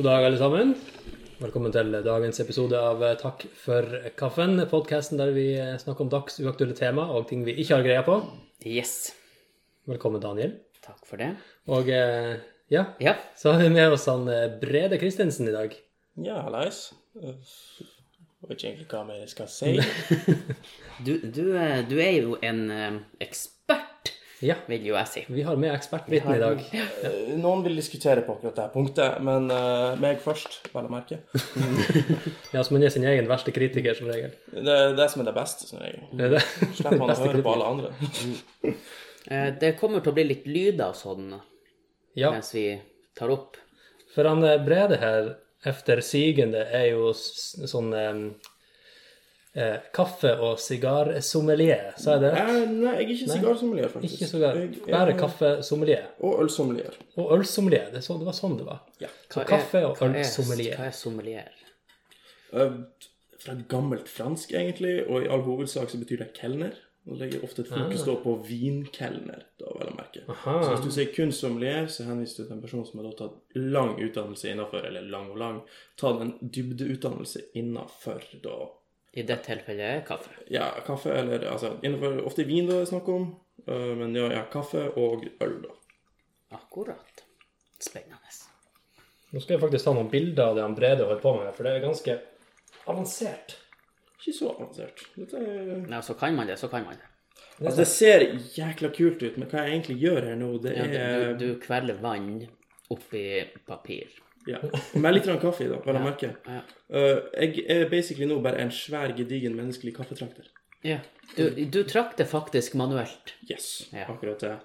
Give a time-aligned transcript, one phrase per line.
[0.00, 0.70] God dag, alle sammen.
[1.42, 3.84] Velkommen til dagens episode av eh, Takk for
[4.16, 8.04] kaffen, podkasten der vi eh, snakker om dagsuaktuelle tema og ting vi ikke har greie
[8.06, 8.14] på.
[8.64, 9.10] Yes.
[9.90, 10.54] Velkommen, Daniel.
[10.80, 11.28] Takk for det.
[11.68, 12.40] Og eh,
[12.72, 13.12] ja, Ja.
[13.36, 14.24] så har vi med oss han
[14.62, 15.76] Brede Christensen i dag.
[16.16, 16.80] Ja, hallais.
[17.20, 17.36] Jeg
[18.48, 19.76] vet ikke egentlig hva mer jeg skal si.
[21.04, 21.44] Du, du,
[21.92, 22.64] du er jo en
[23.20, 23.89] ekspert,
[24.40, 25.22] Ja, vil jo jeg si.
[25.28, 26.60] vi har med ekspertviten i dag.
[26.72, 26.84] Ja.
[27.36, 31.18] Noen vil diskutere på akkurat det punktet, men uh, meg først, vel å merke.
[32.54, 34.32] Ja, så man er sin egen verste kritiker, som regel.
[34.50, 36.06] Det er det som er det beste, som regel.
[36.18, 36.40] Det det.
[36.78, 37.92] Slipper man å høre på alle andre.
[39.28, 41.34] Eh, Det kommer til å bli litt lyder og sånn
[42.18, 42.64] Ja, mens vi
[43.18, 43.60] tar opp.
[44.14, 45.34] for han eh, Brede her,
[45.68, 48.22] efter sigende, er jo sånn eh,
[49.54, 52.32] eh, kaffe- og sigarsommelier, sa jeg det?
[52.34, 52.50] rett?
[52.50, 54.14] Eh, nei, jeg er ikke sigarsommelier, faktisk.
[54.20, 54.54] Ikke sigar.
[54.56, 56.04] Jeg er- Bare kaffesommelier.
[56.20, 56.94] Og ølsommelier.
[57.16, 57.86] Og ølsommelier.
[57.90, 58.80] Det, er så, det var sånn det var.
[59.00, 59.08] Ja.
[59.30, 60.76] Så er- kaffe og hva er- ølsommelier.
[60.76, 61.48] Hva er sommelier?
[62.52, 62.70] Eh,
[63.40, 66.74] Fra gammelt fransk, egentlig, og i all hovedsak så betyr det kelner.
[67.08, 70.20] Og legger ofte et fokus da på vinkelner, da vel å merke.
[70.28, 70.62] Aha.
[70.62, 73.16] Så hvis du sier kun sommelier, så henviser du til en person som har da
[73.16, 75.62] tatt lang utdannelse innenfor, eller lang og lang,
[75.96, 78.58] tatt en dybdeutdannelse innenfor da
[79.12, 80.30] I det tilfellet er kaffe.
[80.52, 83.26] Ja, kaffe eller altså innenfor Ofte vin det er snakk om,
[83.66, 85.74] øh, men ja, ja, kaffe og øl, da.
[86.60, 87.24] Akkurat.
[87.80, 88.16] Spennende.
[89.30, 91.66] Nå skal jeg faktisk ta noen bilder av det han Brede holder på med, for
[91.66, 92.16] det er ganske
[92.90, 93.54] avansert.
[94.18, 95.04] Ikke så avansert.
[95.16, 97.06] Dette er Ja, så kan man det, så kan man det.
[97.60, 98.24] Altså, det ser
[98.56, 101.60] jækla kult ut, men hva jeg egentlig gjør her nå, det Ja, er du, du
[101.62, 102.42] kveler vann
[102.90, 103.24] oppi
[103.68, 104.10] papir.
[104.48, 104.58] Ja.
[104.94, 106.32] Med litt grann kaffe i, da, vel å merke.
[106.48, 106.62] Ja.
[106.96, 110.48] Øh, jeg er basically nå bare en svær, gedigen menneskelig kaffetrakter.
[110.86, 111.00] ja.
[111.36, 113.36] Du, du trakk det faktisk manuelt.
[113.46, 114.56] Yes, akkurat det.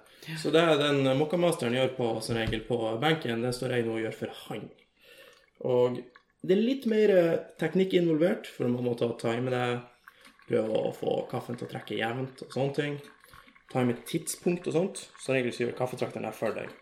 [0.41, 3.99] Så det er den mokkamasteren gjør på, som regel på benken, den står jeg nå
[3.99, 4.63] og gjør for han.
[5.69, 5.99] Og
[6.41, 9.67] det er litt mer eh, teknikk involvert, for man må ta time det,
[10.49, 12.97] prøve å få kaffen til å trekke jevnt og sånne ting.
[13.69, 15.05] Time tidspunkt og sånt.
[15.21, 16.73] Som regel så gjør kaffetrakteren det for deg.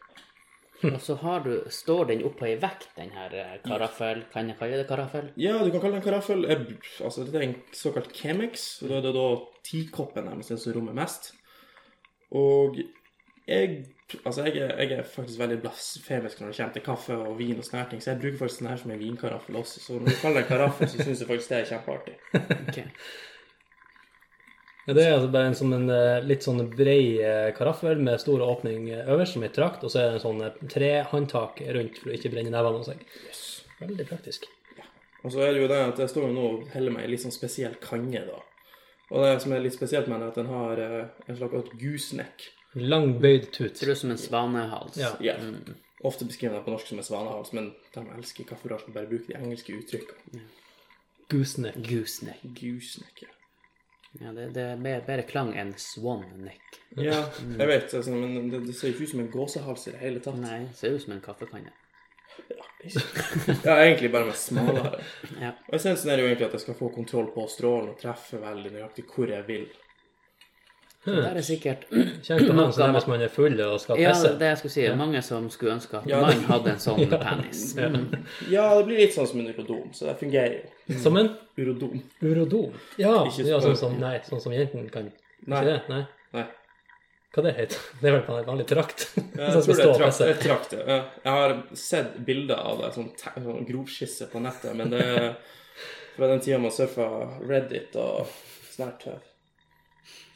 [0.89, 4.25] Og så har du, står den oppå ei vekt, den her eh, karaffel.
[4.33, 5.29] Kan jeg kalle det karaffel?
[5.39, 6.43] Ja, du kan kalle den en karaffel.
[6.49, 9.27] Altså, det er en såkalt Chemex, og da er det da
[9.63, 11.33] tikoppen nærmest den som rommer mest.
[12.31, 12.79] Og
[13.47, 13.85] jeg
[14.25, 17.57] Altså, jeg er, jeg er faktisk veldig blasfemisk når det kommer til kaffe og vin
[17.57, 19.79] og sånne ting, så jeg bruker faktisk den her som en vinkaraffel også.
[19.81, 22.13] Så når du kaller det en karaffel, så syns jeg faktisk det er kjempeartig.
[22.67, 22.77] Ok.
[24.85, 28.19] Ja, det er altså bare en, sånn, en eh, litt sånn brei eh, karaffel med
[28.19, 31.61] stor åpning eh, øverst som i trakt, og så er det en sånn eh, trehåndtak
[31.77, 33.05] rundt for å ikke brenne nevene av seg.
[33.29, 33.43] Yes.
[33.79, 34.49] Veldig praktisk.
[35.23, 37.13] Og så er det jo det at jeg står jo nå og heller meg i
[37.13, 38.41] litt sånn spesiell kange, da.
[39.13, 42.47] Og det som er litt spesielt med den, er at den har en slags gooseneck.
[42.75, 43.77] Lang bøyd tut.
[43.77, 44.97] Ser ut som en svanehals.
[44.99, 45.13] Ja.
[45.23, 45.37] Ja.
[46.03, 49.39] Ofte beskriver den på norsk som en svanehals, men de elsker kaffebransjen bare bruker de
[49.39, 50.43] engelske uttrykkene.
[51.31, 51.79] Gooseneck.
[51.87, 52.43] Gooseneck.
[52.57, 53.31] Gooseneck, ja.
[54.21, 56.81] Ja, det, det er mer, bedre klang enn swan neck.
[56.93, 57.23] Ja,
[57.57, 60.01] jeg vet, altså, men det, det ser jo ikke ut som en gåsehals i det
[60.03, 60.37] hele tatt.
[60.41, 61.73] Nei, det ser ut som en kaffekanne.
[62.49, 62.67] Ja,
[63.63, 65.01] ja, egentlig bare med smalere.
[65.41, 65.53] Ja.
[65.69, 68.73] Og essensen er jo egentlig at jeg skal få kontroll på strålen og treffe veldig
[68.75, 69.65] nøyaktig hvor jeg vil.
[71.03, 71.81] Så der er sikkert
[72.23, 74.85] Kjenner på han som hvis man er full og skal Ja, det jeg skulle si.
[74.95, 77.63] Mange som skulle ønske at Ja, man hadde en sånn penis.
[77.75, 78.05] Mm.
[78.53, 80.99] Ja, det blir litt sånn som en urodom, så det fungerer jo.
[81.03, 81.99] Som en Urodom.
[82.23, 82.77] urodom.
[82.97, 85.11] Ja, ja sånn som, nei, sånn som jentene kan.
[85.45, 85.59] Nei.
[85.59, 85.75] Ikke det?
[85.91, 85.99] Nei.
[86.39, 86.45] Nei.
[87.33, 89.03] Hva det heter Det er vel en vanlig trakt?
[89.17, 90.17] Jeg tror det er trakt.
[90.23, 90.97] det er trakt, ja.
[91.25, 95.29] Jeg har sett bilder av det, sånn, te- sånn grovskisse på nettet, men det er
[96.15, 97.09] fra den tida man surfa
[97.43, 98.29] Reddit og
[98.71, 99.29] snart her tøv.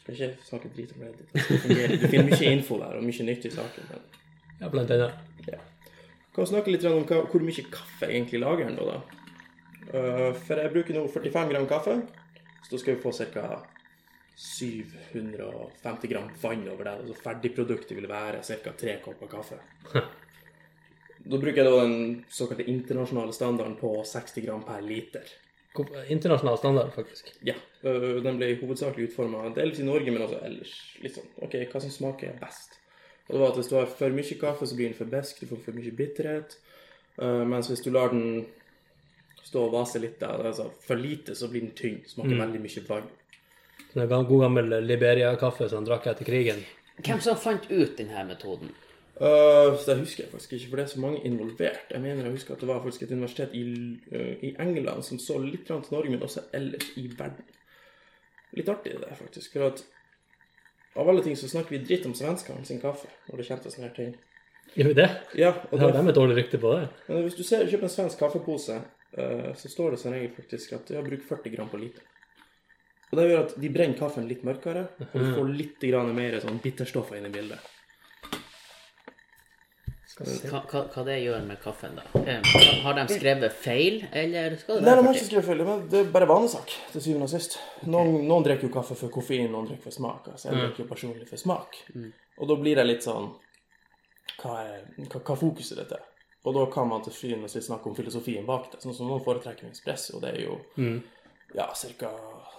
[0.08, 1.32] Skal ikke snakke drit om Reddit.
[1.68, 1.88] Det.
[2.00, 3.90] Du finner mye info der, og mye nyttig i saken.
[3.92, 4.06] Men
[4.62, 5.18] Ja, blant annet.
[5.46, 5.58] ja.
[6.32, 9.00] Kan vi snakke litt om hva, hvor mye kaffe egentlig lager nå, da.
[9.88, 11.98] Uh, for jeg bruker nå 45 gram kaffe,
[12.64, 13.60] så da skal vi få ca.
[14.38, 16.94] 750 gram vann over det.
[17.02, 18.72] Altså ferdigproduktet vil være ca.
[18.72, 19.60] tre kopper kaffe.
[21.28, 25.26] Da bruker jeg da den såkalte internasjonale standarden på 60 gram per liter.
[26.08, 27.32] Internasjonal standard, faktisk.
[27.46, 30.72] Ja, øh, Den ble hovedsakelig utforma dels i Norge, men også ellers.
[31.02, 32.78] Litt sånn, ok, Hva som smaker best?
[33.28, 35.40] Og det var at Hvis du har for mye kaffe, så blir den for besk,
[35.40, 36.58] du får for mye bitterhet.
[37.22, 38.46] Øh, mens hvis du lar den
[39.44, 42.02] stå og vase litt, der, altså for lite, så blir den tynn.
[42.06, 43.08] Smaker veldig mye vann.
[43.92, 46.64] Sånn god gammel Liberia-kaffe som han drakk etter krigen.
[46.98, 48.72] Hvem som fant ut denne metoden?
[49.20, 51.80] Øh, så det husker jeg faktisk ikke, for det er så mange involvert.
[51.90, 53.62] Jeg mener jeg husker at det var faktisk et universitet i,
[54.14, 57.48] uh, i England som så litt til Norge, men også ellers i verden.
[58.52, 59.52] Litt artig det, faktisk.
[59.52, 59.82] For at
[60.96, 63.74] av alle ting så snakker vi dritt om svenskene sin kaffe når det kommer til
[63.74, 64.12] sånne her ting.
[64.76, 65.08] Gjør vi det?
[65.40, 66.86] Ja, og Har de et dårlig rykte på det?
[67.08, 68.76] men hvis du ser, kjøper en svensk kaffepose,
[69.18, 72.06] uh, så står det som regel faktisk at ja, bruk 40 gram på liter.
[73.10, 76.38] Og det gjør at de brenner kaffen litt mørkere, og du får litt grann mer
[76.44, 77.66] sånn bitterstoffer inn i bildet.
[80.08, 82.04] Hva, hva, hva det gjør med kaffen, da?
[82.22, 82.46] Eh,
[82.84, 85.98] Har de skrevet feil, eller skal det Nei, de har ikke skrevet feil, men det
[86.00, 87.58] er bare vanesak, til syvende og sist.
[87.84, 90.30] Noen, noen drikker jo kaffe for koffein, noen drikker for smak.
[90.32, 91.76] Altså, jeg drikker jo personlig for smak.
[92.38, 93.28] Og da blir det litt sånn
[94.38, 96.06] Hva er hva, hva fokuset ditt er?
[96.46, 98.80] Og da kan man til syvende og sist snakke om filosofien bak det.
[98.80, 100.56] Sånn som noen foretrekker espresso, og det er jo
[101.58, 102.12] ja, cirka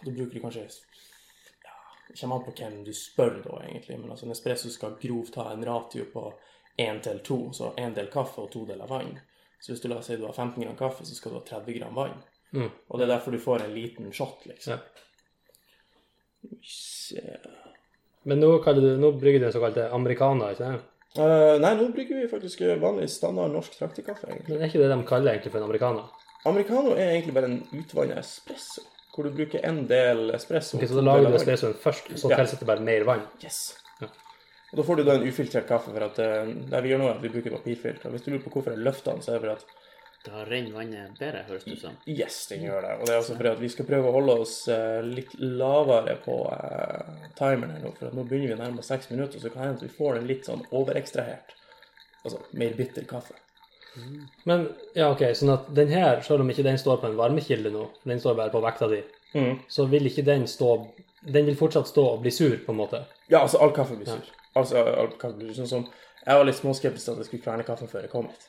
[0.03, 1.73] Da bruker du kanskje ja,
[2.09, 3.97] Det kommer an på hvem du spør, da, egentlig.
[4.03, 6.27] Men altså, en espresso skal grovt ha en ratio på
[6.79, 9.17] én til to, så én del kaffe og to deler vann.
[9.59, 11.45] Så hvis du la oss si du har 15 gram kaffe, så skal du ha
[11.47, 12.19] 30 gram vann.
[12.55, 12.69] Mm.
[12.87, 14.79] Og det er derfor du får en liten shot, liksom.
[14.79, 14.79] Ja.
[18.23, 20.79] Men nå, du, nå brygger du en såkalt americana, ikke det?
[21.17, 24.53] Uh, nei, nå bruker vi faktisk vanlig standard norsk traktekaffe, egentlig.
[24.53, 26.05] Men er ikke det de kaller egentlig for en americana?
[26.47, 28.85] Americano er egentlig bare en utvanna espresso,
[29.15, 30.77] hvor du bruker en del espresso.
[30.77, 32.37] Ok, så da lager du espressoen først, så Ja.
[32.39, 33.25] tilsetter du bare mer vann?
[33.43, 33.75] Yes.
[34.69, 34.71] Ja.
[34.71, 37.07] Og da får du da en ufiltrert kaffe, for at eh, det vi gjør nå,
[37.09, 38.09] er at vi bruker papirfilter.
[38.13, 39.65] Hvis du lurer på hvorfor jeg løfter den, så er det for at
[40.25, 41.93] Da renner vannet bedre, høres det ut som.
[42.11, 42.95] Yes, den gjør det.
[42.99, 46.17] Og det er også fordi at vi skal prøve å holde oss eh, litt lavere
[46.25, 49.39] på eh, timeren her nå, for at nå begynner vi å nærme oss seks minutter,
[49.39, 51.55] så kan det hende at vi får en litt sånn overekstrahert,
[52.25, 53.37] altså mer bitter kaffe.
[54.47, 57.71] Men ja, ok, sånn at den her, selv om ikke den står på en varmekilde
[57.73, 59.59] nå, den står bare på vekta di, Mm.
[59.69, 60.87] så vil ikke den stå
[61.21, 63.03] Den vil fortsatt stå og bli sur, på en måte.
[63.29, 64.25] Ja, altså all kaffe blir sur.
[64.59, 65.53] Altså.
[65.57, 65.87] Sånn som
[66.25, 68.47] Jeg var litt småskeptisk til at jeg skulle kverne kaffen før jeg kom hit.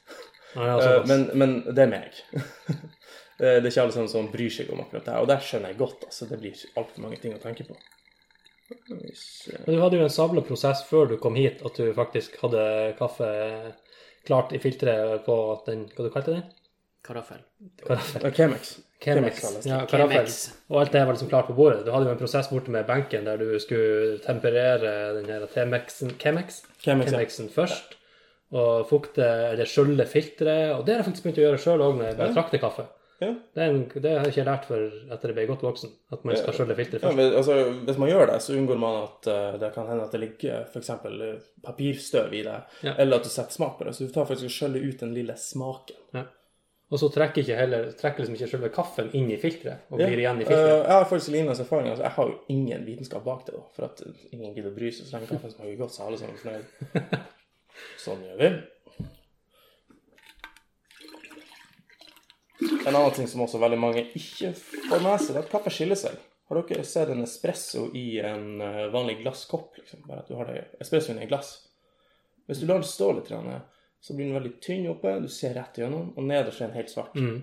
[0.57, 2.23] Nei, Eh, men, men det er meg.
[3.41, 5.13] Eh, det er ikke alle sammen som bryr seg om akkurat det.
[5.17, 6.03] Og det skjønner jeg godt.
[6.05, 7.73] altså Det blir altfor mange ting å tenke på.
[9.17, 9.55] Se.
[9.65, 12.61] Men du hadde jo en sabla prosess før du kom hit, at du faktisk hadde
[12.99, 13.31] kaffe
[14.29, 16.45] klart i filteret på den Hva du kalte den?
[17.07, 17.41] Karaffel.
[17.81, 18.27] Karaffel.
[18.29, 18.75] Eh, Chemex.
[19.01, 19.65] Chemex.
[19.65, 19.79] Ja.
[20.69, 21.87] Og alt det var liksom klart på bordet.
[21.87, 26.13] Du hadde jo en prosess borte med benken der du skulle temperere den her Chemexen,
[26.21, 27.17] Chemex, Chemex, ja.
[27.17, 27.97] Chemexen først.
[28.53, 30.73] Og fukte eller skjølde filteret.
[30.75, 32.87] Og det har jeg faktisk begynt å gjøre sjøl òg når jeg bare trakter kaffe.
[33.21, 33.35] Ja.
[33.55, 36.39] Det, en, det har jeg ikke lært før etter jeg ble godt voksen, at man
[36.41, 37.19] skal skjølle filteret Ja, først.
[37.21, 40.15] men, altså, hvis man gjør det, så unngår man at uh, det kan hende at
[40.17, 40.89] det ligger f.eks.
[41.67, 42.95] papirstøv i det, Ja.
[42.97, 43.95] eller at du setter smak på det.
[43.95, 46.01] Så du tar faktisk og skjøller ut den lille smaken.
[46.91, 46.97] Ja.
[46.97, 50.09] Og så trekker ikke heller, trekker liksom ikke selve kaffen inn i filteret og Ja,
[50.11, 50.81] blir igjen i eh, filteret.
[50.89, 51.91] jeg har faktisk lignende erfaring.
[51.93, 54.03] Altså, jeg har jo ingen vitenskap bak det, da, for at
[54.35, 55.07] ingen gidder å bry seg.
[55.07, 56.67] Så lenge kaffen smaker godt, så er alle sammen fornøyd.
[58.05, 58.51] Sånn gjør vi.
[62.87, 65.99] En annen ting som også veldig mange ikke får med seg, er at kaffe skiller
[65.99, 66.19] seg.
[66.51, 69.79] Har dere sett en espresso i en eh, vanlig glasskopp?
[69.79, 70.03] Liksom?
[70.09, 71.61] Bare at du har det, espressoen i glass.
[72.51, 73.61] Hvis du lar det stå litt, grann,
[74.01, 76.93] så blir den veldig tynn oppe, du ser rett igjennom, og nederst er den helt
[76.93, 77.17] svart.
[77.17, 77.43] Mm.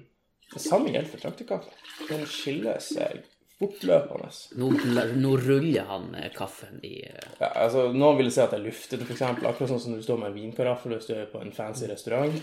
[0.53, 1.73] Det samme gjelder for traktekaffe.
[2.07, 3.25] Den skiller seg
[3.57, 4.29] fortløpende.
[4.61, 4.69] Nå,
[5.17, 9.05] nå ruller han kaffen i eh, Ja, altså, noen vil si at det er luftete,
[9.07, 9.23] f.eks.
[9.33, 12.35] Akkurat sånn som du står med en vinkaraffel hvis du er på en fancy restaurant.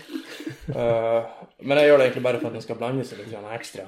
[0.75, 1.23] uh,
[1.67, 3.87] men jeg gjør det egentlig bare for at den skal blande seg litt ekstra.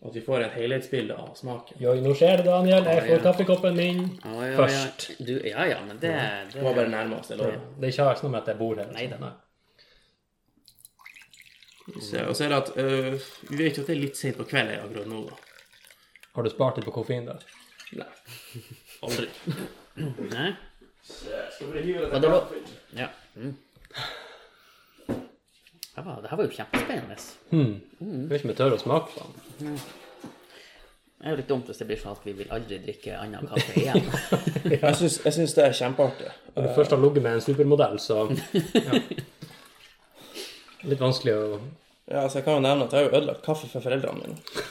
[0.00, 1.76] Og at vi får et helhetsbilde av smaken.
[1.82, 2.86] Jo, nå skjer det, Daniel.
[2.88, 5.10] Jeg får kaffekoppen min Å, ja, først.
[5.12, 5.26] Ja.
[5.28, 7.60] Du, ja, ja, men det, Det det var bare nærmest, lover.
[7.76, 8.88] Det er ikke noe med at jeg bor her.
[8.96, 9.20] Neida.
[9.20, 9.34] Nei.
[11.98, 13.20] Så- Og så er det at øh,
[13.50, 15.34] Vi vet jo at det er litt sent på kvelden akkurat nå, da.
[16.36, 17.34] Har du spart litt på koffein, da?
[17.98, 18.06] Nei.
[19.02, 19.26] Aldri.
[20.30, 20.50] Nei?
[21.10, 22.46] Skal vi hive Og det var
[22.96, 23.08] Ja.
[23.34, 23.56] Mm.
[25.08, 27.16] Det, var, det her var jo kjempespennende.
[27.50, 29.24] Jeg vet ikke om jeg tør å smake på
[29.58, 29.74] den.
[31.20, 33.48] Det er jo litt dumt hvis det blir sånn at vi vil aldri drikke annen
[33.50, 34.06] kaffe igjen.
[35.00, 36.30] Syns, jeg syns det er kjempeartig.
[36.54, 38.22] Når du først har ligget med en supermodell, så
[38.78, 39.02] ja.
[40.88, 41.58] Litt vanskelig å
[42.10, 44.64] Ja, altså Jeg kan jo nevne at jeg har jo ødelagt kaffe for foreldrene mine.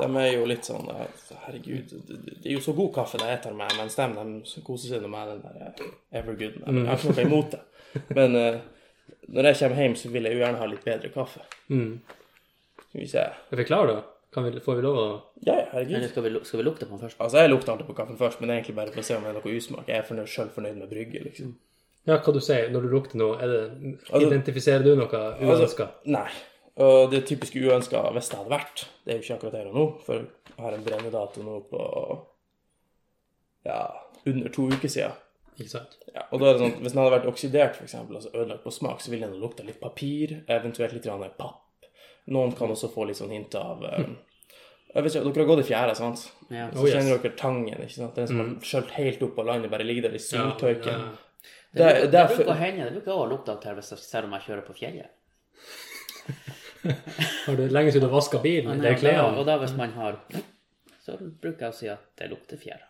[0.00, 1.08] De er jo litt sånn eh,
[1.44, 5.04] Herregud, det, er jo så god kaffe de spiser meg, mens de, de koser seg
[5.10, 5.90] med den der eh,
[6.22, 6.56] Evergood.
[6.64, 7.60] Jeg har ikke noe imot det.
[8.16, 8.56] Men uh,
[9.28, 11.44] når jeg kommer hjem, så vil jeg jo gjerne ha litt bedre kaffe.
[11.68, 11.92] mm.
[12.86, 13.26] Skal vi se.
[13.52, 14.02] Er vi klare, da?
[14.32, 15.04] Kan vi, får vi lov å
[15.44, 15.94] Ja, ja, herregud.
[15.98, 17.20] Eller skal vi, skal vi lukte på den først?
[17.20, 19.32] Altså, jeg lukter alltid på kaffen først, men egentlig bare for å se om det
[19.32, 19.92] er noe usmak.
[19.92, 21.52] Jeg er sjøl fornøyd med brygge, liksom.
[22.06, 23.36] Ja, hva du sier når du lukter noe?
[23.38, 23.60] Er det,
[24.10, 25.88] Altså- identifiserer du noe uønska?
[26.06, 26.28] Nei.
[26.82, 28.84] Og det typiske typisk uønska hvis det hadde vært.
[29.04, 31.82] Det er jo ikke akkurat her og nå, for jeg har en brennedato nå på
[33.64, 33.94] ja,
[34.26, 35.12] under to uker siden.
[35.60, 35.98] Ikke sant?
[36.14, 38.64] Ja, og da er det sånn, Hvis den hadde vært oksidert, for eksempel, altså ødelagt
[38.64, 41.04] på smak, så ville den lukta litt papir, eventuelt litt
[41.38, 41.58] papp.
[42.32, 44.16] Noen kan også få litt sånn hint av um,
[44.94, 46.22] jeg vet ikke, Dere har gått i fjæra, sant?
[46.50, 46.70] Ja.
[46.70, 46.94] Så Oh, yes.
[46.94, 47.80] kjenner dere tangen.
[47.80, 48.14] ikke sant?
[48.14, 50.92] Den som har skjølt helt opp på landet, bare ligger der i Ja, syltørken.
[50.92, 50.98] ja.
[51.00, 51.18] Det,
[51.72, 52.84] Det det det bruker å hende.
[52.84, 55.12] Det bruker å lukte av jeg, selv om jeg kjører på fjellet.
[57.46, 58.76] Har du lenge siden du vaska bilen?
[58.76, 59.38] Nei, Det er klærne.
[59.38, 60.18] og da hvis man har
[61.02, 62.84] Så bruker jeg å si at det lukter fjære.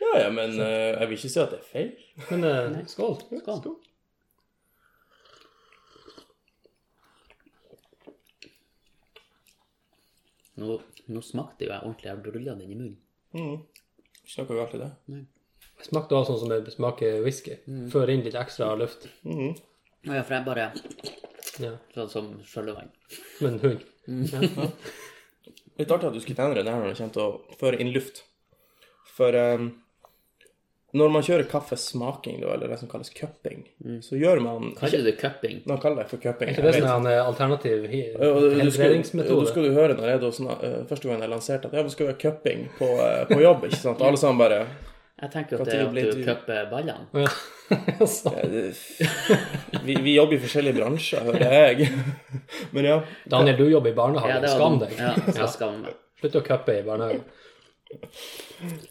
[0.00, 1.90] Ja, ja, men uh, jeg vil ikke si at det er feil.
[2.30, 3.18] Men uh, skål.
[3.42, 3.74] Skål.
[10.56, 10.78] Nå,
[11.12, 12.12] nå smakte jo jeg ordentlig.
[12.12, 13.64] Jeg rulla den i munnen.
[14.24, 14.92] Ikke noe galt i det.
[15.10, 15.24] Det
[15.86, 17.56] smakte også sånn som det smaker whisky.
[17.92, 19.08] Før inn litt ekstra luft.
[19.26, 19.54] Mm.
[20.10, 20.68] ja, for jeg bare
[21.62, 21.72] Ja.
[21.94, 22.90] Sånn som sjølvann.
[23.40, 23.84] Men hund.
[25.76, 27.90] Litt artig at du skulle endre det her når det kommer til å føre inn
[27.92, 28.22] luft.
[29.16, 29.66] For um,
[30.96, 33.66] når man kjører kaffesmaking, da, eller det som kalles cupping,
[34.04, 35.58] så gjør man Kaller du det cupping?
[35.68, 36.48] Nå kaller det for cupping.
[36.48, 39.96] Er ikke det som er en eh, alternativ hi- Da du du skal du høre
[39.98, 42.68] når jeg da sånn, uh, første gang jeg lanserte at ja, vi skal ha cupping
[42.78, 44.00] på, uh, på jobb, ikke sant?
[44.08, 44.62] Alle sammen bare
[45.16, 47.06] Jeg tenker at det er at du du- cupper ballene.
[47.16, 47.28] Ja.
[49.86, 51.88] Vi, vi jobber i forskjellige bransjer, hører jeg.
[52.76, 52.98] Men ja.
[53.30, 54.36] Daniel, du jobber i barnehage.
[54.42, 54.92] Ja, Skam deg.
[55.00, 55.14] Ja,
[55.48, 55.94] så jeg meg.
[56.20, 57.24] Slutt å cuppe i barnehagen.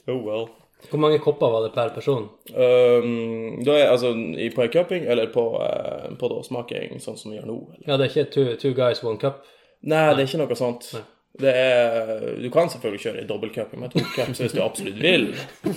[0.10, 0.46] Oh well.
[0.90, 2.28] Hvor mange kopper var det per person?
[2.54, 7.18] Um, da er altså i- på en cupping, eller på, eh, på da smaking, sånn
[7.18, 7.56] som vi gjør nå.
[7.74, 7.88] Eller?
[7.90, 9.36] Ja, det er ikke two, two guys, one cup.
[9.82, 10.92] Nei, det er ikke noe sånt.
[10.94, 11.02] Det
[11.44, 15.26] er, du kan selvfølgelig kjøre i dobbeltcup med to cups hvis du absolutt vil,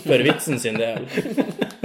[0.04, 1.08] for vitsen sin del.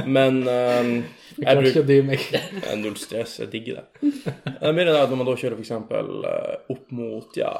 [0.05, 0.91] Men um,
[1.39, 1.87] Jeg bruker.
[1.87, 4.11] Det er Null stress, jeg digger det.
[4.45, 5.73] Det er mer enn at når man da kjører f.eks.
[6.75, 7.53] opp mot ja,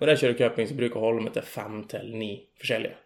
[0.00, 2.98] Når jeg kjører cuping, så bruker jeg å holde meg til fem til ni forskjellige.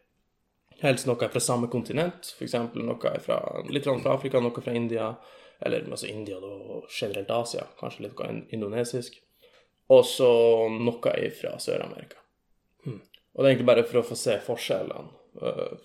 [0.81, 2.57] Helst noe fra samme kontinent, f.eks.
[2.77, 3.41] noe fra,
[3.73, 5.13] litt fra Afrika, noe fra India.
[5.61, 9.17] Eller altså India og generelt Asia, kanskje litt indonesisk.
[9.93, 10.29] Og så
[10.73, 12.26] noe fra Sør-Amerika.
[12.87, 15.11] Og det er egentlig bare for å få se forskjellene.
[15.43, 15.77] øh,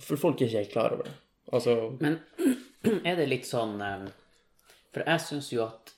[0.00, 1.14] For folk er ikke helt klar over det.
[1.52, 2.18] Altså Men
[3.08, 4.06] er det litt sånn eh,
[4.94, 5.92] For jeg syns jo at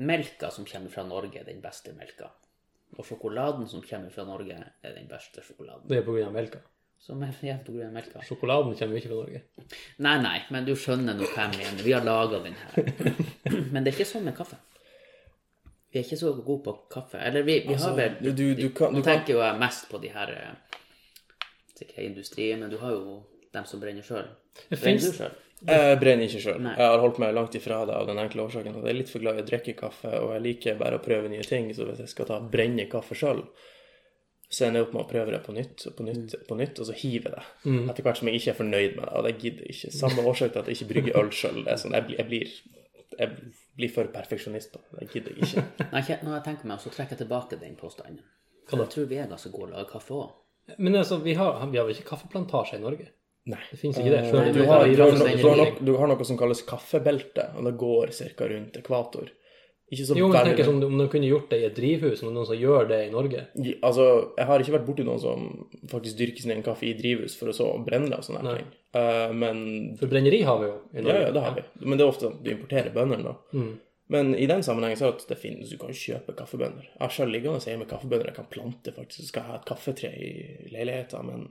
[0.00, 2.30] melka som kommer fra Norge, er den beste melka.
[2.96, 5.84] Og sjokoladen som kommer fra Norge, er den beste sjokoladen.
[5.90, 6.62] Det er på grunn av melka.
[7.00, 8.22] Som er igjen av melka.
[8.24, 9.42] Sjokoladen kommer ikke fra Norge.
[10.04, 11.84] Nei, nei, men du skjønner nå hvem jeg mener.
[11.86, 12.90] Vi har laga den her.
[13.72, 14.58] Men det er ikke sånn med kaffe.
[15.90, 17.18] Vi er ikke så gode på kaffe.
[17.18, 19.98] Eller vi, vi har vel du, du, du kan, Nå tenker jo jeg mest på
[20.02, 20.78] de her eh,
[21.80, 23.22] Sikkert industrien, men du har jo
[23.54, 24.28] dem som brenner sjøl.
[24.70, 25.32] Brenner du sjøl?
[25.66, 26.60] Jeg brenner ikke sjøl.
[26.64, 29.10] Jeg har holdt meg langt ifra det av den enkle årsaken at jeg er litt
[29.12, 31.68] for glad i å drikke kaffe, og jeg liker bare å prøve nye ting.
[31.76, 33.42] Så hvis jeg skal ta brenne kaffe sjøl,
[34.50, 36.80] så ender jeg opp med å prøve det på nytt og på nytt, på nytt
[36.82, 37.42] og så hive det.
[37.92, 39.92] Etter hvert som jeg ikke er fornøyd med det, og det gidder jeg ikke.
[39.98, 41.60] Samme årsak til at jeg ikke brygger øl sjøl.
[41.82, 42.56] Sånn, jeg, blir- jeg, blir,
[43.20, 43.28] jeg
[43.80, 45.08] blir for perfeksjonist på det.
[45.14, 45.88] Gidder jeg ikke.
[45.90, 48.20] Nei, når jeg tenker meg om, så trekker jeg tilbake den påstanden.
[48.68, 48.84] For?
[48.84, 50.36] Jeg tror vi er gode til å lage kaffe òg.
[50.78, 53.08] Men altså, vi har, vi har vel ikke kaffeplantasje i Norge?
[53.50, 53.60] Nei.
[53.70, 54.20] Det finnes ikke det.
[54.30, 57.66] Du har, har du, har, du, har noe, du har noe som kalles kaffebelte, og
[57.66, 58.48] det går ca.
[58.52, 59.32] rundt ekvator.
[59.90, 62.32] Ikke så Jo, men veldig som om de kunne gjort det i et drivhus, om
[62.34, 63.40] noen som gjør det i Norge.
[63.58, 64.04] Ja, Altså,
[64.38, 65.48] jeg har ikke vært borti noen som
[65.90, 68.68] faktisk dyrker sin egen kaffe i drivhus for å så brenne det og sånne ting.
[68.94, 71.20] Uh, men For brenneri har vi jo i Norge.
[71.20, 71.62] ja, ja, det har vi.
[71.82, 73.34] Men det er ofte at du importerer bøndene, da.
[73.58, 73.72] Mm.
[74.10, 76.86] Men i den sammenhengen så er det at det finnes, du kan kjøpe kaffebønner.
[76.86, 79.22] Jeg har selv liggende hjemme med kaffebønner jeg kan plante, faktisk.
[79.22, 80.30] Så skal jeg ha et kaffetre i
[80.72, 81.44] leiligheten, men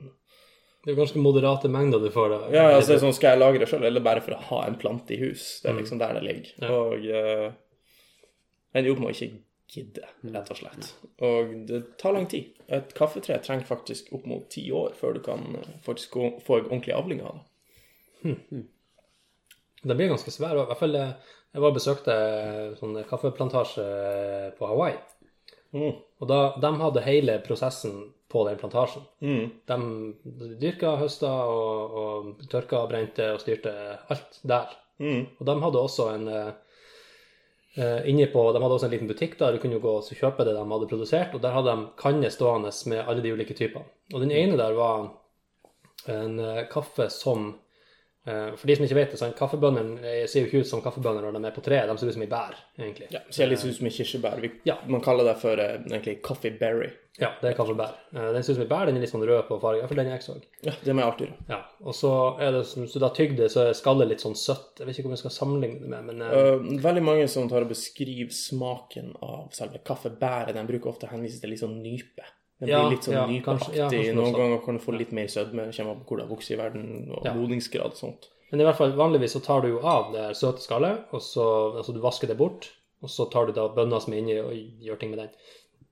[0.84, 2.38] Det er ganske moderate mengder du får da.
[2.56, 4.76] Ja, altså, det er sånn, skal jeg lage sjøl, eller bare for å ha en
[4.80, 5.60] plante i hus?
[5.62, 5.80] Det er Mm.
[5.84, 6.70] liksom der det ligger.
[6.72, 7.50] Og uh,
[8.70, 9.30] jeg ender jo opp med å ikke
[9.70, 10.88] gidde, rett og slett.
[11.26, 12.50] Og det tar lang tid.
[12.70, 16.70] Et kaffetre trenger faktisk opp mot ti år før du kan eh, faktisk få en
[16.70, 18.36] ordentlig avling av det.
[19.80, 20.56] Den blir ganske svær.
[20.58, 21.14] I hvert fall eh,
[21.50, 22.16] jeg var og besøkte
[22.78, 23.86] sånn kaffeplantasje
[24.58, 24.98] på Hawaii.
[25.74, 25.94] Mm.
[26.20, 27.96] Og da, de hadde hele prosessen
[28.30, 29.06] på den plantasjen.
[29.22, 29.50] Mm.
[29.66, 33.72] De dyrka, høsta og, og tørka, brente og styrte
[34.10, 34.76] alt der.
[35.02, 35.24] Mm.
[35.38, 36.69] Og de hadde også en eh, eh,
[37.78, 40.56] inne på, De hadde også en liten butikk der du kunne gå og kjøpe det
[40.56, 41.34] de hadde produsert.
[41.34, 43.86] Og der hadde de kanner stående med alle de ulike typene.
[44.12, 45.10] Og den ene der var
[46.08, 47.58] en eh, kaffe som eh,
[48.24, 50.82] For de som ikke vet det, sånn, en kaffebønnene eh, ser jo ikke ut som
[50.84, 51.88] kaffebønner når de er på treet.
[51.88, 53.08] De ser ut som i bær, egentlig.
[53.14, 54.42] Ja, ser litt ut som i kirsebær.
[54.42, 54.76] Vi, Ja.
[54.92, 56.90] Man kaller det for eh, egentlig kaffeberry.
[57.20, 57.96] Ja, det er kaffebær.
[58.14, 59.86] Eh, den ser ut som i bær, den er litt sånn rød på farge.
[59.88, 60.36] For den er jeg så.
[60.64, 61.46] Ja, det jeg alltid gjøre.
[61.50, 64.36] Ja, og så er det, Hvis så da tygger det, så er skallet litt sånn
[64.38, 64.80] søtt.
[64.80, 67.48] Jeg vet ikke om jeg skal sammenligne det med, men eh, Uh, veldig mange som
[67.50, 71.80] tar og beskriver smaken av selve kaffebæret, de bruker ofte å henvise til litt sånn
[71.82, 72.28] nype.
[72.60, 75.30] Den blir Ja, litt sånn ja, nypaktig ja, Noen ganger kan du få litt mer
[75.32, 76.84] sødme, kommer an på hvor det har vokst i verden,
[77.16, 77.32] og Ja.
[77.34, 78.28] modningsgrad og sånt.
[78.50, 81.46] Men i hvert fall vanligvis så tar du jo av det søte skallet, og så
[81.78, 82.68] altså du vasker det bort,
[83.02, 84.52] og så tar du da bønna som er inni og
[84.84, 85.30] gjør ting med den.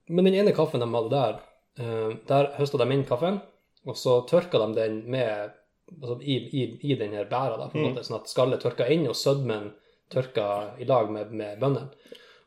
[0.09, 1.39] Men den ene kaffen de hadde der,
[1.79, 3.41] eh, der høsta de inn kaffen,
[3.87, 5.51] og så tørka de den med
[6.01, 8.85] altså i, i, i den her bæra, da, på en måte, sånn at skallet tørka
[8.93, 9.71] inn, og sødmen
[10.13, 11.89] tørka i lag med, med bønnene.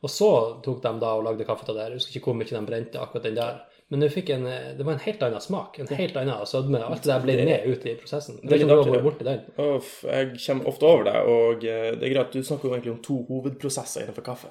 [0.03, 1.83] Og så tok de da og lagde kaffe av det.
[1.89, 3.61] Jeg husker ikke hvor mye de brente akkurat den der.
[3.93, 6.79] Men en, eh, det var en helt annen smak, en helt annen sødme.
[6.81, 8.39] Alt det der ble med ut i prosessen.
[8.41, 9.03] Det er ikke noe å gå det.
[9.05, 9.43] borti den.
[9.61, 12.33] Uff, jeg kommer ofte over det, og eh, det er greit.
[12.33, 14.49] Du snakker jo egentlig om to hovedprosesser innenfor kaffe.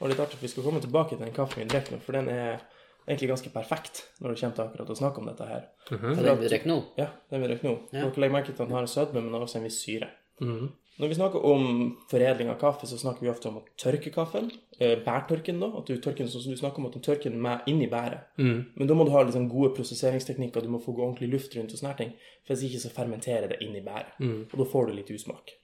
[0.00, 2.32] Og litt artig, vi skal komme tilbake til den kaffen vi drikker nå, for den
[2.34, 2.58] er
[3.06, 5.64] egentlig ganske perfekt når det kommer til akkurat å snakke om dette her.
[5.86, 6.78] Så den vi drikker nå?
[6.98, 7.76] Ja, den vi drikker nå.
[7.92, 8.08] Ja.
[8.08, 10.10] Dere legger merke til at den har sødme, men også en viss syre.
[10.42, 10.70] Mhm.
[11.00, 11.62] Når vi snakker om
[12.10, 14.50] foredling av kaffe, så snakker vi ofte om å tørke kaffen.
[14.80, 15.70] Bærtørken, da.
[15.80, 17.88] At du tørker den sånn som du snakker om, at du tørker den med inni
[17.90, 18.26] bæret.
[18.40, 18.58] Mm.
[18.76, 21.72] Men da må du ha liksom gode prosesseringsteknikker, du må få gå ordentlig luft rundt
[21.72, 22.12] og sånne ting.
[22.44, 24.12] For hvis ikke så fermenterer det inni bæret.
[24.52, 25.54] Og da får du litt usmak.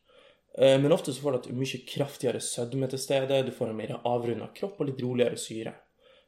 [0.58, 3.76] Eh, Men ofte så får du et mye kraftigere sødme til stede, du får en
[3.76, 5.74] mer avrunda kropp og litt roligere syre.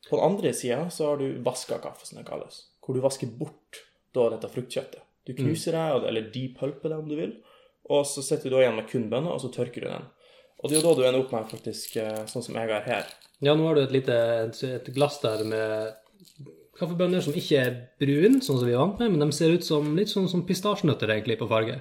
[0.08, 2.66] På den andre sida så har du vaska kaffe, som det kalles.
[2.84, 3.84] Hvor du vasker bort
[4.14, 5.00] da dette fruktkjøttet.
[5.26, 7.32] Du knuser det, eller depulper det om du vil.
[7.88, 10.06] Og så sitter du da igjen med kun bønner, og så tørker du den.
[10.58, 12.86] Og det er jo da du ender opp med faktisk eh, sånn som jeg har
[12.86, 13.10] her.
[13.44, 14.14] Ja, nå har du et lite
[14.48, 19.14] et, glass der med kaffebønner som ikke er brun, sånn som vi er vant med,
[19.14, 21.78] men de ser ut som litt sånn som pistasjenøtter egentlig på farge.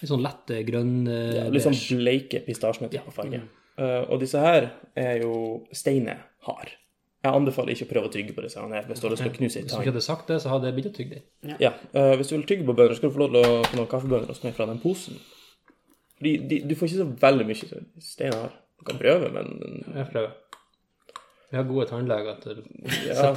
[0.00, 3.44] Litt sånn lette grønne ja, Litt sånn bleike pistasjenøtter på farge.
[3.74, 5.34] Uh, og disse her er jo
[5.74, 6.72] steinehard.
[7.24, 9.30] Jeg anbefaler ikke å prøve å tygge på disse her hvis du har lyst til
[9.30, 11.54] å knuse Hvis du ikke hadde sagt det, så hadde jeg begynt å tygge dem.
[11.62, 13.78] Ja, eh, hvis du vil tygge på bønner, skal du få lov til å få
[13.78, 15.16] noen kaffebønner og smake fra den posen.
[16.24, 18.52] Fordi de, du får ikke så veldig mye steinhard.
[18.80, 19.50] Du kan prøve, men
[19.92, 20.30] Jeg prøver.
[21.50, 23.34] Vi har gode tannleger til å sette Det har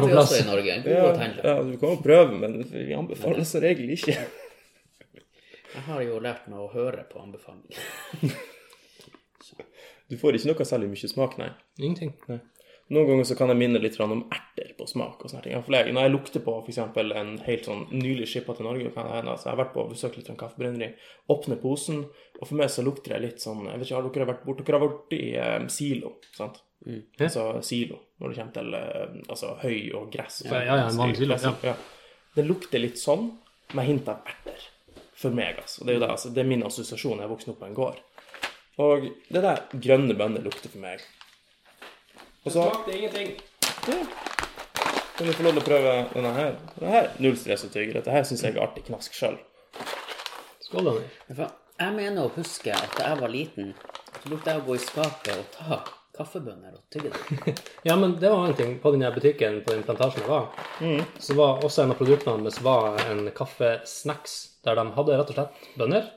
[0.00, 0.30] på vi plass.
[0.30, 0.76] også i Norge.
[0.86, 1.48] Gode ja, tannleger.
[1.50, 4.14] ja, du kan jo prøve, men vi anbefaler som regel ikke.
[5.74, 7.76] Jeg har jo lært meg å høre på anbefalinger.
[10.08, 11.50] Du får ikke noe særlig mye smak, nei.
[11.78, 12.16] Ingenting.
[12.90, 15.20] Noen ganger så kan jeg minne litt om erter på smak.
[15.22, 15.60] og sånne ting.
[15.62, 16.80] For jeg, når jeg lukter på f.eks.
[16.80, 20.16] en helt sånn nylig skippa til Norge kan jeg, altså, Jeg har vært på besøk
[20.18, 20.88] litt sånn kaffebrenneri,
[21.30, 22.02] åpner posen,
[22.40, 24.64] og for meg så lukter det litt sånn jeg vet ikke, Har dere vært bort,
[24.64, 26.58] Dere har vært i eh, silo, sant?
[27.20, 30.42] Altså silo, når det kommer til eh, altså, høy og gress.
[30.42, 30.58] og sånt.
[30.58, 31.54] Ja, ja, en vanlig silo, ja.
[31.70, 31.78] ja.
[32.34, 33.30] Det lukter litt sånn,
[33.78, 34.66] med hint av erter.
[35.20, 35.84] For meg, altså.
[35.84, 37.18] Det er jo det, altså, det er min assosiasjon.
[37.20, 37.98] Jeg er vokst opp på en gård.
[38.80, 41.04] Og det der grønne bønner lukter for meg.
[42.44, 43.32] Og så Smakte ingenting.
[43.88, 44.00] ja.
[45.16, 46.54] Kan du få lov til å prøve denne her?
[46.78, 47.92] Denne her null stress og tygge.
[47.98, 49.36] Dette her syns jeg er artig knask sjøl.
[50.64, 51.50] Skål, Daniel.
[51.80, 53.74] Jeg mener å huske at da jeg var liten,
[54.22, 55.80] så brukte jeg å gå i skapet og ta
[56.16, 57.60] kaffebønner og tygge dem.
[57.88, 58.74] Ja, men det var en ting.
[58.80, 60.48] På den butikken på den plantasjen jeg var,
[61.20, 65.38] så var også en av produktene deres var en kaffesnacks der de hadde rett og
[65.38, 66.08] slett bønner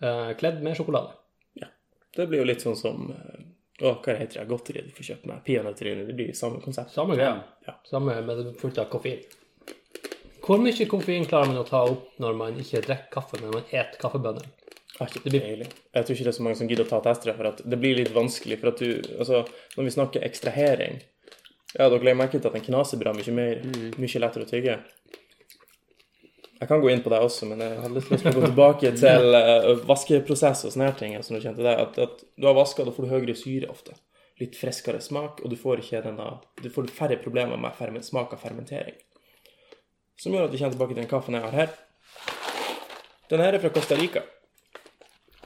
[0.00, 1.12] eh, kledd med sjokolade.
[1.60, 1.68] Ja.
[2.16, 3.49] Det blir jo litt sånn som eh,
[3.80, 4.46] Å, hva heter det?
[4.50, 6.06] Godteri du får kjøpt med peanøttryne.
[6.08, 6.92] Det blir samme konsept.
[6.92, 7.38] Samme greia.
[7.66, 7.78] Ja.
[7.88, 9.22] Samme med fullt av koffein.
[10.44, 13.64] Hvor mye koffein klarer man å ta opp når man ikke drikker kaffe, men man
[13.64, 14.48] spiser kaffebønner?
[15.00, 15.70] Det ikke peiling.
[15.96, 17.78] Jeg tror ikke det er så mange som gidder å ta tester, for at det
[17.80, 18.58] blir litt vanskelig.
[18.60, 19.44] For at du Altså,
[19.76, 21.00] når vi snakker ekstrahering
[21.78, 23.60] Ja, dere legger merke til at den knaser bra mye, mer,
[23.96, 24.80] mye lettere å tygge.
[26.60, 28.48] Jeg kan gå inn på det også, men jeg har litt lyst til å gå
[28.50, 31.14] tilbake til uh, vaskeprosess og sånne her ting.
[31.24, 33.96] som du kjente det, at, at du har vaska, da får du høyere syre ofte.
[34.40, 36.26] Litt friskere smak, og du får ikke denne
[36.60, 38.98] Du får færre problemer med ferment, smak av fermentering.
[40.20, 41.72] Som gjør at vi kommer tilbake til den kaffen jeg har her.
[43.32, 44.24] Den her er fra Costa Rica.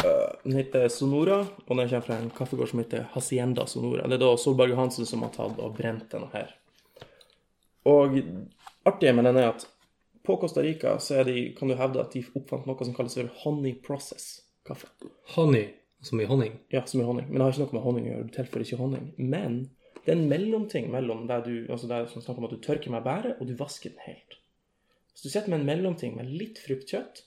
[0.02, 4.08] Uh, Den heter Sonora, og den kommer fra en kaffegård som heter Hacienda Sonora.
[4.10, 6.50] Det er da Solberg Hansen som har tatt og brent denne her.
[7.86, 8.18] Og
[8.88, 9.66] artige med den er at
[10.24, 13.74] på Costa Rica så de, kan du hevde at de oppfant noe som kalles honey
[13.84, 14.88] process kaffe.
[15.34, 15.68] Honey,
[16.00, 16.58] som i honning.
[16.72, 17.26] Ja, som i honning.
[17.28, 18.28] Men det har ikke noe med honning å gjøre.
[18.28, 19.10] Du tilfører ikke honning.
[19.20, 19.58] Men
[20.04, 22.92] det er en mellomting mellom der du altså der som snakker om at du tørker
[22.92, 24.38] med bæret, og du vasker den helt.
[25.14, 27.22] Så du sitter med en mellomting med litt fruktkjøtt,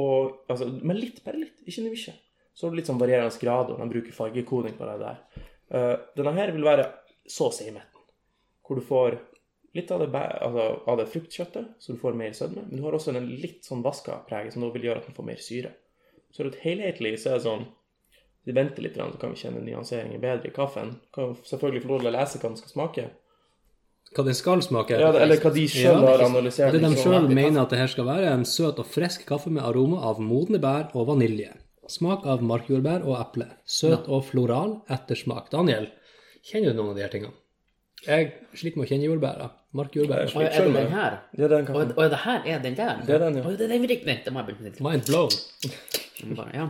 [0.00, 2.14] og altså med litt, bare litt, ikke mye.
[2.54, 5.20] Så har du litt sånn varierende grad, og de bruker fargekoding på det der.
[5.74, 6.88] Uh, denne her vil være
[7.30, 8.02] så å si i midten,
[8.66, 9.18] hvor du får
[9.74, 12.94] litt av det, altså, av det fruktkjøttet, så du får mer sødme, men du har
[12.94, 15.72] også en litt sånn vaska preg, som da vil gjøre at den får mer syre.
[16.34, 17.66] Så er det helhetlig så er det sånn
[18.44, 20.98] vi venter litt, så kan vi kjenne nyanseringen bedre i kaffen.
[21.14, 23.04] Kan selvfølgelig få lov til å lese hva den skal smake.
[24.14, 24.98] Hva den skal smake.
[25.00, 26.74] Ja, eller hva de sjøl Ja, har analysert.
[26.74, 27.14] Det de liksom.
[27.14, 30.20] sjøl mener at det her skal være, en søt og frisk kaffe med aroma av
[30.20, 31.54] modne bær og vanilje.
[31.90, 33.48] Smak av markjordbær og eple.
[33.64, 35.48] Søt og floral ettersmak.
[35.52, 35.88] Daniel,
[36.44, 37.34] kjenner du noen av de her tingene?
[38.04, 39.48] Jeg sliter med å kjenne jordbæra.
[39.74, 40.28] Markjordbær.
[40.36, 41.16] Og er det den her?
[41.36, 43.00] Det er den Og, og det her er den der?
[43.06, 43.46] Det er den, ja.
[43.46, 44.06] Og det er den vi drikker.
[44.06, 44.90] Vent, det må jeg begynne.
[44.90, 46.36] Mind blown.
[46.36, 46.68] Bare, ja.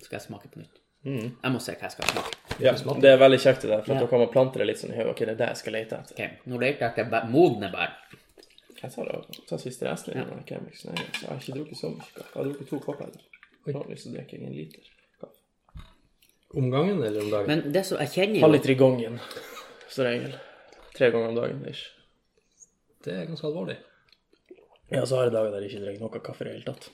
[0.00, 0.80] Skal jeg smake på nytt?
[1.04, 2.38] Jeg må se hva jeg skal smake.
[2.64, 2.72] Ja,
[3.04, 4.00] det er veldig kjekt i det for Ja.
[4.00, 5.10] da kan man plante det litt sånn i hodet.
[5.12, 6.14] Ok, det er det jeg skal lete etter.
[6.16, 6.30] Okay.
[6.48, 7.92] nå leter jeg etter modne bær.
[8.80, 10.24] Jeg tar, det, tar siste resten Ja.
[10.24, 12.24] Jeg, jeg har ikke drukket så mye kaffe.
[12.24, 13.12] Jeg har drukket to kopper.
[13.66, 14.88] Vanligvis så drikker jeg en liter
[15.20, 15.84] kaffe.
[16.56, 17.46] Om gangen eller om dagen?
[17.52, 19.20] Men det som jeg kjenner Halv jo liter i gangen,
[19.88, 20.34] som regel.
[20.94, 21.64] Tre ganger om dagen.
[21.70, 21.84] Ish.
[23.04, 23.76] Det er ganske alvorlig.
[24.92, 26.90] Ja, så har jeg dager der jeg ikke drikker noe kaffe i det hele tatt.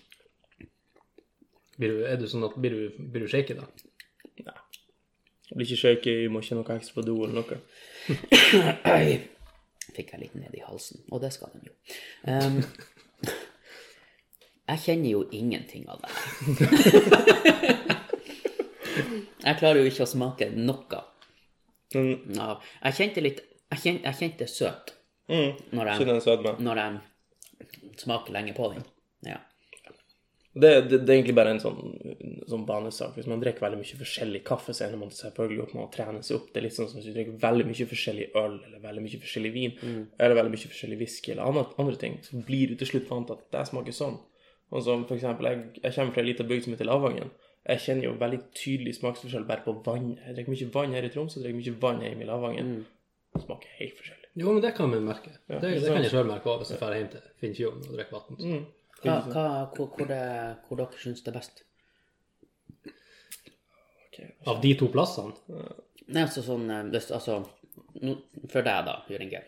[1.80, 3.66] Blir du, er du sånn at blir du, blir du shaky da?
[4.46, 4.56] Nei.
[5.50, 7.60] Jeg blir ikke shaky, jeg må ikke noe ekstra på do eller noe.
[9.90, 11.74] fikk jeg litt ned i halsen, og det skal den jo.
[12.24, 12.60] Um,
[14.70, 16.20] jeg kjenner jo ingenting av det her.
[19.48, 21.06] jeg klarer jo ikke å smake noe
[21.90, 22.20] Mm.
[22.30, 24.94] Jeg kjente litt Jeg kjente, jeg kjente søt
[25.30, 26.56] mm, når jeg, den sødme.
[26.58, 28.84] når jeg smaker lenge på den.
[29.26, 29.38] Ja.
[30.52, 31.92] Det, det, det er egentlig bare en sånn,
[32.50, 33.12] sånn banesak.
[33.14, 36.22] Hvis man drikker veldig mye forskjellig kaffe, så ender man selvfølgelig opp med å trene
[36.26, 36.48] seg opp.
[36.50, 39.20] Det er litt sånn som hvis du drikker veldig mye forskjellig øl, eller veldig mye
[39.22, 39.76] forskjellig vin,
[40.18, 43.30] eller veldig mye forskjellig whisky, eller andre, andre ting, så blir du til slutt vant
[43.30, 44.18] til at det smaker sånn.
[44.70, 47.30] Og som for eksempel, jeg, jeg kommer fra en liten bygd som heter Lavangen.
[47.70, 50.16] Jeg kjenner jo veldig tydelig smaksforskjell bare på vann.
[50.24, 52.72] Jeg drikker mye vann her i Troms, og drikker mye vann hjemme i Lavangen.
[52.80, 52.99] Det
[53.44, 54.28] smaker helt forskjellig.
[54.40, 55.32] Jo, men det kan vi merke.
[55.48, 58.18] det, det kan jeg sjøl merke også hvis jeg drar hjem til Finnfjorden og drikker
[58.18, 58.40] vann.
[58.40, 58.64] Mm.
[59.00, 60.24] Hva, hva, hvor, hvor, det,
[60.66, 61.62] hvor dere syns det er best?
[64.10, 65.32] Okay, Av de to plassene.
[66.10, 67.40] Nei, altså sånn eh, hvis, Altså
[68.50, 69.40] for deg, da, Jørgen G.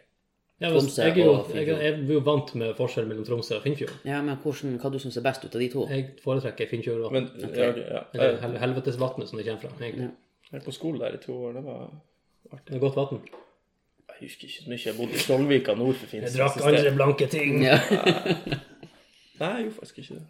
[0.63, 1.81] Ja, Tromsø jeg, er jo, og jeg, Finnfjord.
[1.83, 3.95] jeg er jo vant med forskjell mellom Tromsø og Finnfjord.
[4.07, 5.87] Ja, men hvordan, hva du syns er best ut av de to?
[5.91, 7.31] Jeg foretrekker Finnfjordvatn.
[7.49, 7.83] Okay.
[7.83, 8.29] ja, ja.
[8.45, 9.73] Hel helvetesvatnet, som det kommer fra.
[9.81, 10.13] egentlig.
[10.51, 11.57] jeg er på skolen der i to år.
[11.59, 11.81] Det var
[12.53, 12.69] artig.
[12.69, 13.25] Det er godt vann.
[14.23, 14.81] Husker ikke så mye.
[14.87, 16.37] Jeg bodde i Trollvika nord for Finnsnes.
[16.37, 17.63] Jeg drakk andre blanke ting.
[17.65, 17.79] Ja.
[19.43, 20.27] Nei, jeg gjorde faktisk ikke det.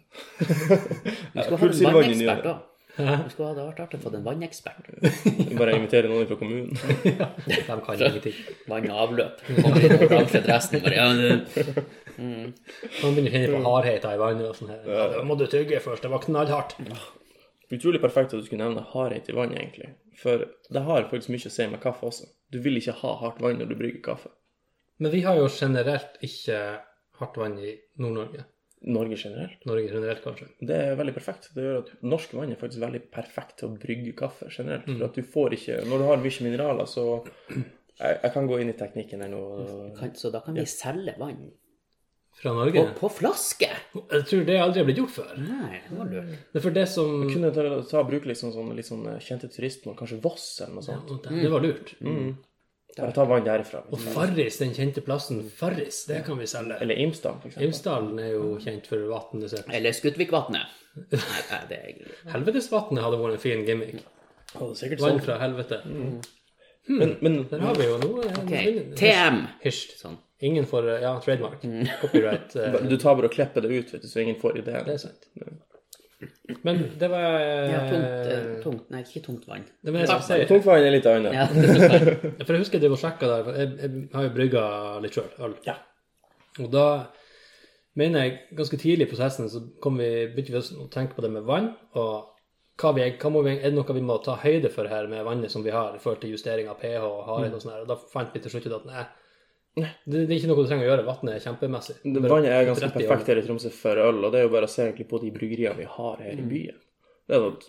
[1.33, 2.53] Du skulle hatt en vannekspert ne.
[2.53, 2.61] òg.
[2.93, 4.89] Du skulle ha det vært artig å få en vannekspert.
[5.59, 6.77] Bare invitere noen fra kommunen.
[7.49, 8.37] De kan ingenting.
[8.69, 9.41] Vann og avløp.
[9.49, 10.83] Kommer inn og bransjer resten.
[10.85, 11.07] Bare, ja,
[12.13, 14.85] Man begynner å kjenne på hardheten i vannet og sånn her.
[14.85, 16.05] Ja, det må du tygge først.
[16.05, 16.77] Det var knallhardt.
[17.73, 19.89] Utrolig perfekt at du skulle nevne hardhet i vann, egentlig.
[20.19, 22.29] For det har faktisk mye å si med kaffe også.
[22.53, 24.33] Du vil ikke ha hardt vann når du brygger kaffe.
[25.01, 26.59] Men vi har jo generelt ikke
[27.19, 28.45] hardt vann i Nord-Norge.
[28.93, 29.61] Norge generelt.
[29.65, 30.49] Norge generelt, kanskje.
[30.59, 31.49] Det er veldig perfekt.
[31.55, 34.89] Det gjør at norsk vann er faktisk veldig perfekt til å brygge kaffe generelt.
[34.89, 37.07] For at du får ikke Når du har mye mineraler, så
[37.93, 39.39] Jeg, jeg kan gå inn i teknikken her nå.
[39.99, 41.43] kan, så da kan vi selge vann
[42.43, 43.69] Fra på, Og på flaske?
[43.95, 45.35] Jeg tror det aldri har blitt gjort før.
[45.39, 46.31] Nei, det var lurt.
[46.51, 49.95] Det er for det som Kunne ta, ta bruke litt sånn, litt sånn kjente turistmål,
[49.99, 51.29] kanskje Voss eller noe sånt.
[51.31, 51.93] Det var lurt.
[52.97, 53.81] Bare ta vann derifra.
[53.89, 56.77] Og Farris, den kjente plassen Farris, det kan vi selge.
[56.83, 57.65] Eller Imsdal, eksempel.
[57.65, 59.71] Imsdalen er jo kjent for vannet sitt.
[59.73, 60.75] Eller Skutvikvatnet.
[62.35, 64.03] Helvetesvatnet hadde vært en fin gimmick.
[64.59, 65.23] Vann sånn.
[65.25, 65.81] fra helvete.
[66.85, 68.27] Men, men Der har vi jo noe.
[68.43, 68.83] Okay.
[68.99, 69.45] TM.
[69.63, 69.95] Hysj.
[70.03, 70.19] Sånn.
[70.43, 71.61] Ingen får Ja, trademark.
[72.01, 72.55] Copyright.
[72.59, 74.83] eh, du tar bare og klipper det ut, vet du, så ingen får ideen.
[74.87, 75.29] Det er sant.
[76.63, 78.89] Men det var Ja, tungt, eh, eh, tungt.
[78.91, 79.63] Nei, ikke tungt vann.
[79.83, 80.47] Det var det jeg skulle si.
[80.51, 81.33] Tungtvann er litt annet.
[81.35, 82.23] Ja, det sant.
[82.45, 83.43] For jeg husker jeg drev og sjekka der.
[83.47, 84.63] for Jeg, jeg har jo brygga
[85.03, 85.55] litt sjøl, øl.
[85.67, 85.75] Ja.
[86.63, 86.85] Og da
[87.99, 91.31] mener jeg ganske tidlig i prosessen så kom vi, begynte vi å tenke på det
[91.33, 91.71] med vann.
[91.99, 92.29] Og
[92.81, 95.25] hva vi, hva må vi, er det noe vi må ta høyde for her med
[95.27, 97.83] vannet som vi har, i forhold til justering av pH og hardhet og sånn her.
[97.85, 99.03] Og da fant vi til slutt ut at nei,
[99.75, 101.05] det, det er ikke noe du trenger å gjøre.
[101.07, 101.95] Vannet er kjempemessig.
[102.05, 104.73] Vannet er ganske perfekt her i Tromsø for øl, og det er jo bare å
[104.73, 106.79] se egentlig på de bryggeriene vi har her i byen.
[107.27, 107.67] Det er at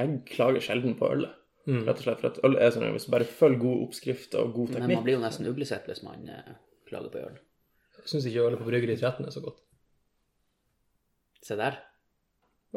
[0.00, 1.30] Jeg klager sjelden på ølet,
[1.68, 2.18] rett og slett.
[2.24, 4.98] For at øl er sånn hvis du bare følger gode oppskrifter og god teknikk Men
[4.98, 6.54] man blir jo nesten uglesett hvis man eh,
[6.90, 7.36] klager på øl.
[8.00, 9.62] Jeg syns ikke ølet på Bryggeri 13 er så godt.
[11.44, 11.78] Se der.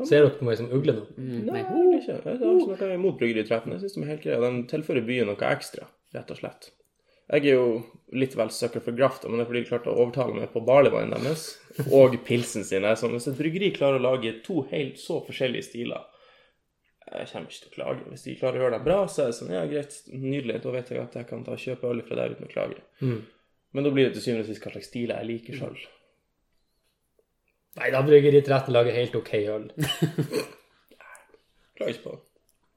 [0.06, 1.04] Ser dere på meg som ugle nå?
[1.18, 1.84] Mm, Nei, nei.
[1.98, 2.20] ikke.
[2.22, 3.74] Jeg har ikke noe imot Bryggeri 13.
[3.74, 4.40] Jeg syns de er helt greie.
[4.44, 6.70] De tilfører byen noe ekstra, rett og slett.
[7.28, 7.72] Jeg er jo
[8.16, 10.62] litt vel sucker for graft, men det er fordi de klarte å overtale meg på
[10.64, 11.58] barleywanen deres
[11.92, 12.86] og pilsen sin.
[12.86, 16.06] Jeg er sånn, Hvis et bryggeri klarer å lage to helt så forskjellige stiler
[17.12, 18.06] Jeg kommer ikke til å klage.
[18.14, 20.62] Hvis de klarer å gjøre det bra, så er det sånn Ja, greit, nydelig.
[20.64, 22.80] Da vet jeg at jeg kan ta og kjøpe øl fra deg uten å klage.
[23.04, 23.20] Mm.
[23.76, 25.78] Men da blir det til syvende og sist hva slags stil jeg liker sjøl.
[27.78, 29.68] Nei da, bryggeriet til rette lager helt OK øl.
[31.78, 32.27] Klager ikke på det.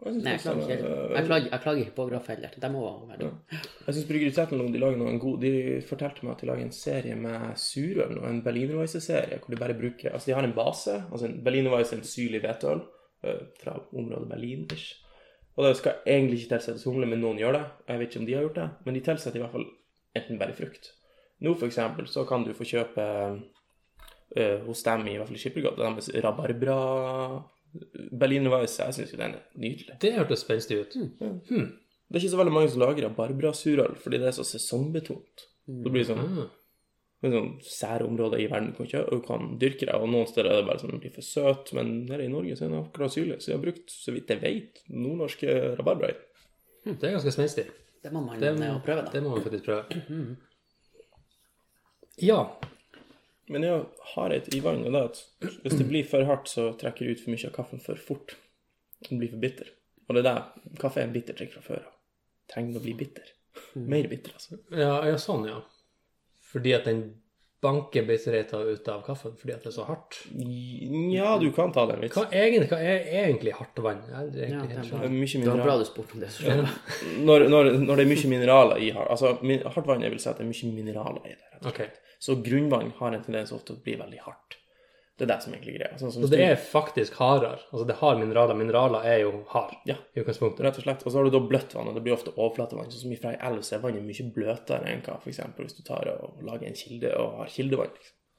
[0.01, 0.93] Jeg Nei, jeg klager ikke.
[1.13, 2.55] Jeg klager, jeg klager ikke på Graff heller.
[2.63, 3.59] De må være det.
[3.87, 5.53] Jeg syns Bryggeri 13 de lager noen god De
[5.85, 9.77] fortalte meg at de lager en serie med surøl, og en Berlinerweisse-serie, hvor de bare
[9.77, 10.97] bruker Altså, de har en base.
[11.13, 14.97] altså en Berlinerweisse er en syrlig hvetøl øh, fra området Berlin-ish.
[15.57, 17.65] Og det skal egentlig ikke tilsettes humle, men noen gjør det.
[17.89, 19.69] Jeg vet ikke om de har gjort det, men de tilsetter i hvert fall
[20.17, 20.93] enten bare frukt.
[21.41, 23.05] Nå, for eksempel, så kan du få kjøpe
[24.37, 26.81] øh, hos dem i hvert fall i Skippergata deres rabarbra
[28.21, 28.87] Berlinerweisse.
[28.89, 29.99] Jeg syns jo den er nydelig.
[30.03, 30.97] Det hørtes spenstig ut.
[31.51, 35.45] Det er ikke så veldig mange som lager rabarbrasurøl, fordi det er så sesongbetont.
[35.71, 36.49] Det blir sånn mm.
[37.21, 40.49] Sånn sære områder i verden du kan, og du kan dyrke det, og noen steder
[40.49, 42.79] er det bare sånn den blir for søt, men her i Norge så er den
[42.81, 43.37] akkurat syrlig.
[43.45, 46.17] Så jeg har brukt, så vidt jeg vet, nordnorske rabarbraer.
[46.87, 47.67] Det er ganske spenstig.
[48.01, 48.55] Det må man Det,
[48.87, 49.13] prøve, da.
[49.13, 49.85] det må man faktisk prøve.
[52.25, 52.41] Ja.
[53.51, 53.83] Men jeg
[54.15, 57.07] har et i vann, og det er at hvis det blir for hardt, så trekker
[57.07, 58.37] det ut for mye av kaffen for fort.
[59.09, 59.73] Den blir for bitter.
[60.07, 60.75] Og det er det.
[60.83, 61.97] Kaffe er en bitter drikk fra før av.
[62.51, 63.27] Trenger å bli bitter.
[63.75, 64.59] Mer bitter, altså.
[64.75, 65.61] Ja, ja, sånn, ja.
[66.51, 67.05] Fordi at den
[67.61, 70.17] banker bitterheten ut av kaffen fordi at det er så hardt.
[71.13, 72.15] Ja, du kan ta den litt.
[72.17, 74.01] Hva, egentlig, hva er egentlig hardt vann?
[74.09, 74.87] Er Ja, egentlig er.
[74.89, 76.31] Det er mye Det var bra du spurte om det.
[76.33, 76.57] så.
[77.21, 79.35] Når, når, når det er mye mineraler i hardt Altså,
[79.75, 81.51] hardt vann, jeg vil si at det er mye mineraler i det.
[81.53, 81.91] rett og slett.
[81.91, 82.17] Ok.
[82.21, 84.57] Så grunnvann har en tendens ofte til å bli veldig hardt.
[85.21, 85.97] Det er det som egentlig er greia.
[86.01, 87.59] Sånn som Så det er faktisk hardere.
[87.71, 88.57] Altså, det har mineraler.
[88.57, 89.97] Mineraler er jo hard Ja.
[90.17, 90.65] i utgangspunktet.
[90.65, 91.03] Rett og slett.
[91.05, 92.89] Og så har du da bløtt vann, og det blir ofte overflatevann.
[92.89, 95.43] Sånn som ifra ei elv så er vannet mye bløtere enn hva f.eks.
[95.59, 97.93] hvis du tar og lager en kilde og har kildevann.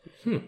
[0.08, 0.42] Liksom.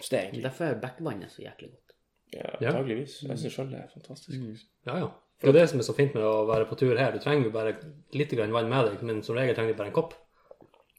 [0.00, 1.90] Så det er egentlig Derfor er backvannet så jæklig godt.
[2.32, 2.72] ja, Ja.
[2.86, 3.08] Jeg
[3.42, 4.38] syns sjøl det er fantastisk.
[4.86, 5.10] Ja, ja.
[5.42, 7.10] Det er det som er så fint med å være på tur her.
[7.10, 7.74] Du trenger jo bare
[8.14, 10.14] litt vann med deg, men som regel trenger du bare en kopp.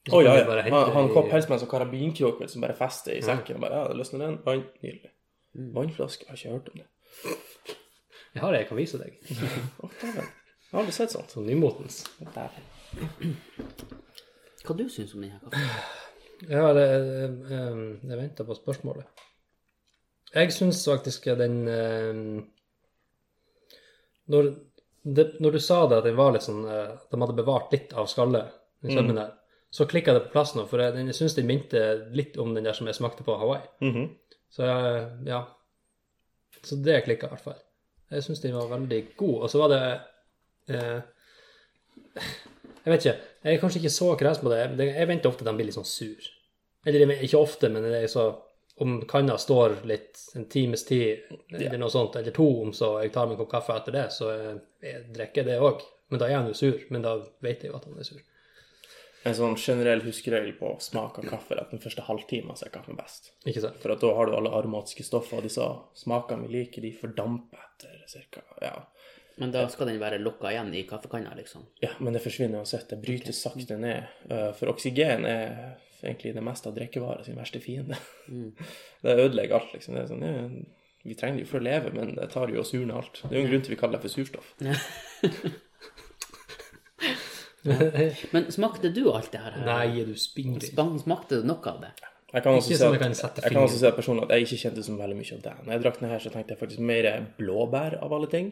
[0.04, 0.62] Å oh, ja, ja.
[0.68, 3.56] Han, han kom helst med en sånn karabinkrok som bare fester i sekken.
[3.56, 4.38] og bare, ja, løsner den.
[4.44, 4.66] Vann.
[4.84, 5.12] Nydelig.
[5.74, 6.26] Vannflaske.
[6.26, 6.88] Jeg har ikke hørt om det.
[8.34, 9.18] Jeg har det, jeg kan vise deg.
[9.82, 10.26] oh, dæven.
[10.64, 11.32] Jeg har aldri sett sånt.
[11.32, 12.02] Sånn nymotens.
[12.34, 13.36] Dæven.
[14.64, 15.70] Hva du syns om denne kaffen?
[16.50, 16.84] Ja, det,
[17.54, 19.24] eh, jeg venter på spørsmålet.
[20.34, 22.20] Jeg syns faktisk den eh,
[24.34, 24.50] når,
[25.02, 27.72] det, når du sa det, at den var litt sånn eh, At de hadde bevart
[27.74, 28.52] litt av skallet,
[28.84, 29.30] i sødmen der,
[29.74, 30.66] så klikka det på plass nå.
[30.70, 31.80] For jeg, den- jeg syns den minte
[32.14, 33.64] litt om den der som jeg smakte på Hawaii.
[33.82, 34.04] Mhm.
[34.54, 35.40] Så eh, ja.
[36.62, 37.58] Så det klikka i hvert fall.
[38.14, 39.34] Jeg syns den var veldig god.
[39.42, 39.80] Og så var det
[40.76, 41.00] eh,
[42.84, 43.16] Jeg vet ikke.
[43.44, 44.62] Jeg er kanskje ikke så kresen på det.
[44.78, 46.30] Det- Jeg venter ofte at de blir litt sånn sur.
[46.86, 48.26] Eller ikke ofte, men det er så
[48.78, 51.20] om kanna står litt en times tid,
[51.52, 54.08] eller noe sånt, eller to om så jeg tar meg en kopp kaffe etter det,
[54.12, 55.80] så jeg, jeg drikker det òg.
[56.10, 56.80] Men da er han jo sur.
[56.90, 58.20] Men da vet jeg jo at han er sur.
[59.24, 62.98] En sånn generell huskeregel på smak av kaffe at den første halvtimen så er kaffen
[62.98, 63.30] best.
[63.48, 63.78] Ikke sant?
[63.80, 65.64] For at da har du alle aromatiske stoffer, og disse
[65.96, 68.42] smakene vi liker, de fordamper etter ca.
[68.60, 68.74] Ja.
[69.40, 71.64] Men da skal den være lukka igjen i kaffekanna, liksom.
[71.82, 72.86] ja, men det forsvinner uansett.
[72.92, 74.04] Det brytes sakte ned.
[74.30, 75.48] Eh, For oksygen er
[76.04, 77.96] egentlig det meste av drikkevarer sin verste fiende.
[79.04, 79.96] Det ødelegger alt, liksom.
[79.96, 80.44] Det er sånn, ja,
[81.04, 83.18] vi trenger det jo for å leve, men det tar jo og surner alt.
[83.24, 84.54] Det er jo en grunn til vi kaller det for surstoff.
[88.34, 89.60] Men smakte du alt det her?
[89.64, 90.64] Nei, du spingler.
[91.00, 91.94] Smakte du noe av det?
[92.34, 94.56] Jeg kan også som at, kan jeg kan også si at personlig at jeg ikke
[94.64, 95.52] kjente som veldig mye av det.
[95.62, 98.48] Når jeg drakk den her, så tenkte jeg faktisk mer blåbær av alle ting,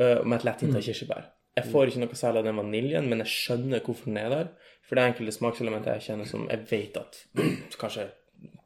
[0.00, 1.28] eh, og med et lett hint av kirsebær.
[1.54, 4.50] Jeg får ikke noe særlig av den vaniljen, men jeg skjønner hvorfor den er der.
[4.82, 7.20] For det er enkelte smakselementer jeg kjenner som jeg vet at
[7.84, 8.08] kanskje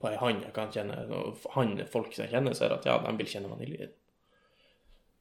[0.00, 2.80] på ei hand jeg kan kjenne, og han, folk som jeg kjenner, så er det
[2.80, 3.96] at ja, de vil kjenne vanilje i den.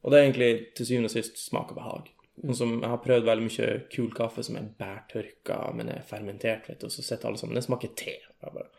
[0.07, 2.11] Og det er egentlig til syvende og sist smak og behag.
[2.37, 6.67] Sånn som jeg har prøvd veldig mye kul kaffe som er bærtørka, men er fermentert,
[6.69, 8.19] vet du, og så sitter alle sammen Den smaker te.
[8.21, 8.69] Jeg bare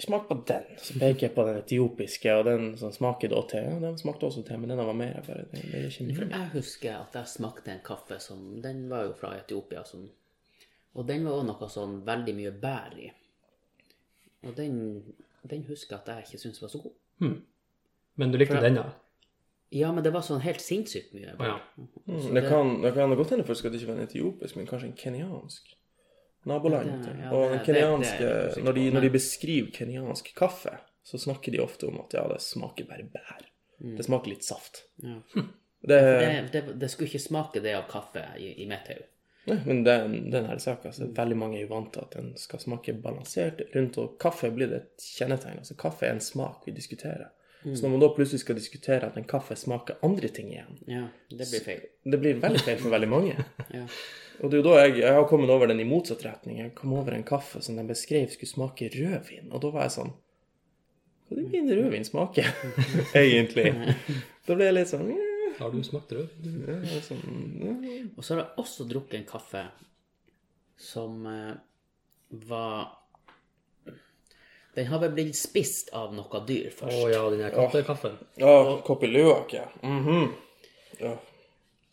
[0.00, 0.62] Smak på den.
[0.78, 3.60] Så peker jeg på den etiopiske, og den som smaker da te.
[3.66, 5.18] Ja, den smakte også te, men den var mer.
[5.26, 5.80] Bare, det, det.
[5.98, 9.82] Jeg husker at jeg smakte en kaffe som Den var jo fra Etiopia.
[9.84, 10.06] Som,
[10.94, 13.10] og den var også noe sånn veldig mye bær i.
[14.48, 14.78] Og den,
[15.50, 16.96] den husker jeg at jeg ikke syntes var så god.
[18.16, 18.86] Men du likte den, da?
[18.88, 19.09] Ja,
[19.70, 21.34] men det var sånn helt sinnssykt mye.
[21.38, 21.58] Ja.
[21.78, 24.66] Mm, det, kan, det kan godt hende først at det ikke var en etiopisk, men
[24.66, 25.76] kanskje en kenyansk.
[26.50, 26.90] Naboland.
[26.90, 30.72] Ja, ja, og den kenyanske, det er når, de, når de beskriver kenyansk kaffe,
[31.06, 33.46] så snakker de ofte om at ja, det smaker bare bær.
[33.80, 34.84] Det smaker litt saft.
[35.04, 35.20] Ja.
[35.80, 39.06] Det, Det, det, det skulle ikke smake det av kaffe i, i mitt hode.
[39.48, 39.94] Nei, men det,
[40.28, 40.82] det er en ærlig sak.
[40.84, 44.50] Altså, veldig mange er jo vant til at den skal smake balansert rundt, og kaffe
[44.52, 45.62] blir det et kjennetegn.
[45.62, 47.30] Altså, kaffe er en smak vi diskuterer.
[47.62, 51.02] Så når man da plutselig skal diskutere at en kaffe smaker andre ting igjen, Ja,
[51.28, 51.82] det blir feil.
[52.08, 53.36] det blir veldig feil for veldig mange.
[53.76, 53.84] Ja.
[54.40, 56.62] Og det er jo da jeg, jeg har kommet over den i motsatt retning.
[56.62, 59.92] Jeg kom over en kaffe som de beskrev skulle smake rødvin, og da var jeg
[59.98, 60.12] sånn
[61.28, 62.48] Hva er det min rødvin smaker,
[63.20, 63.68] egentlig?
[64.48, 65.58] Da ble jeg litt sånn yeah.
[65.60, 66.48] Har du smakt rød?
[66.64, 67.20] ja, sånn,
[67.60, 68.06] yeah.
[68.16, 69.66] Og så har jeg også drukket en kaffe
[70.80, 71.52] som eh,
[72.48, 72.86] var
[74.76, 76.94] Den har vel blitt spist av noe dyr først.
[76.94, 78.14] Å ja, den der kattekaffen.
[78.38, 78.52] Ja,
[78.86, 79.64] Kopi Luwak, ja.
[79.82, 80.28] Mhm.
[81.00, 81.16] ja.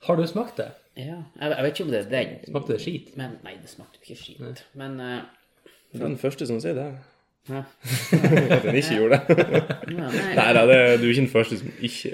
[0.06, 0.68] Har du smakt det?
[0.98, 2.36] Ja, jeg, jeg vet ikke om det er den.
[2.48, 3.10] Smakte det skit?
[3.18, 4.62] Men Nei, det smakte jo ikke skit.
[4.78, 5.20] Men eh,
[5.94, 6.88] Du er den første som sier det.
[7.50, 7.64] ja.
[8.56, 9.38] At den ikke gjorde det.
[9.98, 12.14] Ja, nei, Nei da, det, du er ikke den første som ikke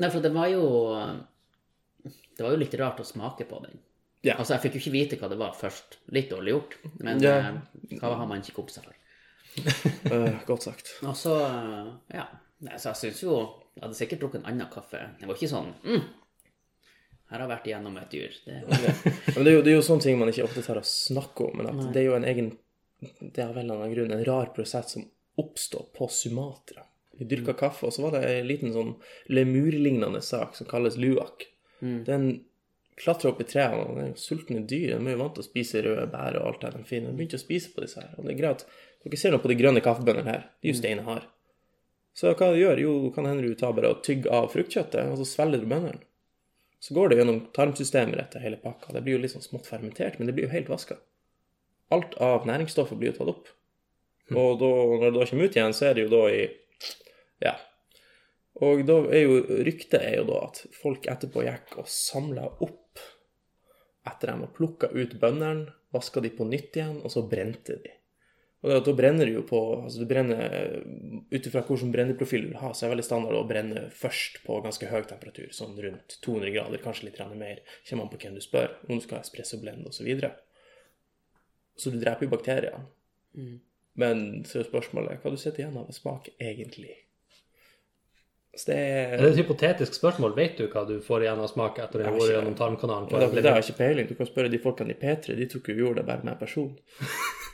[0.00, 0.64] nei, for det var jo
[2.36, 3.76] Det var jo litt rart å smake på den.
[4.22, 4.34] Ja.
[4.36, 5.96] Altså, jeg fikk jo ikke vite hva det var først.
[6.12, 7.36] Litt dårlig gjort, men Ja.
[7.38, 8.94] eh, hva har man ikke kompiser for?
[10.10, 10.90] Eh, godt sagt.
[11.02, 12.26] Og så, eh, ja.
[12.78, 13.36] Så jeg syns jo
[13.76, 14.98] Jeg hadde sikkert drukket en annen kaffe.
[15.18, 16.02] Det var ikke sånn mm,
[17.30, 18.34] Her har vært igjennom et dyr.
[18.44, 18.58] Det,
[19.36, 21.46] Men det er, jo, det er jo sånne ting man ikke ofte tar å snakke
[21.46, 22.50] om, men at det er jo en egen
[23.00, 25.06] Det er av en annen grunn en rar prosess som
[25.40, 26.82] oppstår på Sumatra.
[27.16, 28.90] Vi dyrka kaffe, og så var det en liten sånn
[29.32, 31.46] lemurlignende sak som kalles luak.
[31.80, 32.44] Den
[33.00, 34.92] klatrer opp i trærne, og de er jo sultne dyr.
[34.92, 37.12] De er jo vant til å spise røde bær og alt det de finner.
[37.12, 38.12] De begynte å spise på disse her.
[38.18, 38.64] Og det er greit.
[39.04, 40.46] Dere ser nå på de grønne kaffebønnene her.
[40.60, 41.28] De er jo steinharde.
[42.16, 42.80] Så hva du gjør?
[42.82, 46.02] Jo, kan hende du tar bare og tygger av fruktkjøttet, og så svelger du bønnene.
[46.80, 48.92] Så går det gjennom tarmsystemet etter hele pakka.
[48.96, 50.96] Det blir jo litt sånn smått fermentert, men det blir jo helt vaska.
[51.92, 53.50] Alt av næringsstoffer blir jo tatt opp.
[54.30, 56.44] Og da, når det da kommer ut igjen, så er det jo da i
[57.44, 57.56] Ja.
[58.60, 62.79] Og da er jo ryktet er jo da at folk etterpå gikk og samla opp
[64.10, 67.96] etter dem og plukka ut bøndene, vaska de på nytt igjen, og så brente de.
[68.60, 70.74] Og det, da brenner du jo på altså du brenner
[71.30, 74.42] Ut ifra hvilken brenneprofil du vil ha, så er det veldig standard å brenne først
[74.44, 77.62] på ganske høy temperatur, sånn rundt 200 grader, kanskje litt mer.
[77.88, 80.02] Kommer an på hvem du spør, om du skal ha espressoblende osv.
[80.02, 80.32] Så, videre.
[81.78, 82.82] så du dreper jo bakteriene.
[84.00, 86.92] Men så er spørsmålet hva du sitter igjen av smak, egentlig.
[88.50, 90.34] Det er Er det et hypotetisk spørsmål?
[90.36, 93.06] Vet du hva du får igjen av smak etter å ha vært gjennom tarmkanalen?
[93.12, 94.08] Ja, det, har jeg ikke peiling.
[94.10, 95.36] Du kan spørre de folkene i P3.
[95.38, 96.72] De tok jo gjorde det bare med en person.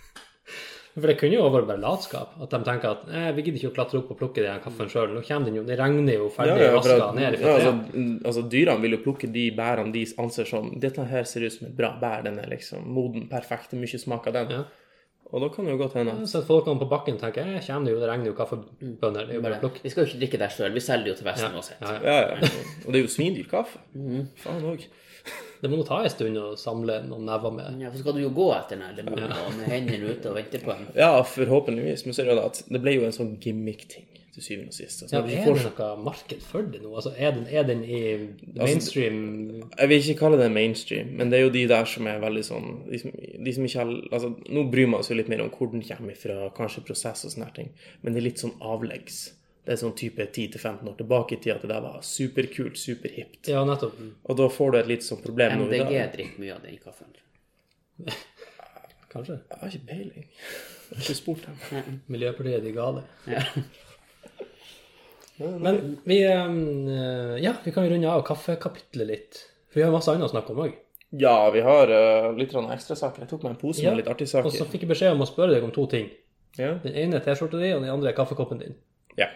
[0.96, 2.38] For det kunne jo bare latskap.
[2.40, 4.88] At de tenker at eh, vi gidder ikke å klatre opp og plukke den kaffen
[4.88, 5.12] sjøl.
[5.12, 7.74] Nå kommer den jo, det regner jo ferdig for vaska at- ned ja, altså,
[8.30, 11.68] altså, dyrene vil jo plukke de bærene de anser som Dette her ser ut som
[11.68, 12.24] et bra bær.
[12.24, 14.56] Den er liksom moden, perfekt, er mye smak av den.
[14.56, 14.64] Ja.
[15.32, 17.94] Og da kan det jo godt hende Så folkene på bakken tenker jeg, kommer det
[17.96, 19.26] jo, det regner jo kaffebønner.
[19.26, 19.80] Det er jo bare plukk.
[19.82, 20.76] vi skal jo ikke drikke der sjøl.
[20.76, 21.82] Vi selger det jo til Vesten uansett.
[21.82, 22.20] Ja, ja.
[22.20, 22.52] Ja, ja.
[22.84, 23.82] Og det er jo svindyr kaffe.
[24.44, 24.86] Faen òg.
[25.60, 27.80] Det må nå ta en stund å samle noen never med.
[27.82, 29.46] Ja, for skal du jo gå etter den lemuren ja.
[29.56, 30.90] med hendene ute og vente på den.
[30.94, 32.04] Ja, forhåpentligvis.
[32.06, 34.70] Men så er det jo det at det ble jo en sånn gimmick-ting til syvende
[34.72, 35.02] og sist.
[35.06, 36.92] Altså, Ja, er får- det noe marked for det nå?
[36.94, 38.00] Altså, er den, er den i
[38.56, 39.16] mainstream
[39.78, 42.44] Jeg vil ikke kalle det mainstream, men det er jo de der som er veldig
[42.46, 43.10] sånn De som,
[43.44, 46.14] de som ikke har Altså, nå bryr man seg litt mer om hvor den kommer
[46.20, 47.72] fra, kanskje prosess og sånne ting,
[48.02, 49.32] men det er litt sånn avleggs.
[49.66, 53.48] Det er sånn type 10-15 år tilbake i tid at det der var superkult, superhipt.
[53.50, 53.96] Ja, nettopp.
[54.30, 57.10] Og da får du et litt sånn problem nå MDG drikker mye av den kaffen.
[59.10, 59.38] Kanskje.
[59.50, 60.26] Jeg har ikke peiling.
[60.86, 62.00] Jeg har ikke spurt dem.
[62.12, 63.02] Miljøpartiet De Gale.
[63.26, 63.42] Ja.
[65.38, 69.40] Men vi eh, Ja, vi kan jo runde av kaffekapitlet litt.
[69.70, 70.76] For vi har masse annet å snakke om òg.
[71.16, 73.22] Ja, vi har uh, litt ekstrasaker.
[73.24, 74.50] Jeg tok meg en pose Ja, med litt artige saker.
[74.50, 76.08] Og så fikk jeg beskjed om å spørre deg om to ting.
[76.58, 76.74] Ja.
[76.82, 78.78] Den ene er T-skjorta di, og den andre er kaffekoppen din.
[79.20, 79.30] ja.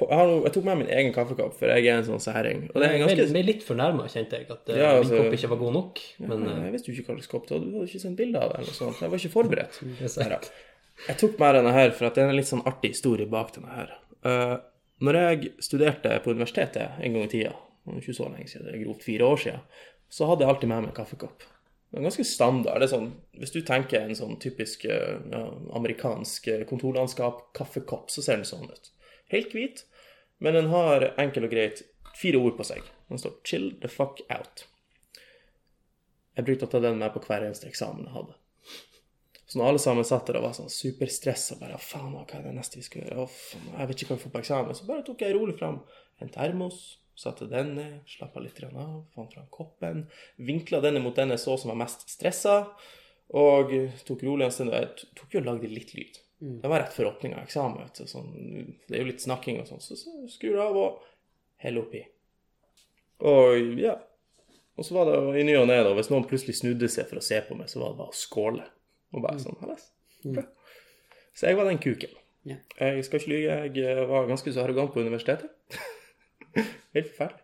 [0.00, 2.62] På, jeg, har, jeg tok med min egen kaffekopp, for jeg er en sånn særing.
[2.70, 5.12] Og det er en Jeg ganske ble litt fornærma, kjente jeg, at ja, altså...
[5.12, 6.00] min kopp ikke var god nok.
[6.24, 7.66] Men Ja, Jeg visste jo ikke hva slags kopp det var.
[7.66, 8.62] Du hadde ikke sendt bilde av det.
[8.62, 9.02] eller noe sånt.
[9.04, 9.80] Jeg var ikke forberedt.
[10.24, 10.48] er.
[11.10, 13.52] Jeg tok med denne her for at det er en litt sånn artig historie bak
[13.58, 13.92] denne her.
[14.24, 14.56] Uh,
[15.00, 17.54] når jeg studerte på universitetet en gang i tida,
[17.96, 19.62] ikke så lenge siden, det er grovt fire år siden,
[20.10, 21.46] så hadde jeg alltid med meg en kaffekopp.
[21.90, 22.78] Det er ganske standard.
[22.78, 25.42] det er sånn, Hvis du tenker en sånn typisk eh, ja,
[25.74, 28.92] amerikansk eh, kontorlandskap, kaffekopp, så ser den sånn ut.
[29.32, 29.84] Helt hvit,
[30.38, 31.82] men den har enkelt og greit
[32.18, 32.84] fire ord på seg.
[33.10, 34.66] Den står 'chill the fuck out'.
[36.36, 38.39] Jeg brukte å ta den med på hver eneste eksamen jeg hadde.
[39.50, 42.54] Så når alle sammen satt der og var sånn superstressa bare faen, hva er det
[42.54, 43.26] neste vi skal gjøre?
[43.80, 44.76] Jeg vet ikke hva vi får på eksamen.
[44.78, 45.80] Så bare tok jeg rolig fram
[46.22, 46.78] en termos,
[47.18, 50.04] satte den ned, slappa litt av, fant fram koppen,
[50.38, 52.60] vinkla denne mot denne så som var mest stressa,
[53.34, 53.74] og
[54.06, 54.74] tok rolig en stund.
[54.74, 56.22] Jeg tok jo og lagde litt lyd.
[56.40, 57.90] Det var rett før åpninga av eksamen.
[57.90, 58.30] du, Sånn,
[58.86, 61.02] det er jo litt snakking og sånn, så, så skrur du av og
[61.60, 62.06] heller oppi.
[63.26, 63.98] Og ja.
[64.78, 67.24] Og så var det i ny og ne, hvis noen plutselig snudde seg for å
[67.24, 68.70] se på meg, så var det bare å skåle.
[69.10, 69.90] Og bare sånn, halles.
[70.24, 70.44] Bra.
[71.34, 72.12] Så jeg var den kuken.
[72.48, 72.56] Ja.
[72.80, 75.50] Jeg skal ikke lyve, jeg var ganske så arrogant på universitetet.
[76.94, 77.40] Helt forferdelig.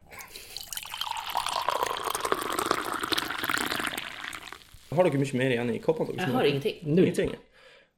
[4.97, 6.25] Har dere mye mer igjen i koppene deres?
[6.25, 6.79] Jeg har ingenting.
[6.87, 7.11] Null.
[7.11, 7.35] Ingenting.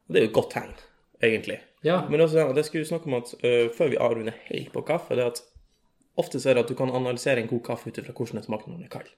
[0.09, 0.72] Det er jo et godt tegn,
[1.22, 1.61] egentlig.
[1.86, 2.01] Ja.
[2.11, 5.14] Men også, det skulle vi snakke om at uh, før vi avrunder helt på kaffe,
[5.14, 5.43] det er at
[6.18, 8.49] ofte så er det at du kan analysere en god kaffe ut ifra hvordan den
[8.49, 9.12] smaker når den er kald.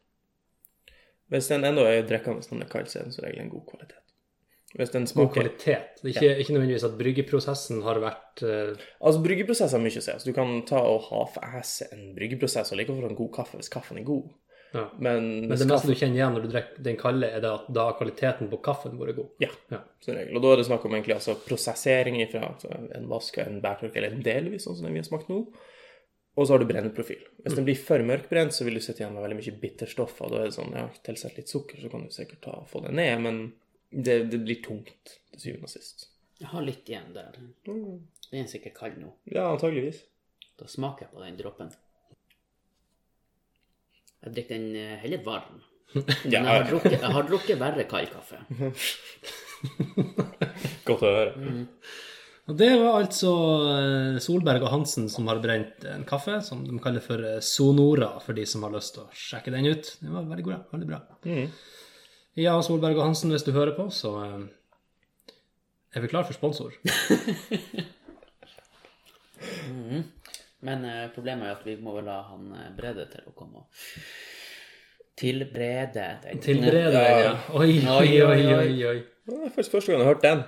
[1.31, 3.53] Hvis den enda er drikkende når den er kald, så er den som regel en
[3.55, 4.00] god kvalitet.
[4.79, 5.99] Hvis den God kvalitet.
[6.07, 6.35] Ikke, ja.
[6.39, 8.77] ikke, nødvendigvis at bryggeprosessen har vært uh...
[9.01, 10.13] Altså, bryggeprosess har mye å si.
[10.13, 13.73] Altså, du kan ta og half-asse en bryggeprosess og like få en god kaffe hvis
[13.73, 14.29] kaffen er god.
[14.77, 14.85] ja.
[15.03, 17.67] Men, Men det meste du kjenner igjen når du drikker den kalde, er det at
[17.75, 19.33] da har kvaliteten på kaffen vært god.
[19.43, 19.83] Ja, Ja.
[20.07, 20.39] som regel.
[20.39, 23.99] Og da er det snakk om egentlig altså prosessering fra altså, en vask, en bærtørk
[23.99, 25.41] eller en delvis, sånn som den vi har smakt nå.
[26.39, 27.25] Og så har du brenneprofil.
[27.43, 30.31] Hvis den blir for mørkbrent, så vil du sitte igjen med veldig mye bitterstoffer.
[30.31, 32.95] Da er det sånn, ja, tilsett litt sukker, så kan du sikkert ta, få det
[32.95, 33.43] ned, men
[33.91, 36.09] det, det blir tungt til syvende og sist.
[36.41, 37.37] Jeg har litt igjen der.
[37.67, 39.13] Den er sikkert kald nå.
[39.29, 40.05] Ja, antageligvis.
[40.61, 41.73] Da smaker jeg på den droppen.
[44.21, 45.61] Jeg drikker den eh, heller varm.
[45.97, 48.39] Men jeg har drukket, jeg har drukket verre kald kaffe.
[50.87, 51.57] Godt å høre.
[52.51, 53.33] Og det var altså
[53.71, 58.15] eh, Solberg og Hansen som har brent en kaffe, som de kaller for eh, Sonora,
[58.23, 59.93] for de som har lyst til å sjekke den ut.
[60.01, 61.01] Den var veldig god, veldig bra.
[62.39, 64.41] Ja, Solberg og Hansen, hvis du hører på, så eh,
[65.95, 66.71] er vi klar for sponsor.
[70.61, 73.57] Men eh, problemet er at vi må vel ha han eh, Brede til å komme
[73.65, 73.67] og
[75.21, 76.07] Tilbrede.
[76.41, 77.33] Tilbrede, ja.
[77.53, 78.85] Oi, oi, oi, oi.
[78.89, 78.99] oi.
[79.29, 80.41] Det er faktisk første gang jeg har hørt den.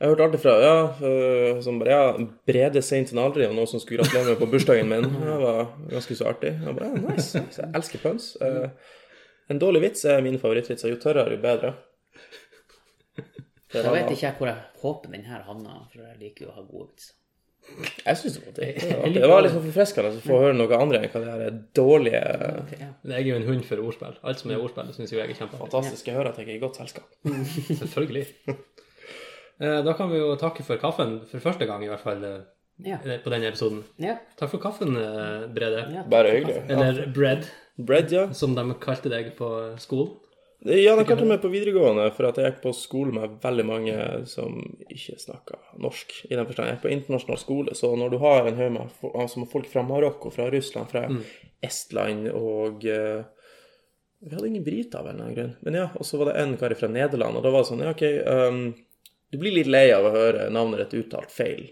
[0.00, 3.54] Jeg har hørt alltid fra ja, øh, som bare, ja, Brede seint enn aldri, og
[3.54, 5.06] noen som skulle gratulere meg på bursdagen min.
[5.28, 5.60] Det var
[5.92, 6.54] ganske så artig.
[6.56, 7.60] Jeg bare, ja, nice, nice.
[7.60, 8.32] Jeg elsker pøns.
[8.42, 8.96] Eh,
[9.50, 10.84] en dårlig vits er min favorittvits.
[10.88, 11.74] Jo tørrere, jo bedre.
[13.70, 16.56] Da Jeg vet ikke hvor jeg håper den her havner, for jeg liker jo å
[16.58, 17.16] ha gode vitser.
[18.02, 18.68] Jeg synes det var det.
[18.80, 19.20] Det var artig.
[19.20, 22.22] Det var litt sånn forfriskende å få høre noe andre enn hva det her dårlige
[22.80, 22.88] Ja.
[23.12, 24.16] Jeg er jo en hund for ordspill.
[24.26, 25.60] Alt som er ordspill, syns jeg er kjempeartig.
[25.68, 26.08] Fantastisk.
[26.08, 27.06] Jeg hører at jeg er i godt selskap.
[27.82, 28.24] Selvfølgelig.
[29.60, 32.40] Eh, Da kan vi jo takke for kaffen for første gang, i hvert fall, eh,
[32.80, 32.96] Ja.
[33.04, 33.84] på denne episoden.
[34.00, 34.16] Ja.
[34.40, 35.84] Takk for kaffen, eh, Brede.
[35.94, 36.02] Ja.
[36.08, 36.62] Bare hyggelig.
[36.64, 36.74] Ja.
[36.80, 37.44] Eller bread,
[37.86, 38.26] Bread, ja.
[38.36, 39.48] som de kalte deg på
[39.82, 40.16] skolen.
[40.60, 43.94] Ja, de kalte meg på videregående for at jeg gikk på skole med veldig mange
[44.28, 44.58] som
[44.92, 46.12] ikke snakka norsk.
[46.28, 46.68] I den forstand.
[46.68, 49.86] Jeg gikk på internasjonal skole, så når du har en haug med altså folk fra
[49.88, 51.06] Marokko, fra Russland, fra
[51.64, 53.24] Estland og eh,
[54.20, 55.56] Vi hadde ingen briter av en eller annen grunn.
[55.64, 57.84] Men ja, og så var det en kar fra Nederland, og da var det sånn
[57.86, 58.62] Ja, OK, um,
[59.32, 61.70] du blir litt lei av å høre navnet ditt uttalt feil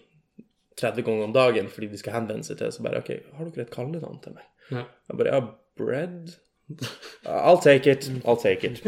[0.81, 3.67] 30 ganger om dagen fordi de skal henvende seg til så bare OK, har dere
[3.67, 4.47] et kallenavn til meg?
[4.71, 4.85] Ja.
[5.11, 5.43] Jeg bare, ja,
[5.79, 6.35] bread?
[7.25, 8.83] I'll take it, I'll take it.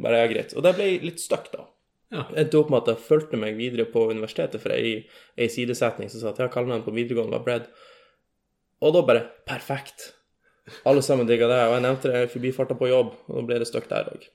[0.00, 0.54] Bare, ja, greit.
[0.56, 1.66] Og det ble litt stuck, da.
[2.10, 2.24] Ja.
[2.40, 5.04] Endte opp med at jeg fulgte meg videre på universitetet, for ei,
[5.38, 7.68] ei sidesetning som sa at ja, kallenavnet på videregående var bread.
[8.80, 10.10] Og da bare perfekt.
[10.86, 13.60] Alle sammen digga det, og jeg nevnte det i forbifarta på jobb, og da ble
[13.60, 14.26] det stuck der òg.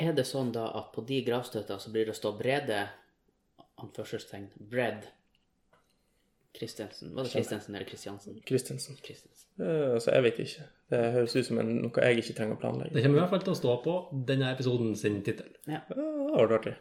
[0.00, 2.80] Er det sånn da at på de gravstøtta så blir det stå Brede,
[3.82, 5.06] anførselstegn, Bread,
[6.54, 7.14] Christensen.
[7.14, 8.40] Var det Kristiansen eller Kristiansen?
[8.46, 9.48] Kristiansen Christensen.
[9.60, 10.66] Eh, Altså, jeg vet ikke.
[10.90, 12.94] Det høres ut som en, noe jeg ikke trenger å planlegge.
[12.94, 13.94] Det kommer i hvert fall til å stå på
[14.30, 15.50] denne episoden sin tittel.
[15.66, 15.82] Ja.
[15.90, 16.74] Uh, det artig.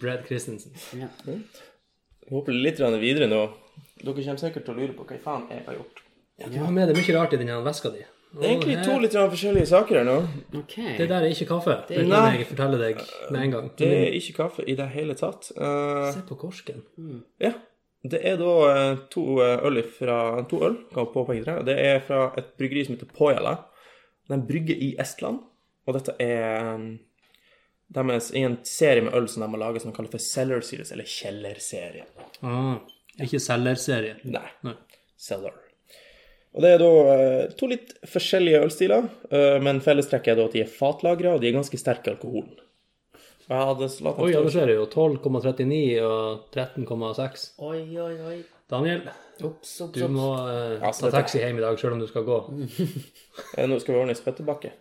[0.00, 0.72] Brad Christensen.
[0.96, 1.08] ja.
[1.28, 3.40] Jeg håper litt videre nå.
[4.02, 6.04] Dere kommer sikkert til å lure på hva faen jeg har gjort.
[6.38, 8.04] Du har med deg mye rart i denne veska di.
[8.28, 10.16] Det er egentlig to litt forskjellige saker her nå.
[10.60, 10.98] Okay.
[10.98, 11.78] Det der er ikke kaffe.
[11.88, 12.34] Det kan Nei.
[12.36, 13.00] jeg fortelle deg
[13.32, 13.70] med en gang.
[13.80, 15.48] Det er ikke kaffe i det hele tatt.
[15.56, 16.84] Uh, Se på korsken.
[17.40, 17.54] Ja.
[18.06, 20.18] Det er da eh, to eh, øl fra
[20.50, 21.56] To øl, kan påpeke det.
[21.66, 23.56] Det er fra et bryggeri som heter Pojala.
[24.30, 25.40] En brygge i Estland.
[25.88, 26.76] Og dette er
[27.88, 30.22] deres, er i en serie med øl som de har laget som de kaller for
[30.22, 32.04] Cellar Series, eller Kjellerserie.
[32.44, 32.76] Ah,
[33.24, 34.18] ikke cellerserie.
[34.28, 34.44] Nei.
[34.68, 34.76] Nei.
[35.18, 35.56] Cellar.
[36.54, 39.08] Og det er da eh, to litt forskjellige ølstiler,
[39.64, 42.54] men fellestrekket er da at de er fatlagra, og de er ganske sterke i alkoholen.
[43.48, 44.84] Jeg hadde latt Oi, ja, det ser jeg jo.
[44.92, 47.46] 12,39 og 13,6.
[47.64, 48.36] Oi, oi, oi.
[48.68, 49.06] Daniel,
[49.40, 52.02] ups, ups, du må eh, Ja, så ta dette- taxi hjem i dag, selv om
[52.02, 52.38] du skal gå.
[53.56, 54.72] Eh, Nå skal vi ordne spyttebakke.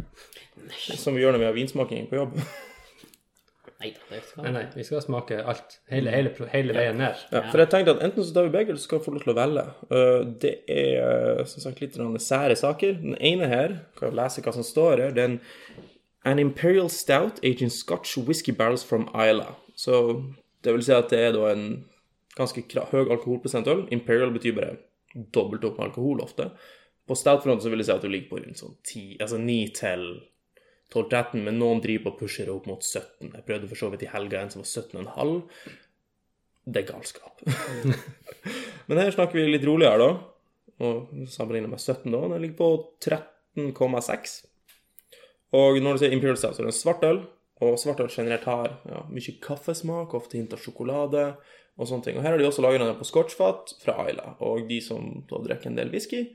[0.97, 2.34] Som vi gjør når vi har vinsmaking på jobb.
[3.78, 5.76] Nei da, det skal Nei, nei, vi skal smake alt.
[5.93, 7.20] Hele, hele, hele veien ned.
[7.30, 9.13] Ja, for jeg tenkte at enten så tar vi begge, eller så skal vi få
[9.13, 9.65] lov til å velge.
[9.93, 10.95] Uh, Det er
[11.38, 12.97] uh, som sagt litt grann sære saker.
[13.03, 15.38] Den ene her, kan jeg lese hva som står her, det er en
[16.28, 19.53] An Imperial Stout aging Scotch Whisky Barrels from Isla.
[19.80, 20.23] Så
[20.65, 21.67] det vil si at det er da en
[22.38, 23.86] ganske høy alkoholprosentøl.
[23.95, 24.78] Imperial betyr bare
[25.34, 26.49] dobbelt opp med alkohol ofte.
[27.07, 29.57] På stout-fronten så vil jeg si at du ligger på rundt sånn 10, altså 9
[29.78, 30.03] til
[30.93, 33.32] 12-13, men noen driver på pusher opp mot 17.
[33.32, 35.38] Jeg prøvde for så vidt i helga en som var 17,5.
[36.67, 37.43] Det er galskap.
[38.88, 40.09] Men her snakker vi litt roligere, da.
[40.84, 42.21] Og sammenligner med 17, da.
[42.28, 42.69] Den ligger på
[43.07, 44.36] 13,6.
[45.56, 47.22] Og når du sier Imperial Stout, så er det en svart øl.
[47.64, 51.24] Og svart øl generelt har ja, mye kaffesmak, ofte hint av sjokolade
[51.78, 52.20] og sånne ting.
[52.20, 54.36] Og her har de også laget den på scotchfat fra Ayla.
[54.45, 56.28] Og de som da drikker en del whisky,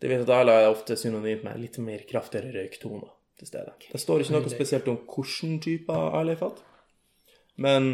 [0.00, 3.08] de vet at Ayla er ofte synonymt med litt mer kraftigere røyktoner
[3.40, 3.74] til stede.
[3.88, 6.62] Det står ikke noe spesielt om hvilken type Ayla-fat,
[7.60, 7.90] men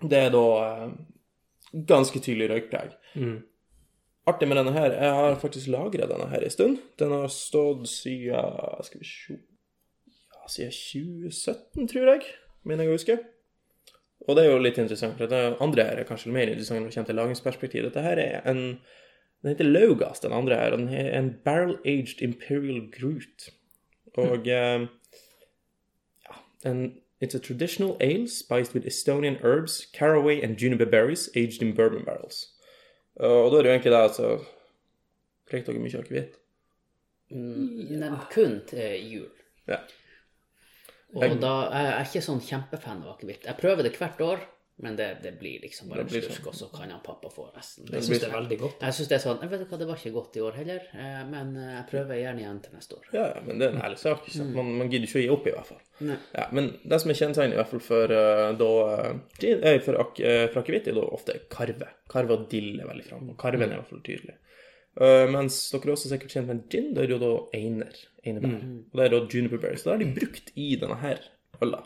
[0.00, 0.90] det er da eh,
[1.88, 2.96] ganske tydelig røykpreg.
[4.28, 6.80] Artig med denne her, jeg har faktisk lagra denne her en stund.
[7.00, 9.38] Den har stått siden Skal vi se
[10.50, 10.72] Siden
[11.30, 12.22] 2017, tror jeg,
[12.66, 13.18] mener jeg å huske.
[14.28, 16.90] Og det er jo litt interessant, for det andre her er kanskje mer interessant når
[16.90, 17.84] det kommer til lagringsperspektiv.
[17.86, 18.64] Dette her er en
[19.40, 20.72] Den heter Laugas, den andre her.
[20.72, 23.46] og Den er en barrel-aged Imperial Groot.
[24.20, 24.82] Og eh,
[26.26, 26.34] ja,
[26.68, 26.82] en,
[27.22, 32.04] It's a traditional ale spiced with Estonian herbs, caraway and juniper berries aged in bourbon
[32.04, 32.48] barrels.
[33.16, 34.44] Og da er det jo egentlig det, altså
[35.50, 36.36] Drikker dere mye akevitt?
[37.30, 39.28] nevnt kun til jul.
[39.68, 39.76] Ja.
[41.14, 43.44] Og da jeg er ikke sånn kjempefan av akevitt.
[43.50, 44.42] Jeg prøver det hvert år,
[44.80, 47.50] men det, det blir liksom bare en blir slurk, og så kan han pappa få
[47.52, 47.84] resten.
[47.92, 48.78] Jeg syns det er veldig godt.
[48.86, 50.54] Jeg syns det er sånn Jeg vet du hva, det var ikke godt i år
[50.56, 53.10] heller, eh, men eh, jeg prøver gjerne igjen til neste år.
[53.12, 54.22] Ja, ja, men det er en ærlig sak.
[54.24, 54.54] ikke sant?
[54.56, 55.82] Man, man gidder ikke å gi opp, i hvert fall.
[56.38, 58.14] Ja, men det som er kjennetegnet, i hvert fall for
[58.62, 58.70] da
[59.42, 60.22] eh, For, ak-
[60.54, 61.90] for akevitt, er da ofte karve.
[62.08, 63.36] Karve og dill er veldig framme.
[63.44, 64.38] Karven er i hvert fall tydelig.
[64.98, 67.94] Uh, mens dere er også sikkert kjent med gin, Det er jo da einer.
[68.26, 68.58] Einebær.
[68.90, 69.84] Og det er da juniper berries.
[69.84, 71.22] Så det har de brukt i denne her
[71.62, 71.84] øla.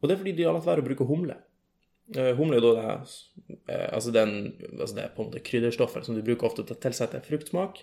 [0.00, 1.38] Og det er fordi de har latt være å bruke humle.
[2.14, 3.16] Uh, humle er da det,
[3.66, 4.36] uh, altså den,
[4.76, 7.80] altså det er på en måte krydderstoffet som du bruker ofte til å tilsette fruktsmak,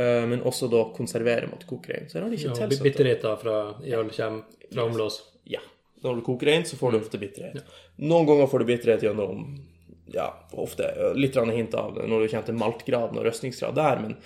[0.00, 2.08] eh, men også da konservere mot kokerein.
[2.10, 5.20] Så har de ikke Ja, tilsatt Bitterheten fra i øl kommer fra omlås.
[5.46, 5.62] Ja.
[6.02, 7.62] Når du koker rein, så får du ofte bitterhet.
[7.98, 9.46] Noen ganger får du bitterhet gjennom
[10.14, 14.16] ja, ofte litt hint av når du kommer til maltgraden og røstningsgrad der, men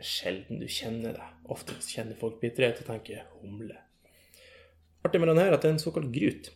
[0.00, 1.28] sjelden du kjenner det.
[1.50, 3.76] Ofte kjenner folk bitterhet og tenker humle.
[5.04, 6.50] Artig med den her at det er en såkalt grut.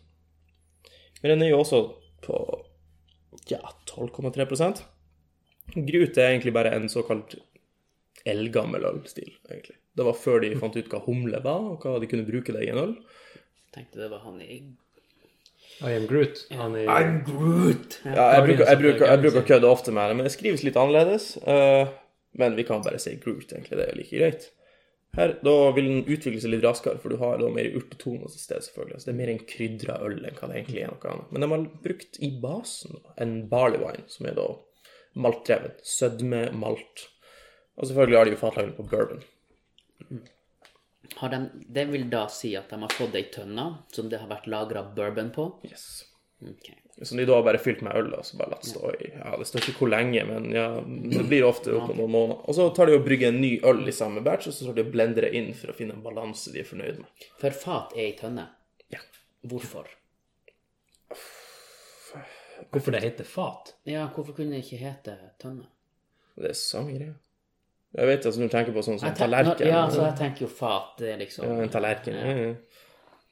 [1.23, 1.81] Men den er jo også
[2.25, 2.39] på
[3.51, 3.61] ja,
[3.91, 4.85] 12,3%
[5.75, 7.39] Grut er egentlig bare en såkalt
[8.29, 9.79] eldgammel ølstil, egentlig.
[9.97, 12.67] Det var før de fant ut hva humle var, og hva de kunne bruke det
[12.67, 12.93] i en øl.
[13.75, 14.59] Tenkte det var han i
[15.83, 16.45] I am Groot.
[16.55, 16.85] Han i
[17.27, 17.99] Groot!
[18.07, 20.63] Ja, jeg bruker, jeg bruker, jeg bruker å kødde ofte med det, men det skrives
[20.67, 21.33] litt annerledes.
[21.43, 21.91] Uh,
[22.39, 23.79] men vi kan bare si Groot, egentlig.
[23.81, 24.51] Det er like greit.
[25.15, 28.41] Her, Da vil den utvikle seg litt raskere, for du har da mer urtetone til
[28.41, 29.01] stede, selvfølgelig.
[29.01, 31.33] Så det er mer en krydra øl enn hva det egentlig er noe annet.
[31.33, 34.49] Men de har brukt i basen da, en barley wine, som er da
[35.15, 35.83] maltdrevet.
[35.87, 37.09] Sødme, malt.
[37.79, 39.23] Og selvfølgelig har de jo fatlagring på bourbon.
[40.03, 40.34] har
[41.31, 44.49] de, Det vil da si at de har fått ei tønne som det har vært
[44.51, 45.49] lagra bourbon på?
[45.69, 46.05] Yes.
[46.45, 46.77] Okay.
[47.03, 49.33] Som de da har bare fylt med øl, og så bare latt stå i Ja,
[49.39, 52.43] det står ikke hvor lenge, men ja, det blir ofte opp noen måneder.
[52.45, 54.79] Og så tar de og brygger en ny øl i samme batch, og så tar
[54.79, 57.27] de og blender det inn for å finne en balanse de er fornøyd med.
[57.41, 58.47] For fat er ei tønne.
[58.95, 59.03] Ja.
[59.51, 59.91] Hvorfor?
[62.71, 63.75] Hvorfor det heter fat?
[63.89, 65.67] Ja, hvorfor kunne det ikke hete tønne?
[66.39, 67.15] Det er samme greia.
[67.95, 69.69] Jeg vet altså, du tenker på sånn som tallerken.
[69.71, 70.95] Ja, så jeg tenker jo fat.
[70.99, 72.17] Det liksom Ja, en tallerken.
[72.19, 72.33] Ja.
[72.41, 72.55] ja.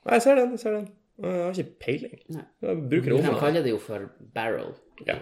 [0.02, 0.84] Nei, jeg ser den, jeg ser den.
[1.22, 2.14] Jeg har ikke peiling.
[2.36, 2.44] Nei.
[2.66, 3.38] Jeg bruker det De om.
[3.40, 4.70] kaller det jo for barrel.
[5.06, 5.18] Ja.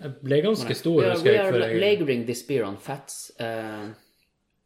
[0.00, 1.52] Jeg ble ganske stor, husker jeg.
[1.52, 3.18] we are laboring this beer on fats.
[3.40, 3.90] Uh,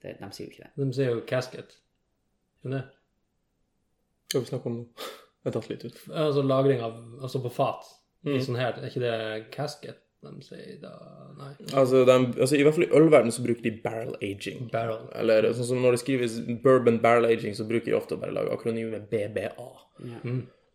[0.05, 0.71] det, de sier jo ikke det.
[0.85, 1.75] de sier jo casket.
[2.63, 2.83] Men det,
[4.31, 4.87] Skal vi snakke om nå?
[5.45, 5.99] Jeg har tatt litt ut.
[6.09, 7.89] altså lagring av Altså på fat.
[8.25, 8.37] Mm.
[8.37, 8.79] I sånn her.
[8.81, 10.93] Er ikke det casket de sier da?
[11.39, 11.53] Nei.
[11.77, 14.69] Altså, de, altså, I hvert fall i ølverdenen så bruker de barrel aging.
[14.73, 15.07] Barrel.
[15.21, 18.35] Eller sånn som når det skrives bourbon barrel aging, så bruker de ofte å bare
[18.37, 19.71] lage akronymet BBA.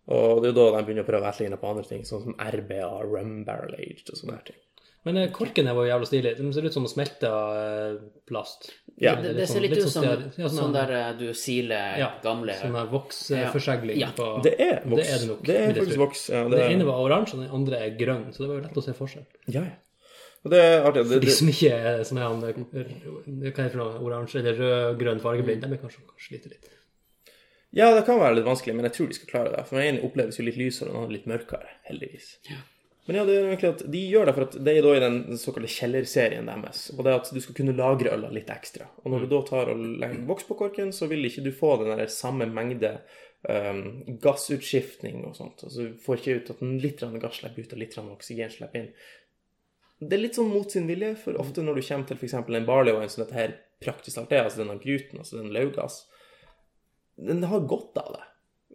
[0.10, 2.38] Og det er da de begynner å prøve å etterligne på andre ting, sånn som
[2.42, 4.62] RBA, rum barrel aged og sånne her ting.
[5.08, 6.32] Men korken korkene var jo jævla stilig.
[6.38, 7.94] De ser ut som smelta eh,
[8.28, 8.70] plast.
[9.00, 9.14] Ja.
[9.16, 12.10] Det, det, det ser litt ut som sånn, ja, sånn der eh, du siler ja,
[12.24, 14.10] gamle Sånn der voksforsegling Ja.
[14.16, 15.00] på Det er voks.
[15.00, 16.26] Det er det nok, Det er faktisk voks.
[16.34, 18.66] Ja, Det er, ene var oransje, og den andre er grønn, så det var jo
[18.68, 19.30] lett å se forskjell.
[19.48, 19.78] ja, ja.
[20.40, 21.02] Og det er artig.
[21.04, 25.66] Det, For de som ikke er sånn her, hva er noe, oransje eller rød-grønn fargeblind,
[25.66, 26.70] de er kanskje, kanskje sliter litt.
[27.76, 29.66] ja, det kan være litt vanskelig, men jeg tror de skal klare det.
[29.68, 32.30] For den ene oppleves jo litt lysere, og den andre litt mørkere, heldigvis.
[33.08, 35.02] Men ja, det er egentlig at de gjør det for at det er da i
[35.02, 36.84] den såkalte kjellerserien deres.
[36.94, 38.86] Og det er at du skal kunne lagre øla litt ekstra.
[39.02, 41.72] Og når du da tar og legger voks på korken, så vil ikke du få
[41.82, 42.92] den der samme mengde
[43.48, 43.82] um,
[44.22, 45.66] gassutskiftning og sånt.
[45.66, 48.94] Altså du får ikke ut at litt gass slipper ut, og litt oksygen slipper inn.
[50.00, 52.38] Det er litt sånn mot sin vilje, for ofte når du kommer til f.eks.
[52.40, 56.04] en barley wine som dette her praktisk talt er, altså denne gruten, altså den laugass,
[57.20, 58.26] den har godt av det.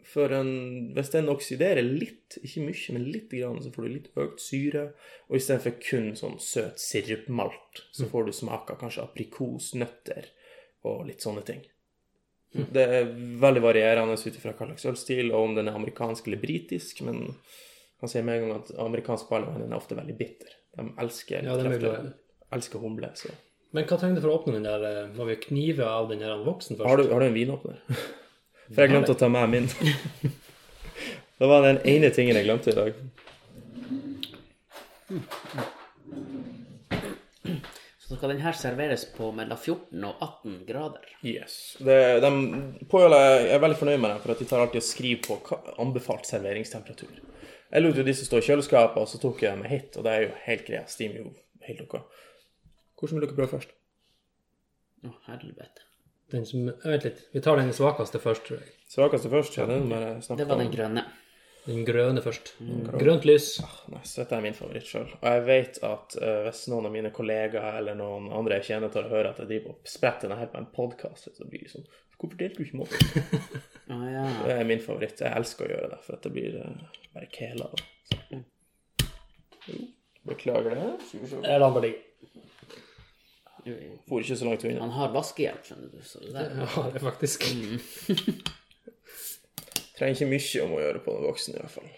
[0.05, 0.51] For en,
[0.97, 3.35] hvis den oksiderer litt, ikke mye, men litt,
[3.65, 4.89] så får du litt økt syre.
[5.31, 10.29] Og istedenfor kun sånn søt sirupmalt, så får du smak av kanskje aprikos, nøtter
[10.85, 11.63] og litt sånne ting.
[12.55, 13.09] Det er
[13.43, 17.25] veldig varierende ut ifra hva slags ølstil, og om den er amerikansk eller britisk, men
[17.25, 20.53] jeg kan si med en gang at amerikansk barlevin er ofte veldig bitter.
[20.77, 22.13] De elsker, Ja, er krefter,
[22.55, 23.11] elsker humle.
[23.19, 23.33] Så.
[23.75, 26.23] Men hva trenger du for å åpne den der eh, Må vi knive av den
[26.23, 26.87] her voksen først?
[26.87, 27.81] Har du, har du en vinåpner?
[28.75, 29.71] For jeg glemte å ta med min.
[31.39, 32.99] Det var den ene tingen jeg glemte i dag.
[38.05, 41.07] Så skal denne serveres på mellom 14 og 18 grader.
[41.27, 41.57] Yes.
[41.83, 42.31] Det, de,
[42.85, 46.29] jeg er veldig fornøyd med dem, for at de tar alltid og skriver på anbefalt
[46.31, 47.23] serveringstemperatur.
[47.75, 50.13] Jeg lot jo disse stå i kjøleskapet, og så tok jeg dem hit, og det
[50.13, 50.93] er jo helt greit.
[50.93, 51.33] Stimer jo
[51.67, 51.99] helt ok.
[53.01, 53.75] Hvordan vil dere prøve først?
[55.05, 55.89] Å, helvete.
[56.33, 57.21] Den som Vent litt.
[57.35, 58.73] Vi tar den svakeste først, tror jeg.
[58.91, 59.59] Svakeste først?
[59.59, 61.05] Ja, det er bare snakk Det var den grønne.
[61.65, 62.51] Den grønne først.
[63.01, 63.49] Grønt lys.
[63.93, 65.09] Nei, så dette er min favoritt sjøl.
[65.17, 68.93] Og jeg vet at uh, hvis noen av mine kollegaer eller noen andre jeg kjenner
[68.93, 71.65] tar og hører at jeg driver og spretter denne her på en podkast, så blir
[71.65, 73.63] de sånn Hvorfor delte du ikke med oss?
[73.85, 74.23] Ja.
[74.47, 75.19] Det er min favoritt.
[75.21, 77.67] Jeg elsker å gjøre det, for at det blir uh, bare kela.
[78.33, 78.39] Jo,
[80.25, 80.87] Beklager det.
[81.13, 82.44] Jeg lar den bare ligge.
[84.09, 84.85] For ikke så langt unna.
[84.85, 86.01] Han har vaskehjelp, skjønner du.
[86.05, 86.55] Så det der.
[86.61, 87.47] Ja, det er faktisk.
[89.95, 91.93] Trenger ikke mye om å gjøre på den voksne, i hvert fall.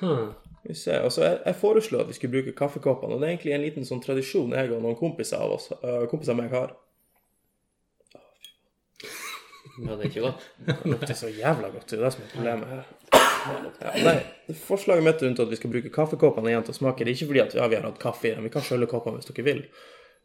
[0.00, 0.30] Hm.
[0.62, 3.54] Vi ser, altså jeg, jeg foreslo at vi skulle bruke kaffekoppene, og det er egentlig
[3.56, 6.74] en liten sånn tradisjon jeg og noen kompiser av oss, uh, kompiser meg har.
[9.80, 10.42] Var det ikke godt?
[10.66, 12.90] Det lukter så jævla godt, det er det som er problemet her.
[13.80, 14.16] Ja, nei,
[14.66, 17.30] forslaget mitt rundt at vi skal bruke kaffekoppene igjen til å smake, det er ikke
[17.30, 19.46] fordi at ja, vi har hatt kaffe i dem, vi kan skjølle koppene hvis dere
[19.46, 19.62] vil.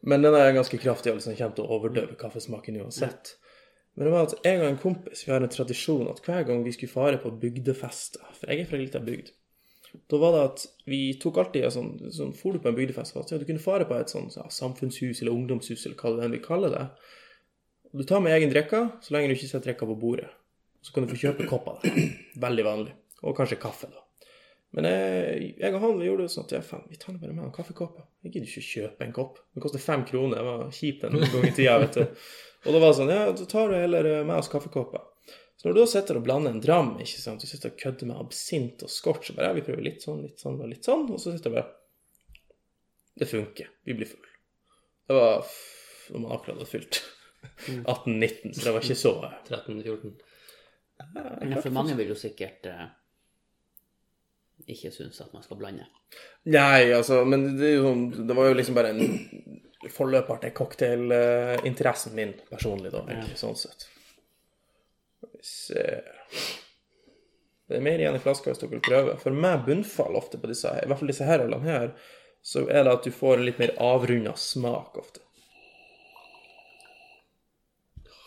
[0.02, 3.36] Men den er ganske kraftig, og liksom kommer til å overdøve kaffesmaken uansett.
[3.96, 6.62] Men det var at jeg og en kompis, vi har en tradisjon at hver gang
[6.66, 9.32] vi skulle fare på bygdefester, for jeg er fra ei lita bygd,
[10.10, 13.32] da var det at vi tok alltid sånn, sånn For du på en bygdefest, at
[13.32, 16.42] du kunne fare på et sånn ja, samfunnshus eller ungdomshus eller hva det enn vi
[16.44, 16.84] kaller det.
[17.96, 20.28] Du tar med egen drikke, så lenge du ikke setter drikka på bordet.
[20.84, 21.80] Så kan du få kjøpe kopper.
[22.46, 22.96] Veldig vanlig.
[23.24, 24.05] Og kanskje kaffe, da.
[24.76, 27.22] Men jeg, jeg og han vi gjorde det sånn at ja, faen, vi tar det
[27.22, 28.00] bare med en kaffekopp.
[28.26, 29.38] Jeg gidder ikke å kjøpe en kopp.
[29.56, 30.36] Det koster fem kroner.
[30.36, 32.26] Det var kjipt en gang i tida, vet du.
[32.66, 35.06] Og da var det sånn, ja, så tar du heller eh, med oss kaffekopper.
[35.56, 38.10] Så når du da sitter og blander en dram, ikke sant, du sitter og kødder
[38.10, 40.84] med absint og scotch, så bare ja, vi prøver litt sånn, litt sånn og litt
[40.84, 41.72] sånn, og så sitter jeg bare
[43.16, 43.72] Det funker.
[43.88, 44.28] Vi blir full.
[45.08, 45.46] Det var
[46.12, 47.00] når man akkurat hadde fylt
[47.86, 49.14] 18-19, så det var ikke så
[49.48, 50.14] 13-14.
[51.16, 52.86] Ja, for mange vil jo sikkert eh,
[54.66, 55.86] ikke synes at man skal blande.
[56.48, 62.34] Nei, altså, men det, sånn, det var jo liksom bare en forløper til cocktailinteressen min
[62.50, 63.88] personlig, da, egentlig, sånn sett.
[65.16, 65.84] Skal vi se
[67.66, 69.16] Det er mer igjen i flaska hvis dere vil prøve.
[69.18, 71.94] For meg bunnfall ofte på disse, i hvert fall disse her ølene her,
[72.46, 75.24] så er det at du får en litt mer avrunda smak ofte.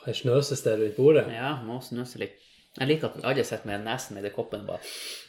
[0.03, 1.25] Her snøses det rundt bordet.
[1.31, 2.35] Ja, må snøse litt.
[2.77, 4.79] Jeg liker at alle sitter med nesen i det koppen bare.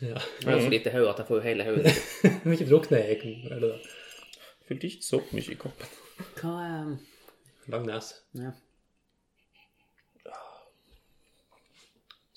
[0.05, 0.19] Ja.
[0.45, 1.95] Jeg har så lite hode at jeg får jo hele hodet.
[2.23, 3.79] Du må ikke drukne i eller da.
[4.69, 5.95] Fylte ikke så mye i koppen.
[6.41, 6.91] Hva er
[7.71, 8.21] Lang nese.
[8.35, 8.53] ja.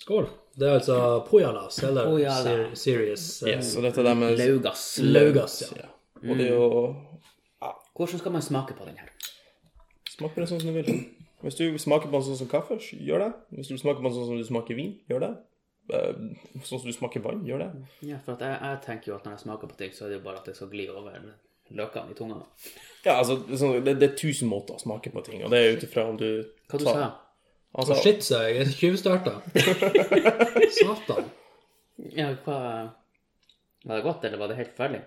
[0.04, 0.26] Skål.
[0.60, 0.96] Det er altså
[1.30, 2.44] Pojalas, eller Pojala.
[2.44, 4.82] ser Serious eh, Yes, og dette der med Laugas.
[5.00, 5.86] Laugas, ja.
[5.86, 6.30] Ja.
[6.30, 6.96] Og det er jo
[7.96, 9.08] Hvordan skal man smake på den her?
[10.10, 10.90] Smak på den sånn som du vil.
[11.44, 13.32] Hvis du smaker på en sånn som kaffe, gjør det.
[13.58, 15.32] Hvis du smaker på en sånn som du smaker vin, gjør det.
[15.92, 16.14] Eh,
[16.64, 17.72] Sånn som du smaker vann, gjør det.
[18.08, 20.14] Ja, for at jeg, jeg tenker jo at når jeg smaker på ting, så er
[20.14, 21.18] det jo bare at det skal gli over
[21.74, 22.38] løkene i tunga.
[23.04, 25.52] Ja, altså, det, er sånn- det, det er tusen måter å smake på ting, og
[25.52, 26.30] det er ut ifra om du
[26.72, 27.10] Hva du sa
[27.74, 28.60] Altså, Shit, sa jeg.
[28.62, 29.32] Jeg tjuvstarta.
[30.78, 31.32] Satan.
[32.14, 32.58] Ja, hva
[33.84, 35.02] Var det godt, eller var det helt forferdelig?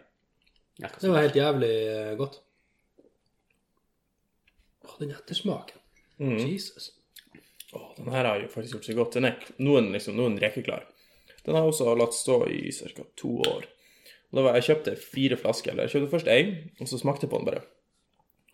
[0.83, 2.41] Det var helt jævlig eh, godt.
[4.85, 5.81] Å, den ettersmaken.
[6.23, 6.39] Mm.
[6.49, 6.91] Jesus.
[7.77, 9.17] Å, den her har jo faktisk gjort seg godt.
[9.19, 10.87] Den er noen, liksom, noen rekeklar.
[11.45, 13.05] Den har jeg også latt stå i ca.
[13.21, 13.67] to år.
[14.31, 15.73] Og da var jeg kjøpte fire flasker.
[15.75, 17.63] Eller jeg kjøpte først én, og så smakte jeg på den bare.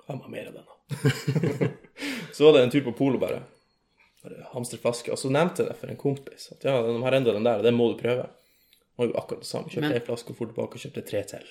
[0.09, 0.73] Jeg må ha mer av den, da.
[2.37, 3.41] så var det en tur på Polo, bare.
[4.25, 5.13] bare hamstre flaske.
[5.15, 6.51] Og så nevnte jeg det for en kompis.
[6.53, 8.27] At ja, de har enda den der, den må du prøve.
[9.01, 9.71] Og jo akkurat det samme.
[9.73, 11.47] Kjøpte Men- ei flaske og for tilbake og kjøpte tre til.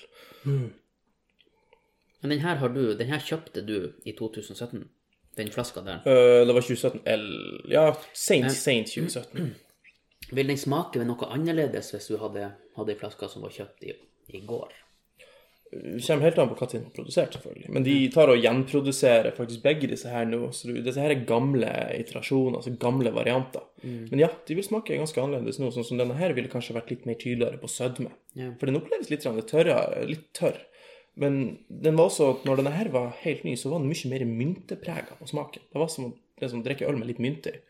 [2.22, 4.84] Men den her har du Den her kjøpte du i 2017?
[5.36, 6.04] Den flaska der.
[6.06, 7.26] Uh, det var 2017 L...
[7.72, 9.54] Ja, sent, sent 2017.
[10.36, 13.96] Vil den smake noe annerledes hvis du hadde, hadde ei flaske som var kjøpt i,
[14.32, 14.72] i går?
[15.72, 17.70] Det kommer helt an på hva de har produsert, selvfølgelig.
[17.72, 20.50] Men de tar og gjenproduserer faktisk begge disse her nå.
[20.52, 23.64] Så disse her er gamle iterasjoner, altså gamle varianter.
[23.80, 25.70] Men ja, de vil smake ganske annerledes nå.
[25.72, 28.12] Sånn som denne her ville kanskje vært litt mer tydeligere på sødme.
[28.36, 28.50] Ja.
[28.60, 30.60] For den oppleves litt tørrere, litt tørr.
[31.14, 34.24] Men den var også, når denne her var helt ny, så var den mye mer
[34.28, 35.66] mynteprega på smaken.
[35.72, 37.60] Det var som å drikke øl med litt mynter.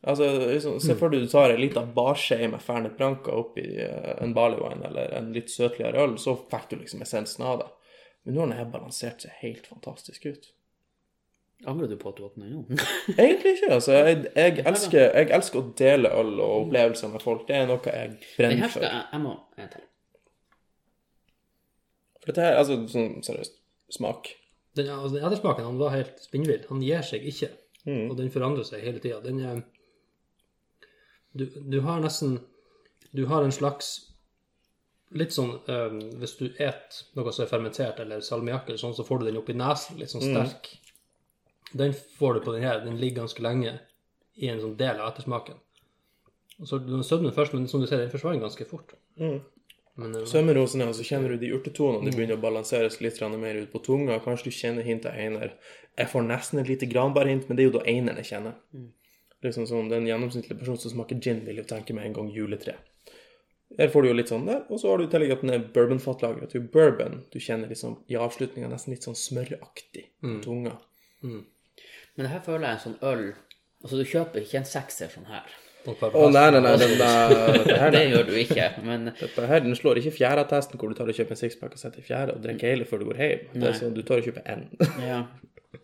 [0.00, 4.14] Altså, liksom, Se for deg du tar en liten barskje med Fernet Branca oppi eh,
[4.22, 7.68] en baliwine, eller en litt søtligere øl, så fikk du liksom essensen av det.
[8.24, 10.48] Men nå har den her balansert seg helt fantastisk ut.
[11.68, 12.64] Angrer du på at du åpna nå?
[13.18, 13.74] Egentlig ikke.
[13.76, 13.92] altså.
[13.92, 17.44] Jeg, jeg, elsker, jeg elsker å dele øl og opplevelser med folk.
[17.48, 18.88] Det er noe jeg Den brenner for.
[18.88, 19.89] jeg Jeg må en til.
[22.30, 23.58] Dette her, altså sånn seriøst,
[23.96, 24.30] smak.
[24.78, 26.62] Den, altså, den ettersmaken han var helt spinnvill.
[26.70, 27.50] Han gir seg ikke.
[27.88, 28.06] Mm.
[28.10, 29.18] Og den forandrer seg hele tida.
[29.24, 29.62] Den er
[31.32, 32.40] du, du har nesten
[33.14, 33.90] Du har en slags
[35.14, 39.06] litt sånn um, Hvis du et noe som er fermentert, eller salmiakk, eller sånn, så
[39.06, 40.70] får du den opp i nesen, litt sånn sterk.
[41.72, 42.84] Den får du på den her.
[42.84, 43.76] Den ligger ganske lenge
[44.38, 45.58] i en sånn del av ettersmaken.
[46.60, 48.94] Og så Søvnen først, men som du ser, den forsvant ganske fort.
[50.00, 52.06] Men Sømmerrosen, ja, så kjenner du de urtetonene.
[52.08, 54.16] Det begynner å balanseres litt mer ut på tunga.
[54.24, 55.52] Kanskje du kjenner hint av einer.
[55.98, 58.54] Jeg får nesten et lite granbærhint, men det er jo da eineren jeg kjenner.
[59.44, 62.78] Liksom sånn, Den gjennomsnittlige person som smaker gin, vil jo tenke med en gang juletre.
[63.78, 65.54] Her får du jo litt sånn der, og så har du i tillegg at den
[65.54, 66.54] er bourbonfattlagret.
[66.58, 70.74] Er bourbon du kjenner liksom i avslutninga nesten litt sånn smøraktig på tunga.
[71.22, 73.30] Men her føler jeg en sånn øl
[73.80, 75.46] Altså, du kjøper ikke en sekser sånn her.
[75.88, 77.32] Å nei, nei, nei, den der,
[77.80, 81.08] her, Det gjør du ikke, men dette her, den slår ikke fjerdeattesten hvor du tar
[81.08, 83.46] og kjøper en sixpack og setter i fjerde og drikker hele før du går hjem.
[83.54, 84.66] Det er sånn, du tar og kjøper én.
[85.10, 85.22] ja.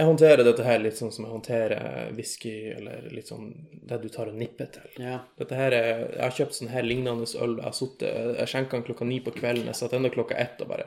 [0.00, 3.50] Jeg håndterer dette her litt sånn som jeg håndterer whisky, eller litt sånn
[3.84, 4.86] det du tar og nipper til.
[4.96, 5.18] ja.
[5.36, 7.58] Dette her er, Jeg har kjøpt sånn her lignende øl.
[7.60, 9.68] Jeg har jeg skjenka den klokka ni på kvelden.
[9.68, 10.86] Jeg satt ennå klokka ett og bare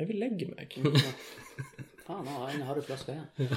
[0.00, 0.74] Jeg vil legge meg.
[2.08, 3.54] Faen, nå har jeg en harry flaske igjen.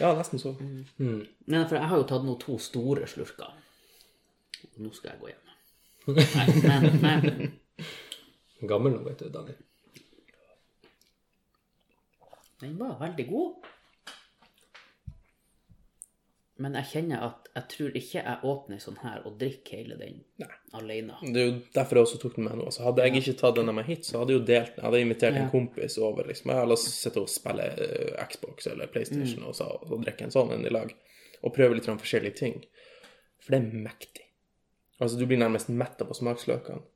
[0.00, 0.54] Ja, nesten så.
[0.98, 3.52] Men for jeg har jo tatt nå to store slurker.
[4.80, 5.40] Nå skal jeg gå hjem.
[6.14, 9.60] Nei, men, men Gammel nå, vet du, Daniel.
[12.64, 13.66] den var veldig god.
[16.62, 20.20] Men jeg kjenner at jeg tror ikke jeg åpner sånn her og drikker hele den
[20.78, 21.16] alene.
[21.22, 22.68] Det er jo derfor jeg også tok den med nå.
[22.74, 24.78] Så hadde jeg ikke tatt den med hit, så hadde jeg jo delt den.
[24.78, 26.28] Jeg hadde invitert en kompis over.
[26.30, 26.52] liksom.
[26.54, 30.54] Jeg hadde sett og spille eh, Xbox eller PlayStation og, så, og drikke en sånn
[30.54, 30.94] en i lag.
[31.42, 32.60] Og prøve litt forskjellige ting.
[33.42, 34.28] For det er mektig.
[35.02, 36.86] Altså, du blir nærmest metta på smaksløkene.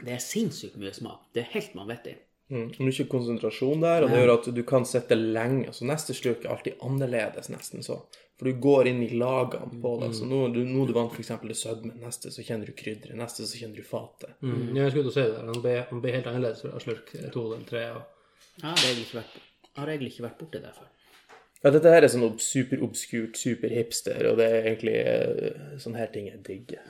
[0.00, 1.28] Det er sinnssykt mye smak.
[1.36, 2.16] Det er helt vanvittig.
[2.46, 2.68] Mm.
[2.78, 5.72] Mye konsentrasjon der, og det gjør at du kan sitte lenge.
[5.74, 8.04] Så neste slurk er alltid annerledes, nesten så.
[8.36, 10.12] For du går inn i lagene på det.
[10.18, 11.32] Så nå, du, nå du vant f.eks.
[11.42, 14.36] til sødme, neste så kjenner du krydderet, neste så kjenner du fatet.
[14.44, 14.76] Mm.
[14.76, 15.44] Ja, jeg skulle til å si det.
[15.48, 17.86] Han blir, han blir helt annerledes fra slurk to eller tre.
[17.96, 18.36] Og...
[18.60, 20.92] det har egentlig ikke vært, jeg har egentlig ikke vært borti det før.
[21.64, 26.12] Ja, dette her er sånn ob- superobskurt, superhipster, og det er egentlig eh, sånne her
[26.12, 26.84] ting jeg digger.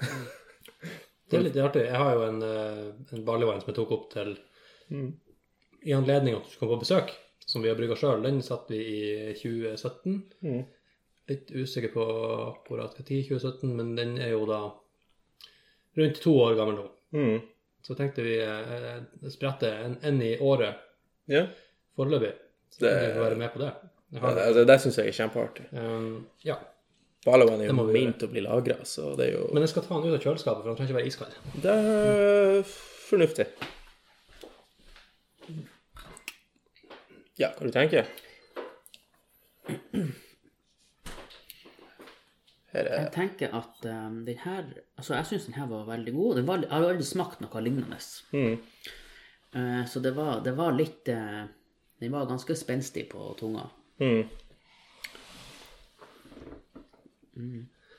[1.30, 1.86] Det er litt artig.
[1.86, 2.82] Jeg har jo en, eh,
[3.14, 4.34] en barleyvine som jeg tok opp til
[5.82, 7.12] i anledning at du skulle komme på besøk,
[7.46, 8.22] som vi har brygga sjøl.
[8.24, 10.64] Den satte vi i 2017.
[11.28, 12.04] Litt usikker på
[12.52, 14.60] akkurat når 2017, men den er jo da
[15.96, 16.86] rundt to år gammel nå.
[17.16, 17.40] Mm.
[17.86, 19.00] Så tenkte vi eh,
[19.30, 20.74] sprette en, en i året
[21.30, 21.44] Ja,
[21.98, 22.32] foreløpig.
[22.70, 23.06] Så Det- det...
[23.08, 23.72] vi får være med på det.
[24.22, 25.64] Har, altså, det syns jeg er kjempeartig.
[25.74, 26.54] um, ja.
[27.26, 29.96] Balloen er jo ment å bli lagra, så det er jo Men jeg skal ta
[29.98, 31.32] den ut av kjøleskapet, for den trenger ikke være iskald.
[31.64, 32.62] Det er
[33.08, 33.46] fornuftig.
[37.38, 38.06] Ja, hva du tenker
[42.72, 44.64] Her er Jeg tenker at um, den her
[44.96, 46.36] Altså, jeg syns den her var veldig god.
[46.40, 47.98] Den var, jeg har aldri smakt noe lignende.
[49.56, 51.44] Eh, så det var, det var litt uh,
[52.00, 53.68] Den var ganske spenstig på tunga.
[54.00, 54.24] mm.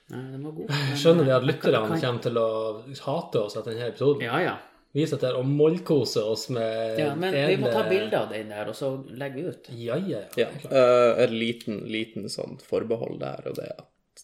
[0.07, 0.69] Nei, den var god.
[0.71, 2.45] Jeg skjønner vi at lytterne kan- kommer til å
[3.05, 4.21] hate oss etter denne episoden.
[4.23, 4.53] Ja, ja.
[4.97, 8.49] Vi sitter her og mollkoser oss med ja men vi må ta bilde av den
[8.49, 9.67] der, og så legger vi ut.
[9.77, 10.47] Ja, ja, ja.
[10.49, 10.71] Ja.
[10.71, 14.23] Uh, et liten, liten sånn forbehold der, og det er at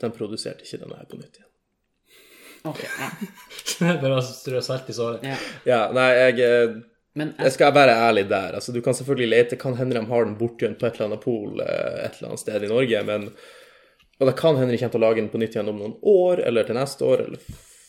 [0.00, 1.50] den produserte ikke denne her på nytt igjen.
[2.64, 3.10] Ok, ja.
[4.02, 5.26] Bare strø salt i såret.
[5.28, 5.36] ja.
[5.68, 6.78] Ja, nei, jeg eh,
[7.14, 8.56] Men Jeg skal være ærlig der.
[8.56, 11.22] altså Du kan selvfølgelig lete, kan hende de har den bortgjemt på et eller annet
[11.22, 13.28] pol eh, et eller annet sted i Norge, men
[14.18, 15.94] Og det kan hende de kommer til å lage den på nytt igjen om noen
[16.00, 17.44] år, eller til neste år, eller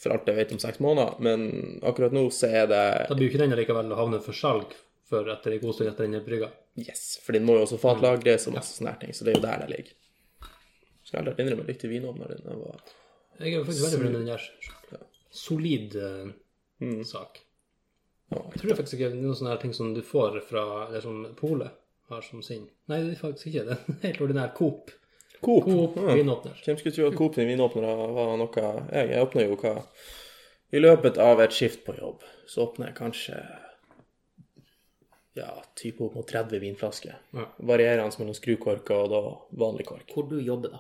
[0.05, 1.45] for alt jeg vet om seks måneder, men
[1.85, 4.73] akkurat nå så er det Da blir jo ikke den likevel å havne for salg
[5.09, 6.49] før etter en god stund etter den er brygga.
[6.81, 9.37] Yes, for den må jo også fatlagres og masse sånne her ting, så det er
[9.39, 9.97] jo der det ligger.
[11.05, 12.79] Skal jeg ærlig innrømme litt til vinovner var
[13.41, 15.05] Jeg er faktisk veldig fornøyd med den der.
[15.35, 16.33] Solid uh,
[16.81, 17.03] Mm.
[17.07, 17.39] sak.
[18.33, 20.99] Jeg tror det faktisk ikke er noen sånne her ting som du får fra det
[21.05, 21.71] som Polet
[22.09, 22.65] har som sin.
[22.91, 23.63] Nei, det er faktisk ikke.
[23.69, 23.77] Det
[24.09, 24.91] helt ordinær Coop.
[25.45, 25.67] Coop.
[25.67, 26.15] Coop Ja.
[26.17, 26.55] vinåpner.
[26.65, 27.85] Hvem skulle tro at Coop sin vinåpner
[28.17, 29.75] var noe Jeg, jeg åpner jo hva
[30.73, 33.37] I løpet av et skift på jobb, så åpner jeg kanskje
[35.35, 37.15] ja, type opp mot 30 vinflasker.
[37.35, 37.45] Ja.
[37.67, 39.21] Varierende mellom skrukork og da
[39.59, 40.11] vanlig kork.
[40.13, 40.79] hvor du jobber, da?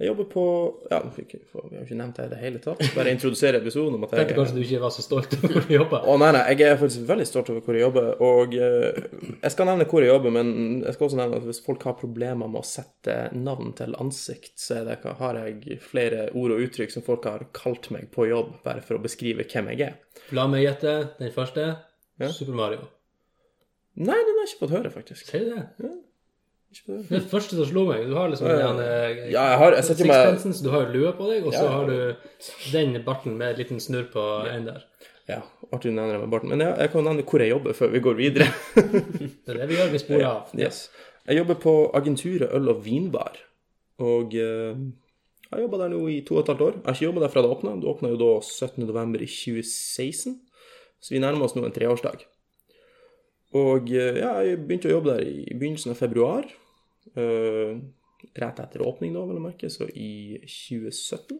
[0.00, 0.42] Jeg jobber på
[0.90, 2.78] Ja, jeg- vi har jo ikke nevnt det i det hele tatt.
[2.96, 5.66] Bare introdusere episoden om at jeg Tenkte kanskje du ikke var så stolt over hvor
[5.68, 6.06] du jobber.
[6.08, 8.06] Å nei, nei, jeg er faktisk veldig stolt over hvor jeg jobber.
[8.24, 9.02] Og eh,
[9.42, 10.54] jeg skal nevne hvor jeg jobber, men
[10.86, 14.56] jeg skal også nevne at hvis folk har problemer med å sette navn til ansikt,
[14.56, 18.62] så det, har jeg flere ord og uttrykk som folk har kalt meg på jobb,
[18.64, 19.98] bare for å beskrive hvem jeg er.
[20.32, 20.96] La meg gjette.
[21.20, 21.74] Den første
[22.32, 22.88] Super Mario.
[24.00, 25.26] Nei, den har jeg ikke fått høre, faktisk.
[25.28, 25.66] Ser du det?
[25.76, 26.09] Ikke
[26.70, 26.98] det?
[27.10, 28.04] Er det første som slo meg.
[28.06, 31.12] Du har liksom Ja, den eh, Ja, jeg har- jeg sixpensen, så du har lue
[31.18, 31.70] på deg, og så Ja.
[31.70, 32.16] har du
[32.72, 34.84] den barten med en liten snurr på en der.
[35.28, 35.42] Ja,
[35.72, 36.48] artig du nevner det med barten.
[36.48, 38.46] Men jeg, jeg kan nevne hvor jeg jobber før vi går videre.
[39.46, 40.48] Det er det vi gjør, vi sporer av.
[40.58, 40.88] Yes.
[41.28, 43.36] Jeg jobber på agenturet Øl og Vinbar.
[44.00, 46.72] Og eh, jeg har jobba der nå i to og et halvt år.
[46.80, 47.76] Jeg har ikke jobba der fra det åpna.
[47.80, 48.86] Det åpna jo da 17.
[48.86, 50.40] november i 2016.
[51.00, 52.24] Så vi nærmer oss nå en treårsdag.
[53.54, 56.46] Og eh, ja, jeg begynte å jobbe der i begynnelsen av februar.
[57.14, 57.76] Eh,
[58.40, 61.38] rett etter åpning, da, vel å merke, så i 2017.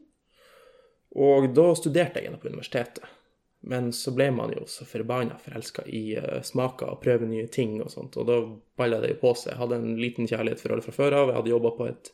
[1.20, 3.16] Og da studerte jeg igjen på universitetet.
[3.60, 7.74] Men så ble man jo så forbanna forelska i uh, smaker og prøve nye ting
[7.84, 8.38] og sånt, og da
[8.80, 9.52] balla det jo på seg.
[9.52, 11.28] Jeg hadde en liten kjærlighet for alle fra før av.
[11.28, 12.12] Jeg hadde jobba på et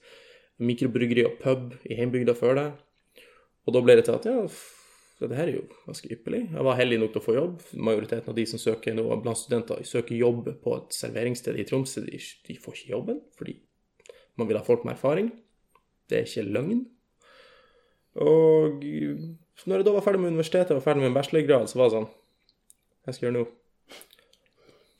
[0.66, 2.66] mikrobryggeri og pub i heimbygda før det.
[3.66, 4.40] Og da ble det til at ja,
[5.16, 6.42] f- det her er jo ganske ypperlig.
[6.52, 7.62] Jeg var heldig nok til å få jobb.
[7.88, 12.04] Majoriteten av de som søker nå blant studenter, søker jobb på et serveringssted i Tromsø,
[12.06, 13.56] de, de får ikke jobben fordi
[14.36, 15.30] man vil ha folk med erfaring.
[16.10, 16.82] Det er ikke løgn.
[18.22, 18.82] Og
[19.66, 21.96] når jeg da var ferdig med universitetet og ferdig med en bachelorgrad, så var det
[21.98, 22.10] sånn
[23.04, 23.46] Hva skal jeg gjøre nå?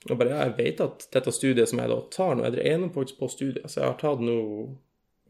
[0.07, 2.65] Og bare, ja, jeg vet at dette studiet som jeg da tar nå, er det
[2.69, 3.65] ene faktisk på studiet.
[3.67, 4.35] Så jeg har tatt nå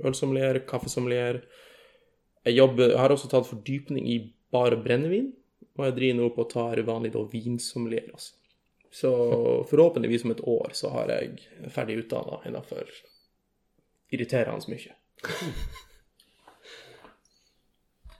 [0.05, 1.39] ølsommelier, kaffesommelier.
[2.45, 4.17] Jeg, jeg har også tatt fordypning i
[4.53, 5.31] bare brennevin.
[5.77, 8.33] Og jeg driver nå på å ta vanlig da vinsommelier også.
[8.97, 9.09] Så
[9.69, 12.89] forhåpentligvis om et år så har jeg ferdig utdanna innafor
[14.15, 14.95] irriterende mye.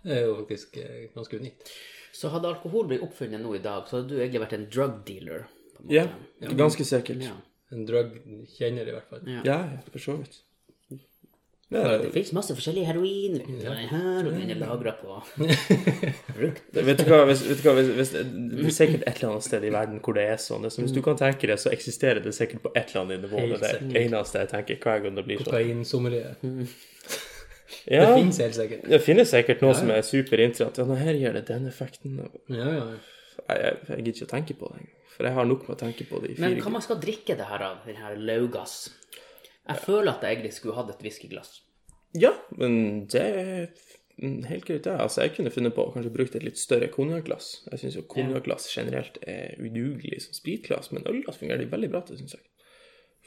[0.04, 1.72] Det er jo faktisk eh, ganske unikt.
[2.16, 5.00] Så hadde alkohol blitt oppfunnet nå i dag, så hadde du egentlig vært en drug
[5.08, 5.48] dealer.
[5.76, 5.96] på en måte.
[6.44, 7.24] Ja, ganske sikkert.
[7.26, 7.36] Ja.
[7.76, 8.14] En drug
[8.56, 9.26] kjenner i hvert fall.
[9.28, 9.42] Ja.
[9.46, 10.40] Ja, ja, for så vidt.
[11.70, 13.34] Ja, Det fins masse forskjellig heroin.
[13.44, 16.62] Den her, og den er lagra på frukt.
[16.88, 19.48] vet du hva, hvis, vet du hva hvis, hvis, det er sikkert et eller annet
[19.50, 20.64] sted i verden hvor det er sånn.
[20.64, 23.04] Det er sånn, Hvis du kan tenke det, så eksisterer det sikkert på et eller
[23.04, 23.44] annet nivå.
[23.52, 25.52] Det er det eneste jeg tenker hver gang det blir sånn.
[25.52, 26.38] Kokainsommelier.
[27.88, 28.84] Ja, Det finnes helt sikkert.
[28.88, 30.78] det finnes sikkert noe som er superinteressant.
[30.80, 32.18] Ja, nå her gjør det den effekten.
[32.52, 32.86] Ja, ja.
[33.48, 34.94] Jeg, jeg gidder ikke å tenke på det engang.
[35.18, 37.36] For jeg har nok med å tenke på det i Men hva man skal drikke
[37.40, 38.76] det her av, den her laugass?
[39.68, 41.62] Jeg føler at jeg egentlig skulle hatt et whiskyglass.
[42.18, 43.70] Ja, men det er
[44.22, 44.94] mm, helt greit, det.
[44.96, 47.50] Altså, jeg kunne funnet på å kanskje bruke et litt større konjakkglass.
[47.72, 52.04] Jeg syns jo konjakkglass generelt er udugelig som spritglass, men ølglass fungerer de veldig bra
[52.08, 52.46] til, syns jeg.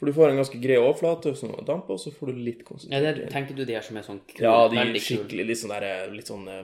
[0.00, 2.62] For du får en ganske grei overflate som sånn, damper, og så får du litt
[2.62, 5.44] Ja, konsentrert det, tenker du de her som er sånn kul, Ja, de er skikkelig
[5.50, 6.62] litt sånn der, litt sånn eh,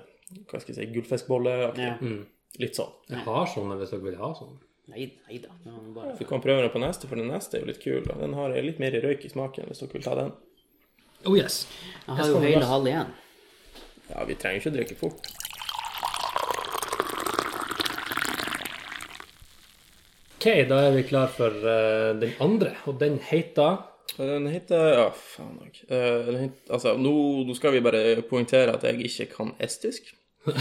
[0.48, 1.84] Hva skal jeg si, gullfiskbolleaktig.
[1.84, 2.14] Ja.
[2.62, 2.94] Litt sånn.
[3.12, 4.62] Jeg har sånne hvis dere vil ha sånne.
[4.86, 5.50] Nei, nei da.
[5.94, 6.14] Bare...
[6.18, 8.04] Du kan prøve den på neste, for den neste er jo litt kul.
[8.04, 10.30] og Den har litt mer røyk i smaken, hvis dere vil ta den.
[11.26, 11.64] Oh yes.
[12.04, 13.10] Jeg har jo hele halv igjen.
[14.12, 15.26] Ja, vi trenger ikke å drikke fort.
[20.36, 23.80] Ok, da er vi klar for uh, den andre, og den heter
[24.20, 25.80] Den heter Ja, faen òg.
[26.70, 27.16] Altså, nå,
[27.48, 30.14] nå skal vi bare poengtere at jeg ikke kan estisk.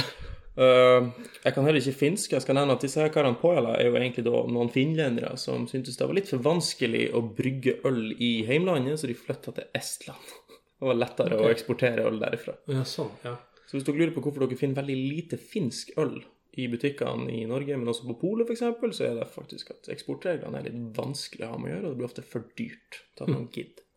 [0.56, 1.08] Eh,
[1.44, 2.36] jeg kan heller ikke finsk.
[2.36, 5.68] Jeg skal nevne at disse her karene Pojala er jo egentlig da noen finlendere som
[5.68, 9.70] syntes det var litt for vanskelig å brygge øl i heimlandet, så de flytta til
[9.76, 10.32] Estland.
[10.76, 12.58] Det var lettere å eksportere øl derifra.
[12.68, 13.14] Ja, sånn.
[13.24, 13.38] Ja.
[13.66, 16.18] Så hvis dere lurer på hvorfor dere finner veldig lite finsk øl
[16.60, 20.60] i butikkene i Norge, men også på Polet f.eks., så er det faktisk at eksportreglene
[20.60, 23.26] er litt vanskelig å ha med å gjøre, og det blir ofte for dyrt til
[23.26, 23.88] at man gidder.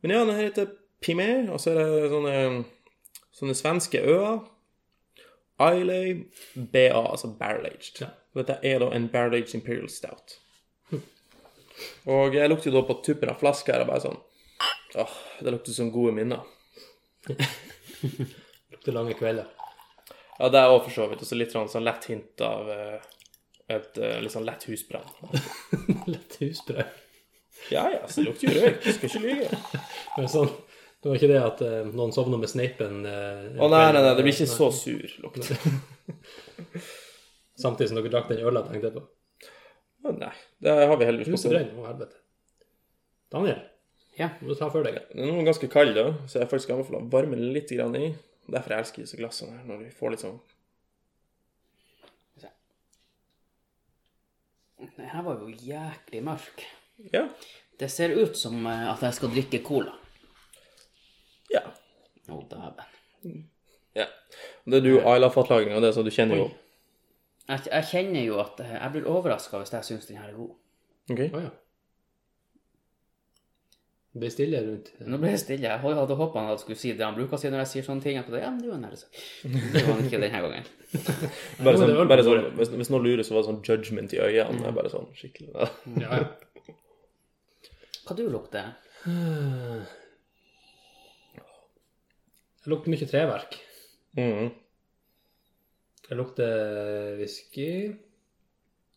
[0.00, 0.72] Men ja, den her heter
[1.04, 2.34] Pimé, og så er det sånne,
[3.36, 4.40] sånne svenske øer.
[5.60, 6.14] Islay
[6.54, 8.00] BA, altså barrel aged.
[8.00, 8.10] Ja.
[8.38, 10.38] Dette er da en barrel aged imperial stout.
[12.10, 14.18] Og jeg lukter jo da på tuppen av flaska her og bare sånn
[15.00, 16.42] Åh, det lukter som gode minner.
[18.72, 19.46] Lukter lange kvelder.
[20.40, 21.22] Ja, det er også for så vidt.
[21.22, 23.12] Og så litt sånn, sånn lett hint av uh,
[23.70, 25.06] et uh, litt sånn lett husbrann.
[26.10, 26.90] Lett husbrann?
[27.70, 28.82] Ja, ja, så lukter jo røyk.
[28.96, 29.60] Skal ikke lyge.
[30.16, 30.50] Men sånn,
[31.00, 34.12] det var ikke det at uh, noen sovna med sneipen Uh, Å nei, nei, nei,
[34.18, 35.48] det blir ikke så sur lukt.
[37.62, 39.04] Samtidig som dere drakk den øla, tenkte jeg på.
[40.04, 40.32] Å nei,
[40.64, 42.20] det har vi heldigvis på å helvete.
[43.32, 43.60] Daniel,
[44.18, 44.30] Ja.
[44.40, 44.98] må du ta for deg.
[45.14, 48.14] Den er ganske kald, da, så jeg faktisk anbefaler å varme den litt grann i.
[48.50, 50.40] Derfor jeg elsker disse glassene her, når vi får litt sånn
[54.80, 56.62] Den her var jo jæklig mørk.
[57.12, 57.26] Ja.
[57.80, 59.92] Det ser ut som eh, at jeg skal drikke cola.
[61.50, 61.62] Ja.
[62.30, 63.46] Å, dæven.
[63.98, 64.06] ja.
[64.70, 66.50] Det er du Ayla-fatlagringa, det, som du kjenner jo
[67.48, 70.36] Jeg, jeg kjenner jo at eh, jeg blir overraska hvis jeg syns den her er
[70.38, 70.52] god.
[71.10, 71.24] OK?
[71.34, 71.50] Oh, ja.
[74.10, 74.88] Det blir stille rundt.
[75.06, 75.66] Nå ble jeg stille.
[75.66, 78.02] Jeg hadde håpa han skulle si det han bruker å si når jeg sier sånne
[78.02, 78.16] ting.
[78.18, 78.86] Jeg tenkte, ja, men det var en.
[79.74, 80.70] Det var han ikke denne gangen.
[81.66, 84.64] Bare sånn, bare sånn hvis, hvis noen lurer, så var det sånn judgment i øynene.
[84.64, 85.68] Det bare sånn skikkelig ja.
[86.02, 86.74] Ja, ja.
[88.06, 88.72] Hva du lukter?
[92.60, 93.56] Det lukter mye treverk.
[94.18, 94.50] Mm.
[96.08, 97.68] Det lukter whisky.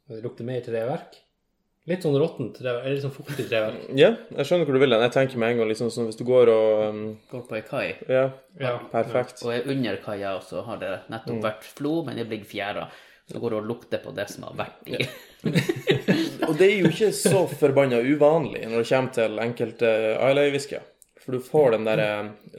[0.09, 1.19] Det lukter mer treverk.
[1.87, 3.87] Litt sånn råttent treverk, eller litt sånn fuktig treverk.
[3.99, 5.03] Ja, jeg skjønner hvor du vil hen.
[5.03, 7.01] Jeg tenker med en gang liksom sånn hvis du går og um,
[7.31, 8.25] Går på ei kai Ja,
[8.59, 8.77] Ja.
[8.91, 9.43] perfekt.
[9.43, 12.87] og er under kaia, og så har det nettopp vært flo, men det blir fjæra.
[13.31, 14.97] Så går du og lukter på det som har vært i.
[16.47, 20.83] Og det er jo ikke så forbanna uvanlig når det kommer til enkelte Islay-whiskyer.
[21.23, 22.07] For du får den derre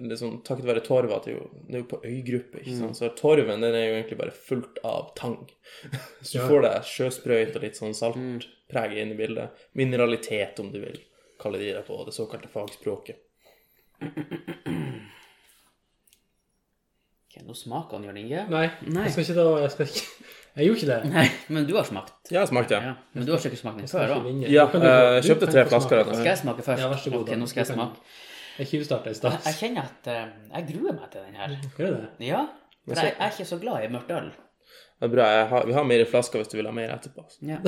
[0.01, 2.97] liksom, Takket være torva det er jo, det er jo på øygruppe, ikke sant.
[2.97, 5.39] Så torven den er jo egentlig bare fullt av tang.
[6.25, 6.47] Så du Ja.
[6.49, 9.67] får deg sjøsprøyt og litt sånn saltpreg inn i bildet.
[9.77, 10.97] Mineralitet, om du vil
[11.41, 13.21] kalle de det på det såkalte fagspråket.
[17.25, 18.45] Ok, nå smaker han, Jørn Inge.
[18.53, 19.05] Nei, Nei.
[19.09, 20.03] jeg skal ikke da Jeg, skal ikke,
[20.55, 20.99] jeg gjorde ikke det.
[21.15, 21.25] Nei,
[21.57, 22.15] men du har smakt.
[22.31, 22.79] Ja, jeg smakte.
[22.85, 24.15] Ja, men du har ikke smakt den før
[24.47, 26.05] Ja, eh, jeg kjøpte tre flasker.
[26.15, 26.85] Skal jeg smake først?
[26.85, 27.97] Ja, vær så god, Ok, nå skal jeg smake.
[28.59, 29.38] Jeg tjuvstarta i stad.
[29.44, 31.55] jeg kjenner at eh, jeg gruer meg til den her.
[31.78, 32.26] Gjør du det?
[32.28, 32.42] Ja,
[32.86, 34.28] for jeg, jeg er ikke så glad i mørkt øl.
[35.00, 35.24] Det er bra.
[35.38, 37.24] Jeg har, vi har mer flasker hvis du vil ha mer etterpå.
[37.24, 37.38] altså.
[37.42, 37.59] Ja.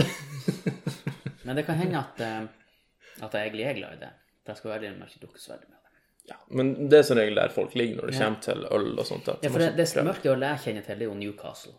[1.47, 4.13] Men det kan hende at, eh, at jeg egentlig er glad i det.
[4.45, 5.93] For jeg skal være ærlig med ikke drukke så veldig mye av det.
[6.27, 8.25] Ja, men det er som regel der folk ligger når det Ja.
[8.25, 9.29] kommer til øl og sånt.
[9.31, 10.07] at Ja, for det, ikke det prøver.
[10.09, 11.73] mørke ølet jeg kjenner til, det er jo Newcastle.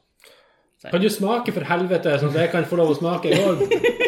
[0.86, 3.32] Kan du smake, for helvete, sånn at jeg kan få lov å smake?
[3.34, 3.53] Å,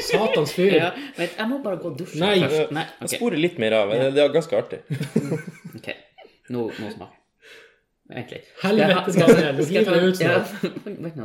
[0.05, 0.75] satans fyr.
[0.77, 2.35] Ja, men jeg må bare gå og dusje Nei.
[2.43, 2.75] først.
[2.77, 3.15] Nei, Jeg ok.
[3.15, 3.93] sporer litt mer av.
[3.95, 4.83] Det det er ganske artig.
[5.79, 5.89] ok.
[6.53, 7.15] Nå, nå smak.
[8.09, 8.39] Egentlig.
[8.63, 10.37] Helvete, Skal jeg, du skal jeg, ta, ut ja,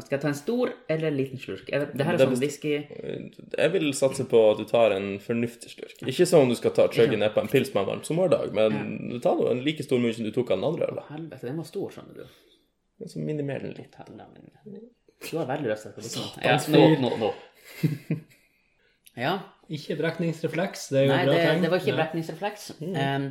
[0.04, 1.70] skal jeg ta en stor eller en liten slurk?
[1.72, 5.14] Er det, det her er sånn whisky Jeg vil satse på at du tar en
[5.24, 6.02] fornuftig slurk.
[6.12, 8.98] Ikke sånn du skal ta chuggen ned på en pils med en varm sommerdag, men
[9.14, 11.06] du tar nå en like stor mye som du tok av den andre øla.
[11.08, 12.36] Helvete, den var stor, skjønner du.
[13.00, 13.96] Men Så minimer den litt.
[15.30, 16.28] Du har veldig lyst til å drikke den.
[16.44, 17.32] Ja, nå, nå, nå.
[19.14, 19.34] Ja.
[19.70, 21.60] Ikke brekningsrefleks, det er jo Nei, bra det, tegn.
[21.62, 21.98] det var ikke Ja.
[22.00, 22.64] brekningsrefleks.
[22.82, 23.26] Um,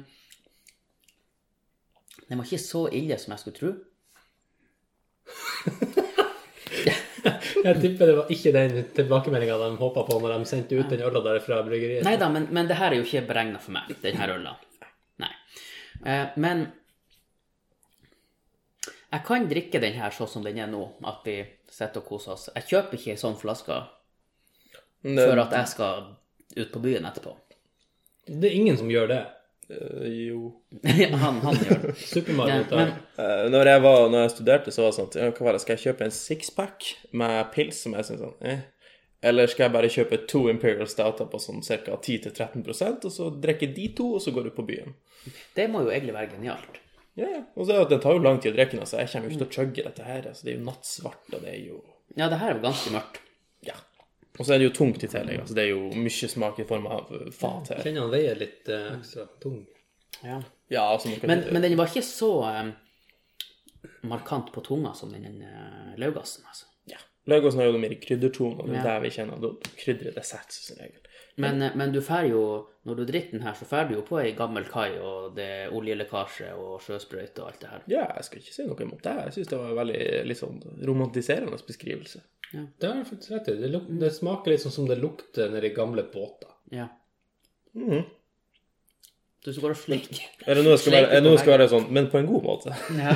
[2.29, 3.71] den var ikke så ille som jeg skulle tro.
[7.63, 11.03] Jeg tipper det var ikke den tilbakemeldinga de håpa på når de sendte ut den
[11.07, 12.03] øla der fra bryggeriet.
[12.03, 14.51] Nei da, men, men det her er jo ikke beregna for meg, den her øla.
[15.23, 15.29] Nei.
[16.03, 16.65] Uh, men
[19.14, 21.38] jeg kan drikke den her sånn som den er nå, at vi
[21.70, 22.47] sitter og koser oss.
[22.55, 23.78] Jeg kjøper ikke ei sånn flaske
[25.03, 26.11] for at jeg skal
[26.57, 27.36] ut på byen etterpå.
[28.26, 29.22] Det er ingen som gjør det.
[29.70, 30.39] Uh, jo.
[31.24, 31.93] han, han gjør det.
[31.99, 35.30] Super Ja, men uh, Når jeg, var, når jeg studerte, så var det sånn ja,
[35.32, 38.66] hva var det, Skal jeg kjøpe en sixpack med pils som jeg syns sånn eh?
[39.24, 41.95] Eller skal jeg bare kjøpe to Imperial Stouter på sånn ca.
[41.95, 44.97] 10-13% og så drikke de to, og så går du på byen?
[45.55, 46.82] det må jo egentlig være genialt.
[47.16, 47.41] Ja, ja.
[47.55, 48.97] Og så er det, at det tar jo lang tid å drikke den, altså.
[49.01, 50.28] Jeg kommer jo ikke til å chugge dette her.
[50.32, 50.45] Altså.
[50.47, 51.82] Det er jo nattsvart, og det er jo
[52.18, 53.20] Ja, det her er jo ganske mørkt.
[53.66, 53.76] Ja.
[54.39, 55.43] Og så er det jo tungt i tillegg.
[55.43, 55.53] Altså.
[55.57, 57.84] Det er jo mye smak i form av eh, fat her.
[57.86, 59.59] Kjenner han veier litt eh, ekstra tung.
[60.24, 60.39] Ja.
[60.74, 62.72] Ja, altså, Men, men den var ikke så eh,
[64.09, 66.66] markant på tunga som den uh, Laugassen, altså.
[66.89, 66.97] ja.
[67.30, 68.86] Laugassen har jo noe mer krydderton, og det er Ja.
[68.89, 71.03] der vi kjenner da krydder det setter seg som regel.
[71.41, 72.43] Men, eh, men du fær jo,
[72.86, 75.47] når du drikker den her, så fer du jo på ei gammel kai, og det
[75.63, 77.86] er oljelekkasje og sjøsprøyte og alt det her.
[77.89, 79.15] Ja, jeg skal ikke si noe imot det.
[79.27, 80.59] Jeg syns det var en veldig litt sånn
[80.89, 82.21] romantiserende beskrivelse.
[82.53, 83.55] Det har jeg faktisk rett i.
[83.63, 86.51] Det, luk det smaker litt sånn som det lukter nedi gamle båter.
[86.73, 86.89] Ja.
[87.73, 88.03] Mhm.
[89.43, 90.21] Du skal bare og.
[90.47, 92.75] Er det noe skal være, er noe skal være sånn, men på en god måte?
[92.95, 93.15] Ja.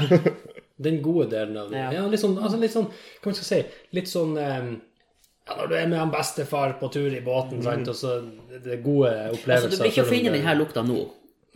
[0.77, 1.79] Den gode delen av det.
[1.79, 1.91] Ja.
[1.95, 3.61] Ja, litt sånn, altså litt sånn Hva man skal si?
[3.97, 4.67] Litt sånn eh,
[5.47, 8.19] ja, Når du er med han bestefar på tur i båten, sant, og så
[8.51, 11.01] det er gode opplevelser Altså, du blir ikke å finne denne lukta nå,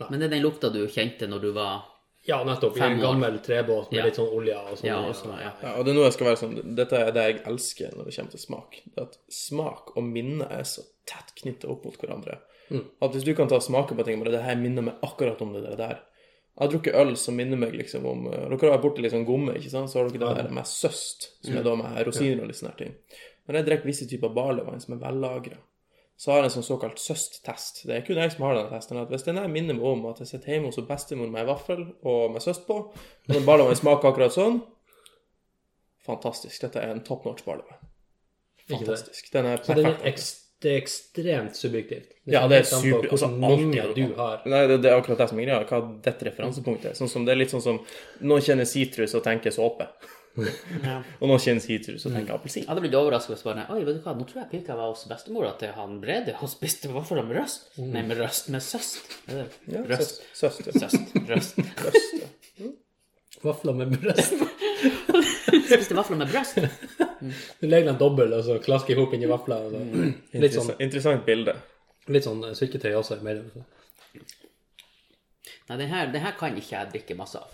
[0.08, 1.88] men det er den lukta du kjente når du var
[2.24, 2.76] Ja, nettopp.
[2.78, 4.04] I en gammel trebåt med Ja.
[4.06, 4.86] litt sånn olje og sånn.
[4.86, 5.52] Ja, og ja.
[5.62, 8.04] Ja, og det er noe jeg skal være sånn, Dette er det jeg elsker når
[8.06, 8.78] det kommer til smak.
[8.94, 12.38] Det at smak og minne er så tett knyttet opp mot hverandre.
[13.02, 15.42] At hvis du kan ta og smake på ting bare det her minner meg akkurat
[15.42, 15.98] om det der.
[16.52, 19.14] Jeg har drukket øl som minner meg liksom om eh, Dere har vært borti litt
[19.14, 19.88] sånn gomme, ikke sant?
[19.90, 22.76] Så har dere det der med søst, som er da med rosiner og litt sånne
[22.76, 22.92] ting.
[23.48, 25.58] Når jeg drikker visse typer barleyvann som er vellagra,
[26.22, 27.80] så har jeg en sånn såkalt søst-test.
[27.88, 29.00] Det er kun jeg som har den testen.
[29.00, 31.48] at Hvis den jeg minner meg om at jeg sitter hjemme hos bestemor med en
[31.50, 34.60] vaffel og med søst på, og den barleyvann smaker akkurat sånn
[36.02, 36.58] Fantastisk.
[36.64, 37.78] Dette er en top notch barleyvann.
[38.70, 39.28] Fantastisk.
[39.32, 40.30] Den er det er, perfekt.
[40.62, 42.08] det er ekstremt subjektivt.
[42.30, 44.42] Ja, det er super- altså, mange du har.
[44.46, 45.60] Nei, det, det er akkurat det som er greia.
[45.68, 46.98] Hva dette referansepunktet er.
[46.98, 47.78] Sånn som, det er litt sånn som
[48.22, 49.86] noen kjenner sitrus og tenker såpe.
[50.36, 51.02] Ja.
[51.20, 52.62] Og nå kjennes sitrus så tenker appelsin.
[52.64, 54.86] Jeg hadde blitt overraska hvis bare Oi, vet du hva, nå tror jeg pika var
[54.92, 57.60] hos bestemora til han Brede og spiste hva for med røst.
[57.82, 58.48] Nei, med røst.
[58.54, 59.02] Med søst.
[59.28, 59.44] Ja,
[59.90, 60.22] Røst.
[60.32, 60.58] Søst.
[60.64, 60.88] søst, ja.
[60.88, 61.08] Søst.
[61.28, 61.54] Røst.
[61.84, 62.28] Røst, ja.
[63.42, 64.32] Vafler med brøst.
[65.72, 66.54] Spiste vafler med brøst.
[67.60, 69.56] Du legger den dobbel, og så klasker i hop inni vafla.
[69.68, 70.14] Mm.
[70.56, 71.54] sånn, Interessant, bilde.
[72.10, 73.14] litt sånn eh, syltetøy også.
[73.22, 73.34] Nei,
[75.76, 77.50] den her, den her kan ikke jeg drikke masse av.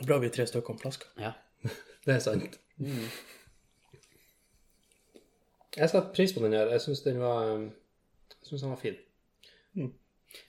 [0.00, 1.10] Bra vi er tre stykker om flaska.
[1.20, 1.32] Ja.
[2.06, 2.54] Det er sant.
[5.76, 6.70] Jeg setter pris på den her.
[6.74, 8.96] Jeg syns den var Jeg synes den var fin.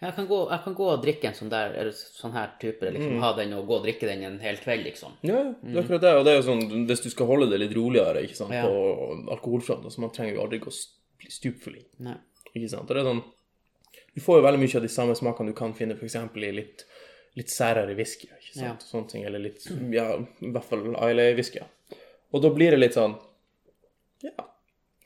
[0.01, 2.85] Jeg kan, gå, jeg kan gå og drikke en sånn der, eller sånn her type,
[2.93, 5.15] liksom ha den og gå og drikke den en hel kveld, liksom.
[5.25, 6.11] Ja, ja, det er akkurat det.
[6.19, 8.61] Og det er jo sånn, hvis du skal holde det litt roligere ikke sant, Ja.
[8.69, 10.73] på alkoholfronten, så man trenger jo aldri gå
[11.21, 11.79] bli stupfull.
[12.53, 12.85] Ikke sant?
[12.85, 13.23] Og det er sånn,
[14.13, 16.85] du får jo veldig mye av de samme smakene du kan finne eksempel i litt,
[17.39, 18.85] litt særere whisky, ikke sant?
[18.87, 19.63] Sånne ting, eller litt,
[19.95, 21.63] ja, i hvert fall Islay-whisky.
[22.31, 23.15] Og da blir det litt sånn,
[24.25, 24.47] ja,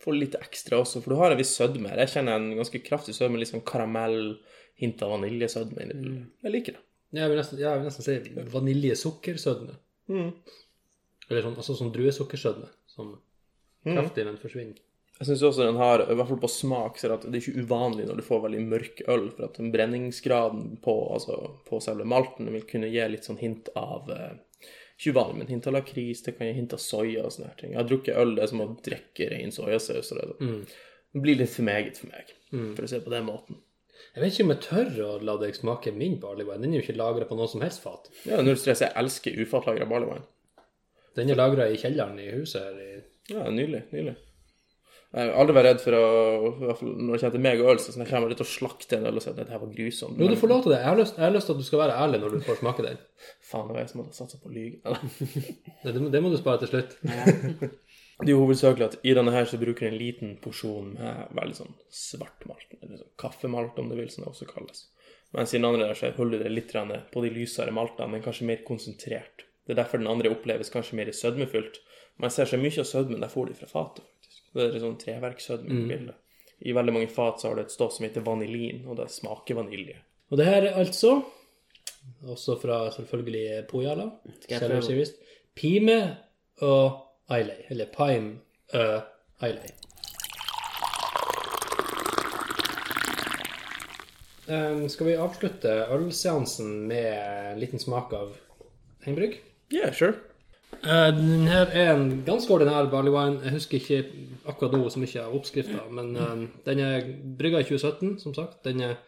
[0.01, 1.93] får litt ekstra også, for du har en viss sødme.
[2.01, 4.37] Jeg kjenner en ganske kraftig sødme, litt sånn karamell,
[4.81, 6.15] hint av vaniljesødme inni.
[6.43, 6.83] Jeg liker det.
[7.15, 9.77] Jeg vil nesten, ja, jeg vil nesten si vaniljesukkersødme.
[11.29, 12.67] Eller sånn, altså sånn druesukkersødme.
[12.91, 13.15] Som
[13.85, 14.81] kraftig, men forsvinner.
[15.15, 17.37] Jeg syns også den har, i hvert fall på smak, så er det at det
[17.39, 21.37] er ikke uvanlig når du får veldig mørk øl, for at den brenningsgraden på, altså,
[21.69, 24.33] på selve malten vil kunne gi litt sånn hint av eh,
[24.99, 27.71] Ikke uvanlig, men hint av lakris, det kan gi hint av soya og sånne ting.
[27.73, 30.11] Jeg har drukket øl, det er som å drikke ren soyasaus.
[30.15, 30.51] Det,
[31.15, 32.35] det blir litt for meget for meg,
[32.75, 33.63] for å se på den måten.
[34.15, 36.61] Jeg vet ikke om jeg tør å la deg smake min barley wine.
[36.63, 38.07] Den er jo ikke lagra på noe som helst fat.
[38.27, 38.83] Ja, null stress.
[38.83, 40.27] Jeg elsker ufatlagra barley wine.
[41.15, 42.79] Den er lagra i kjelleren i huset her.
[42.79, 43.33] i...
[43.33, 43.85] Ja, nydelig.
[43.91, 44.15] Nydelig.
[45.15, 46.05] Jeg har aldri vært redd for å
[46.49, 48.47] i hvert fall Når det kommer til meg og øl, så jeg kommer litt til
[48.47, 50.19] å slakte en øl og si at dette var grusomt.
[50.19, 50.79] Jo, du får lov til det.
[50.81, 52.59] Jeg har, lyst, jeg har lyst til at du skal være ærlig når du får
[52.59, 52.97] smake den.
[53.49, 54.81] Faen, det var jeg som hadde satsa på å lyge.
[55.85, 56.97] Det, det, må- du spare til slutt.
[58.15, 61.33] Det er jo hovedsakelig at i denne her så bruker jeg en liten porsjon med
[61.35, 64.85] veldig sånn svartmalt, eller sånn kaffemalt om du vil, som det også kalles.
[65.35, 66.71] Mens i den andre der så holder det litt
[67.11, 69.43] på de lysere maltene, men kanskje mer konsentrert.
[69.67, 71.81] Det er derfor den andre oppleves kanskje mer sødmefylt.
[72.15, 74.05] Men jeg ser så mye av sødmen, der får de fra fatet.
[74.55, 76.19] Det er sånn treverkssødme i bildet.
[76.65, 79.57] I veldig mange fat så har det et stoff som heter vanilin, og det smaker
[79.59, 79.97] vanilje.
[80.31, 81.17] Og det her er altså,
[82.23, 84.07] også fra selvfølgelig Pojala,
[85.55, 85.99] Pime
[86.63, 88.37] og Eilei, eller Pime
[88.73, 89.73] og Eilei.
[94.45, 98.35] Um, skal vi avslutte ølseansen med en liten smak av
[99.05, 99.39] Heimbrygg?
[99.73, 100.34] Yeah, sure.
[100.85, 103.41] Uh, den her er en ganske ordinær barley wine.
[103.41, 104.01] Jeg husker ikke
[104.45, 107.07] akkurat nå så mye av oppskrifta, men uh, den er
[107.39, 108.59] brygga i 2017, som sagt.
[108.67, 108.99] Den er,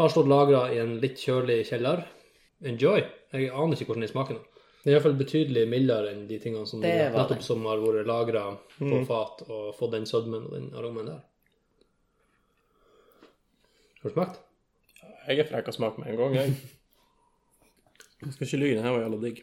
[0.00, 2.02] har stått lagra i en litt kjølig kjeller.
[2.66, 3.04] Enjoy.
[3.30, 4.44] Jeg aner ikke hvordan den smaker nå.
[4.80, 8.46] Den er iallfall betydelig mildere enn de tingene som, de, nettopp som har vært lagra
[8.78, 11.20] på fat og fått den sødmen og den aromen der.
[14.00, 14.40] Har du smakt?
[15.28, 16.56] Jeg er frekk å smake med en gang, jeg.
[18.20, 19.38] Jeg skal ikke lyve, den her var jævla digg.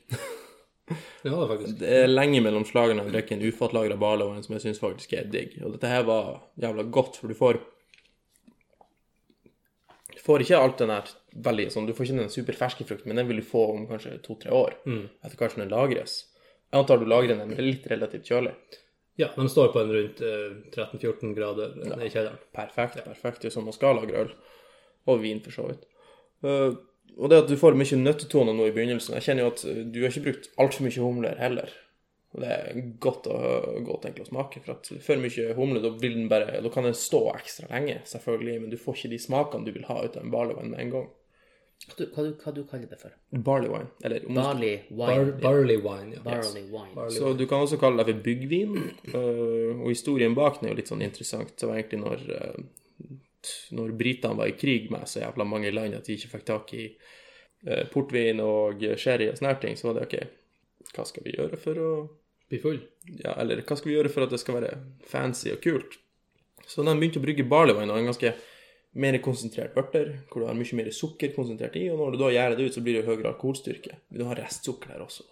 [0.88, 1.79] Ja, det er faktisk.
[1.81, 5.27] Det er lenge mellom slagene å drikke en ufatlagra barley som jeg syns faktisk er
[5.31, 5.57] digg.
[5.65, 7.59] Og dette her var jævla godt, for du får
[10.15, 11.11] Du får ikke alt den der
[11.47, 14.17] veldig sånn Du får ikke den superferske frukten, men den vil du få om kanskje
[14.23, 14.79] to-tre år.
[15.21, 16.19] Etter hvert som den lagres.
[16.67, 18.55] Jeg antar du lagrer den litt relativt kjølig.
[19.17, 21.95] Ja, de står på en rundt eh, 13-14 grader ja.
[22.05, 22.41] i kjelleren.
[22.53, 22.99] Perfekt.
[23.05, 23.41] perfekt.
[23.41, 24.33] Det er sånn man skal lagre øl.
[25.09, 25.88] Og vin, for så vidt.
[26.45, 26.75] Eh,
[27.18, 29.84] og det at du får mye nøttetoner nå i begynnelsen Jeg kjenner jo at eh,
[29.89, 31.72] du har ikke brukt altfor mye humler heller.
[32.36, 33.38] Og det er godt å,
[33.88, 34.62] godt å smake.
[34.66, 38.01] For at for mye humle, da, vil den bare, da kan den stå ekstra lenge,
[38.10, 38.58] selvfølgelig.
[38.62, 40.84] Men du får ikke de smakene du vil ha ut av en barley wine med
[40.84, 41.08] en gang.
[41.88, 43.14] Hva du, hva, du, hva du kaller det for?
[43.47, 43.89] Barley wine.
[44.03, 45.36] Eller du Barley Bar wine.
[45.43, 46.24] barley wine, ja.
[46.26, 46.93] Barley wine.
[46.95, 48.74] Barley Så du kan også kalle det for byggvin.
[49.14, 51.53] øh, og historien bak den er jo litt sånn interessant.
[51.56, 52.65] Det var egentlig når, øh,
[53.76, 56.73] når britene var i krig med så jævla mange land at de ikke fikk tak
[56.77, 56.85] i
[57.68, 60.18] øh, portvin og sherry og sånne ting, så var det OK,
[60.95, 61.91] hva skal vi gjøre for å
[62.47, 62.77] Bli full.
[63.19, 64.76] Ja, eller hva skal vi gjøre for at det skal være
[65.07, 65.97] fancy og kult?
[66.68, 68.31] Så de begynte å brygge barley wine og en ganske
[68.97, 72.30] mer konsentrert børter, hvor du har mye mer sukker konsentrert i, og når du da
[72.34, 73.99] gjør det ut, så blir det høyere alkoholstyrke.
[74.07, 75.27] Men du har restsukker der også.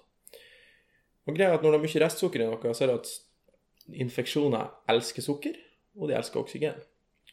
[1.25, 3.95] Og greia er at når det er mye restsukker i noe, så er det at
[4.05, 5.55] infeksjoner elsker sukker,
[5.95, 6.83] og de elsker oksygen.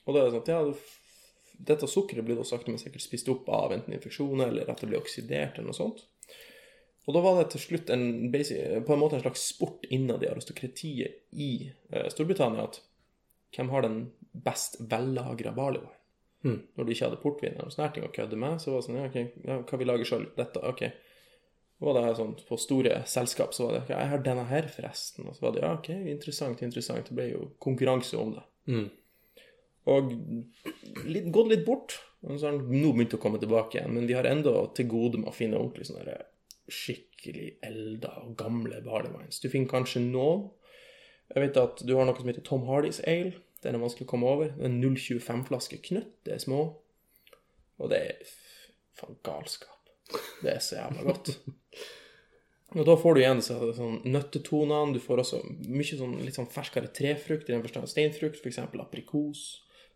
[0.07, 3.29] Og da er det sånn at ja, dette sukkeret blir da sakte, men sikkert spist
[3.31, 6.05] opp av enten infeksjoner, eller at det blir oksidert, eller noe sånt.
[7.07, 8.05] Og da var det til slutt en,
[8.35, 11.53] basic, på en måte en slags sport innad i aristokratiet i
[11.91, 12.79] eh, Storbritannia at
[13.57, 15.99] hvem har den best vellagra barley wine?
[16.43, 16.61] Hmm.
[16.75, 18.99] Når de ikke hadde portvin eller sånne ting å kødde med, så var det sånn
[18.99, 20.25] ja, ok, ja, hva vi lager sjøl?
[20.39, 20.85] Dette, ok.
[21.83, 24.71] Og var det sånn, På store selskap så var det ja, jeg har denne her,
[24.71, 25.27] forresten.
[25.27, 27.11] Og så var det ja, ok, interessant, interessant.
[27.11, 28.45] Det ble jo konkurranse om det.
[28.71, 28.89] Mm.
[29.91, 30.13] Og
[31.09, 31.97] litt, gått litt bort.
[32.23, 34.87] Og så har han nå begynt å komme tilbake igjen, men vi har enda til
[34.91, 36.21] gode med å finne ordentlig sånne
[36.73, 39.27] skikkelig elda og gamle barley.
[39.43, 40.47] Du finner kanskje noen.
[41.33, 43.35] Jeg vet at du har noe som heter Tom Hardys Ale.
[43.63, 44.53] Den er vanskelig å komme over.
[44.55, 46.15] Det er 025-flaske knøtt.
[46.27, 46.63] Det er små.
[47.83, 48.33] Og det er
[48.93, 49.93] Faen, galskap.
[50.43, 51.33] Det er så jævla godt.
[52.77, 56.49] Og da får du igjen så, sånn nøttetonene, du får også mye sånn litt sånn
[56.53, 58.63] ferskere trefrukt, i den forstand steinfrukt, f.eks.
[58.81, 59.43] aprikos,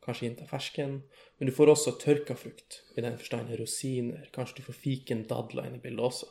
[0.06, 1.00] kanskje hint av fersken.
[1.38, 5.68] Men du får også tørka frukt, i den forstand rosiner, kanskje du får fiken, dadler
[5.68, 6.30] inn i bildet også.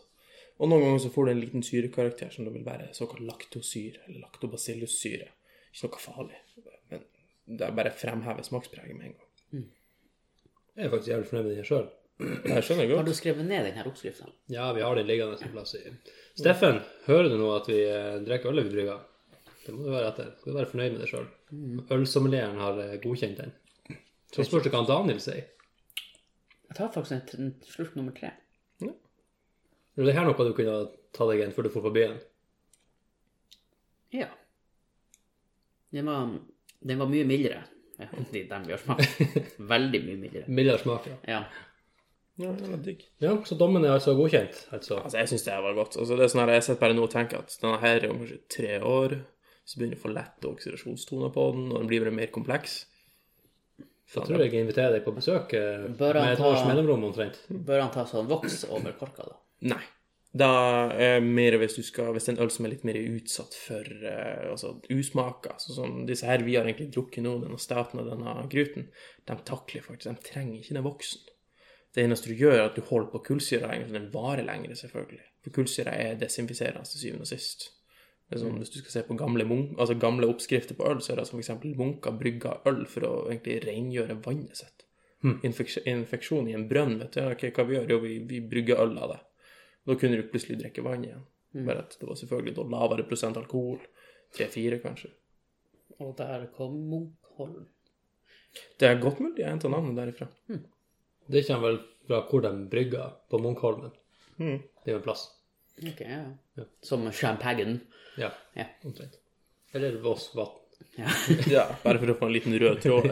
[0.56, 4.06] Og noen ganger så får du en liten syrekarakter som da vil være såkalt laktosyre,
[4.08, 5.28] eller lactobacillussyre.
[5.76, 6.40] Ikke noe farlig,
[6.92, 7.04] men
[7.60, 9.66] det er bare fremhever smakspreget med en gang.
[10.76, 11.90] Jeg er faktisk jævlig fornøyd med den sjøl.
[12.16, 14.32] Det skjønner jeg Har du skrevet ned denne oppskriften?
[14.52, 15.84] Ja, vi har den liggende en plass i
[16.40, 19.04] Steffen, hører du nå at vi eh, drikker øl vi brygger?
[19.66, 20.32] Det må du være etter.
[20.36, 21.28] Du skal være fornøyd med det sjøl.
[21.96, 23.54] Ølsommelieren har eh, godkjent den.
[24.36, 25.46] Så spørs det hva Daniel sier.
[26.66, 28.34] Jeg tar faktisk en, slurk nummer tre.
[29.96, 30.80] Er det her noe du kunne
[31.16, 32.18] ta deg en før du får på byen?
[34.12, 34.28] Ja.
[35.96, 36.34] Den var,
[36.84, 37.64] den var mye mildere
[38.04, 39.22] enn de dem vi har smakt.
[39.74, 40.50] Veldig mye mildere.
[40.52, 41.16] Mildere smak, ja.
[41.32, 41.38] Ja.
[42.36, 43.06] Ja, det var digg.
[43.24, 44.98] Ja, så dommen er altså godkjent, altså.
[45.00, 45.96] Altså, jeg syns det var godt.
[45.96, 48.12] Altså, det er sånn her, Jeg sitter bare nå og tenker at denne her er
[48.12, 49.16] om kanskje tre år,
[49.64, 52.82] så begynner du å få lette oksidasjonstoner på den, og den blir mer kompleks.
[54.14, 57.40] Da tror jeg jeg inviterer deg på besøk eh, Bør med et års mellomrom omtrent.
[57.50, 59.38] Bør han ta sånn voks over korka, da?
[59.74, 59.82] Nei.
[60.36, 60.50] Da
[61.00, 63.56] er mer hvis du skal Hvis det er en øl som er litt mer utsatt
[63.56, 68.04] for eh, altså usmaker, sånn som disse her vi har egentlig drukket nå, denne staten
[68.04, 68.90] og denne gruten,
[69.26, 71.32] de takler faktisk De trenger ikke den voksen.
[71.96, 74.74] Det eneste du gjør, er at du holder på kullsyra lenger, så den varer lenger,
[74.76, 75.24] selvfølgelig.
[75.46, 77.70] For kullsyra er desinfiserende til syvende og sist.
[78.32, 81.14] Det sånn, Hvis du skal se på gamle, munk, altså gamle oppskrifter på øl, så
[81.14, 81.52] er det som f.eks.
[81.78, 84.86] munker brygga øl for å egentlig rengjøre vannet sitt.
[85.26, 87.22] Infeks infeksjon i en brønn, vet du.
[87.32, 87.94] Okay, ok, hva vi gjør?
[87.96, 89.22] Jo, vi, vi brygger øl av det.
[89.86, 91.24] Da kunne du plutselig drikke vann igjen.
[91.56, 93.80] Bare at det var selvfølgelig da lavere prosent alkohol.
[94.36, 95.14] Tre-fire, kanskje.
[96.04, 97.68] Og der kom Munkholm.
[98.80, 100.28] Det er godt mulig jeg henta navnet derifra.
[101.32, 103.94] Det kommer vel fra hvor de brygger på Munkholmen.
[104.38, 104.60] Mm.
[104.84, 105.26] Det er jo en plass.
[105.84, 106.24] Ok, ja.
[106.82, 107.80] Som champagne.
[108.18, 108.66] Ja, Ja.
[108.88, 109.18] omtrent.
[109.76, 110.62] Eller Voss vatn.
[110.98, 111.10] ja.
[111.52, 113.10] Ja, bare for å få en liten rød tråd.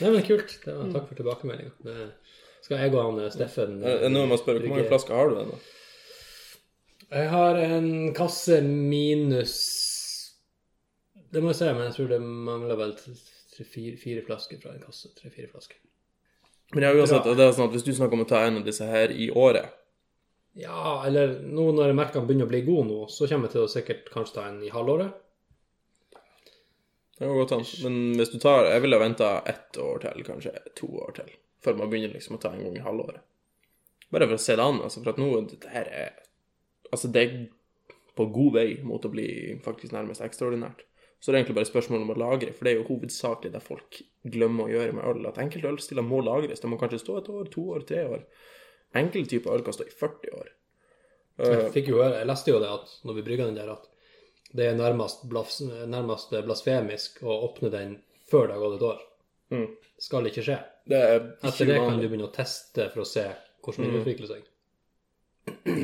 [0.00, 0.56] Nei, men kult.
[0.64, 1.70] Det var, takk for tilbakemeldinga.
[2.66, 5.14] Skal jeg gå han eh, Steffen eh, Eh, Nå må jeg spørre, hvor mange flasker
[5.14, 5.58] har du ennå?
[7.06, 9.52] Jeg har en kasse minus
[11.30, 14.82] Det må jeg se, men jeg tror det mangler vel tre-fire fire flasker fra en
[14.82, 15.12] kasse.
[15.16, 15.78] Tre-fire flasker.
[16.74, 18.58] Men jeg har uansett, det er sånn at hvis du snakker om å ta en
[18.58, 19.70] av disse her i året
[20.56, 23.70] Ja, eller nå når han begynner å bli god nå, så kommer jeg til å
[23.70, 25.12] sikkert kanskje ta en i halvåret.
[27.18, 27.68] Det går godt hende.
[27.84, 31.30] Men hvis du tar Jeg ville venta ett år til, kanskje to år til,
[31.64, 33.20] før man begynner liksom å ta en gang i halvåret.
[34.12, 34.82] Bare for å se det an.
[34.84, 36.10] altså For at nå det her er
[36.86, 37.32] Altså, det er
[38.16, 40.84] på god vei mot å bli faktisk nærmest ekstraordinært.
[41.18, 43.62] Så det er egentlig bare spørsmål om å lagre, for det er jo hovedsakelig det
[43.64, 45.26] folk glemmer å gjøre med øl.
[45.26, 46.62] At enkelte ølstiler må lagres.
[46.62, 48.22] Det må kanskje stå et år, to år, tre år.
[48.94, 50.48] Enkelte typer øl kan stå i 40 år.
[51.38, 53.88] Jeg, fikk jo, høre- jeg leste jo det at når vi brygga den der, at
[54.56, 55.60] det er nærmest, blas,
[55.90, 57.96] nærmest blasfemisk å åpne den
[58.30, 59.00] før det har gått et år.
[59.52, 59.66] Mm.
[60.00, 60.56] Skal ikke skje.
[60.88, 63.26] Det er Etter det kan du begynne å teste for å se
[63.66, 64.46] hvordan det utvikler seg.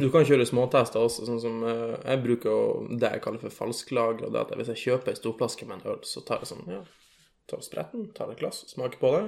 [0.02, 4.30] Du kan kjøre småtester også, sånn som eh, jeg bruker det jeg kaller for falsklager.
[4.32, 6.80] Det at hvis jeg kjøper ei storflaske med en øl, så tar jeg sånn, ja,
[7.50, 9.22] tar spretten, tar et glass, smaker på det.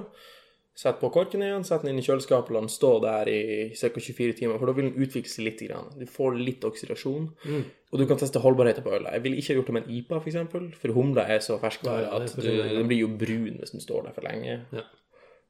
[0.75, 3.41] Sett på korken igjen, sett den inn i kjøleskapet, la den stå der i
[3.79, 3.89] ca.
[3.95, 5.61] 24 timer, for da vil den utvikle seg litt.
[5.63, 5.93] Grann.
[5.95, 7.29] Du får litt oksidasjon,
[7.63, 9.13] og du kan teste holdbarheten på ølet.
[9.15, 11.39] Jeg ville ikke ha gjort det med en IPA, f.eks., for, eksempel, for humla er
[11.45, 14.27] så ferskvare Ja, ja, at du, den blir jo brun hvis den står der for
[14.27, 14.57] lenge.
[14.75, 14.83] Ja.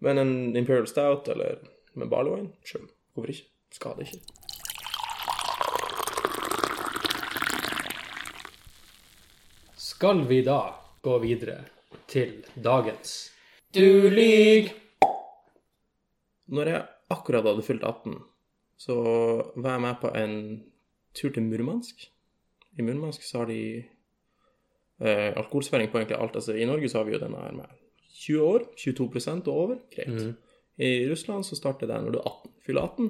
[0.06, 1.58] Men en Imperial Stout eller
[1.98, 2.86] med barlowine, sjøl,
[3.18, 3.50] hvorfor ikke?
[3.74, 4.22] Skader ikke.
[9.90, 10.62] Skal vi da
[11.02, 11.64] gå videre
[12.06, 13.32] til dagens
[13.74, 14.85] Du lyg!
[16.54, 18.18] Når jeg akkurat hadde fylt 18,
[18.78, 18.96] så
[19.56, 20.36] var jeg med på en
[21.16, 22.08] tur til Murmansk.
[22.78, 23.62] I Murmansk så har de
[25.00, 26.36] eh, alkoholsperring på egentlig alt.
[26.36, 27.78] Altså, I Norge så har vi jo denne her med
[28.16, 29.80] 20 år, 22% og over.
[29.96, 30.36] Greit.
[30.78, 32.52] I Russland så starter det når du er 18.
[32.66, 33.10] Fyller 18,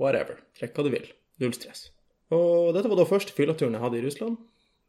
[0.00, 0.40] whatever.
[0.58, 1.06] Trekk hva du vil.
[1.42, 1.90] Null stress.
[2.34, 4.38] Og dette var da første fylleturen jeg hadde i Russland.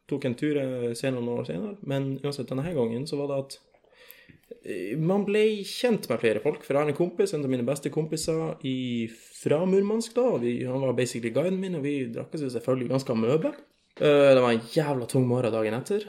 [0.08, 1.76] Tok en tur eh, senere noen år senere.
[1.86, 3.58] Men uansett, denne gangen så var det at
[5.00, 6.62] man ble kjent med flere folk.
[6.64, 10.14] For jeg har en kompis, en av mine beste kompiser i, fra Murmansk.
[10.16, 13.52] da, vi, Han var basically guiden min, og vi drakk oss selvfølgelig ganske amøbe.
[13.98, 16.08] Uh, det var en jævla tung morgen dagen etter.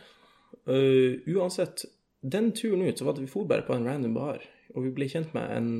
[0.70, 1.86] Uh, uansett,
[2.22, 4.44] den turen ut så var det vi for bare på en random bar,
[4.76, 5.72] og vi ble kjent med en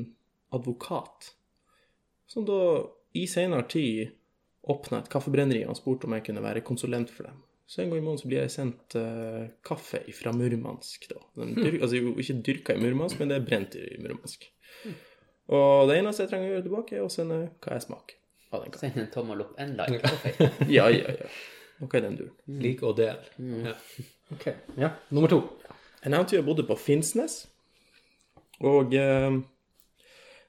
[0.56, 1.34] advokat.
[2.30, 2.60] Som da
[3.16, 4.10] i senere tid
[4.70, 7.38] åpna et kaffebrenneri og spurte om jeg kunne være konsulent for dem.
[7.70, 11.04] Så en gang i måneden så blir jeg sendt uh, kaffe fra Murmansk.
[11.12, 11.20] da.
[11.38, 14.48] Den dyr, altså ikke dyrka i Murmansk, men det er brent i Murmansk.
[15.54, 18.18] Og det eneste jeg trenger å gjøre tilbake, er å sende hva jeg smaker
[18.50, 18.90] av den kaffen.
[18.90, 20.12] Send en tommel opp, en like.
[20.24, 20.50] feil.
[20.78, 21.30] Ja, ja, ja.
[21.80, 22.34] Noe i den duren.
[22.66, 23.22] Lik og del.
[23.38, 23.76] Ja.
[24.30, 24.44] Ok.
[24.78, 24.92] Ja.
[25.10, 25.40] Nummer to.
[26.04, 27.40] Jeg nevnte jo jeg bodde på Finnsnes.
[28.62, 29.40] Og eh,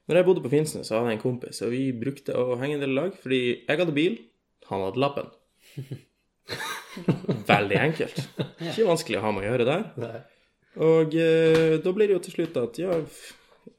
[0.06, 2.76] når jeg bodde på Finnsnes, så hadde jeg en kompis, og vi brukte å henge
[2.76, 4.20] en del lag, fordi jeg hadde bil,
[4.68, 5.32] han hadde lappen.
[7.52, 8.20] Veldig enkelt.
[8.60, 9.88] Ikke vanskelig å ha med å gjøre der.
[10.02, 10.20] Nei.
[10.82, 12.98] Og eh, da blir det jo til slutt at ja,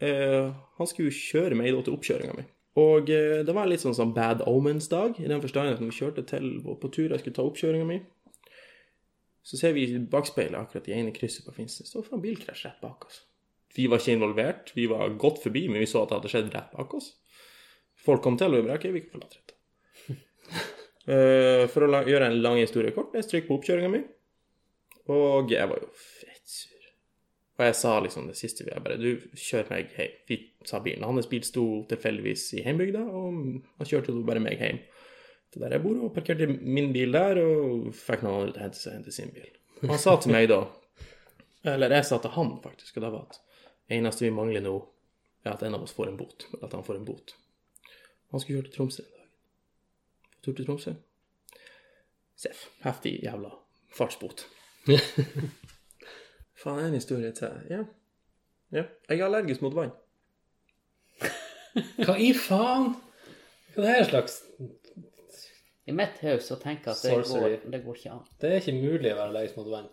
[0.06, 2.46] eh, han skulle jo kjøre meg da til oppkjøringa mi.
[2.84, 6.00] Og eh, det var litt sånn sånn bad omens-dag, i den forstand at når vi
[6.00, 8.00] kjørte til på tur, jeg skulle ta oppkjøringa mi,
[9.44, 12.68] så ser vi i bakspeilet akkurat i ene krysset på Finnsnes, så var en bilkrasj
[12.68, 13.24] rett bak oss.
[13.76, 16.54] Vi var ikke involvert, vi var godt forbi, men vi så at det hadde skjedd
[16.54, 17.10] rett bak oss.
[18.04, 19.53] Folk kom til, og vi bare, ok, vi kan forlate dette.
[21.04, 24.04] Eh, for å gjøre en lang historie kort, jeg strøk på oppkjøringa mi,
[25.12, 26.86] og jeg var jo fett sur.
[27.58, 30.14] Og jeg sa liksom det siste vi jeg bare Du, kjør meg hjem.
[30.30, 31.04] Vi sa bilen.
[31.06, 33.28] Hans bil sto tilfeldigvis i heimbygda, og
[33.78, 34.80] han kjørte jo bare meg hjem
[35.54, 38.64] til der jeg bor, og parkerte min bil der, og fikk noen andre til å
[38.64, 39.52] hente seg hente sin bil.
[39.84, 40.64] Og han sa til meg da
[41.68, 43.38] Eller jeg sa til han, faktisk, og det var at
[43.94, 44.74] eneste vi mangler nå,
[45.44, 46.48] er at en av oss får en bot.
[46.62, 47.36] At han får en bot.
[48.34, 49.23] Han skulle kjøre til Tromsø en.
[50.44, 50.94] Tur til Tromsø.
[52.36, 52.68] Seff.
[52.84, 53.50] Heftig jævla
[53.96, 54.46] fartsbot.
[56.64, 57.52] Faen, en historie til.
[57.70, 57.84] Ja.
[58.72, 58.84] ja.
[59.10, 59.92] Jeg er allergisk mot vann.
[62.04, 62.94] Hva i faen?
[63.74, 64.36] Hva er det her slags
[65.90, 67.56] I mitt hode så tenker jeg at det Sorcery.
[67.58, 68.26] går, det går ikke an.
[68.42, 69.88] Det er ikke mulig å være allergisk mot vann.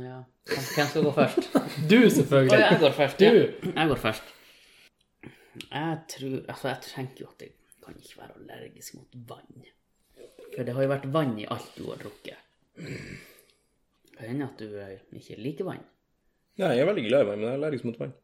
[0.00, 0.18] Ja.
[0.48, 1.50] Hvem hvem skal gå først?
[1.90, 2.58] Du, Å, selvfølgelig.
[2.64, 3.20] jeg går først.
[3.20, 3.24] Du.
[3.28, 3.74] Ja.
[3.78, 4.32] Jeg går først.
[5.70, 7.52] Jeg tror Altså, jeg tenker jo at jeg
[7.84, 9.64] kan ikke være allergisk mot vann.
[10.54, 12.38] For det har jo vært vann i alt du har drukket.
[12.74, 15.84] Det kan hende at du eh, ikke liker vann.
[16.60, 18.14] Nei, jeg er veldig glad i vann, men jeg er allergisk mot vann.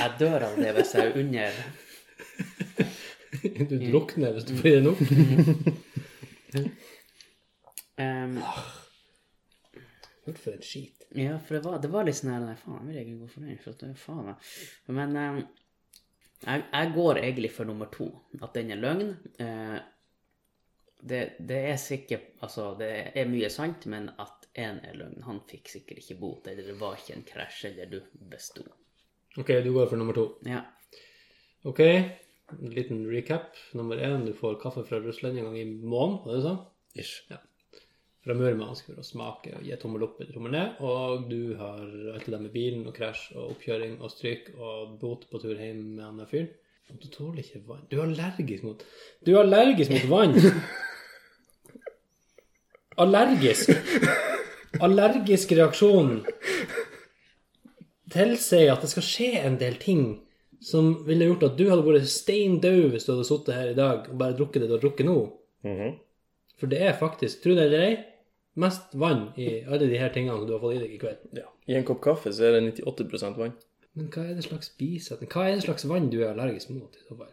[0.00, 1.52] Jeg dør av det hvis jeg er under
[3.68, 4.98] Du drukner hvis du blir det nok.
[8.00, 8.38] Ehm,
[10.24, 10.99] Hva for en skit.
[11.18, 13.30] Ja, for det var, det var litt sånn her Nei, faen, jeg vil egentlig gå
[13.32, 13.62] for den.
[13.62, 14.50] For det faen jeg.
[14.98, 15.40] Men ehm,
[16.44, 18.10] jeg, jeg går egentlig for nummer to.
[18.40, 19.10] At den er løgn.
[19.42, 19.78] Eh,
[21.00, 25.24] det, det er sikkert Altså, det er mye sant, men at én er løgn.
[25.26, 28.00] Han fikk sikkert ikke bot, eller det var ikke en krasj, eller du
[28.30, 28.64] besto.
[29.38, 30.26] Ok, du går for nummer to.
[30.46, 30.64] Ja.
[31.66, 33.58] Ok, en liten recap.
[33.78, 36.60] Nummer én, du får kaffe fra Russland en gang i måneden, var det sånn?
[36.98, 37.16] Ish.
[38.20, 40.80] Fra Murmansk for å smake og gi tommel opp eller tommel ned.
[40.84, 44.98] Og du har alt det der med bilen og krasj og oppkjøring og stryk og
[45.00, 46.50] bot på tur hjem med han der fyren.
[46.90, 47.84] Du tåler ikke vann.
[47.88, 48.80] Du er allergisk mot
[49.24, 50.34] Du er allergisk mot vann!
[53.00, 53.70] Allergisk.
[54.82, 56.18] Allergisk reaksjon
[58.10, 60.04] tilsier at det skal skje en del ting
[60.60, 63.78] som ville gjort at du hadde vært stein død hvis du hadde sittet her i
[63.78, 65.18] dag og bare drukket det du har drukket nå.
[66.60, 67.94] For det er faktisk, tro det eller ei,
[68.60, 71.26] mest vann i alle de her tingene du har fått i deg i kveld.
[71.38, 71.48] Ja.
[71.70, 73.56] I en kopp kaffe så er det 98% vann.
[73.98, 75.30] Men hva er det slags bisetning?
[75.32, 77.32] Hva er det slags vann du er allergisk mot i så fall?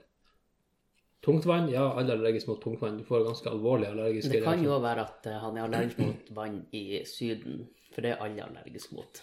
[1.28, 1.68] Tungt vann?
[1.74, 2.98] Ja, alle er allergiske mot tungt vann.
[2.98, 4.74] Du får ganske alvorlige allergiske Det kan reaksjoner.
[4.74, 7.60] jo være at eh, han er allergisk mot vann i Syden,
[7.94, 9.22] for det er alle allergiske mot.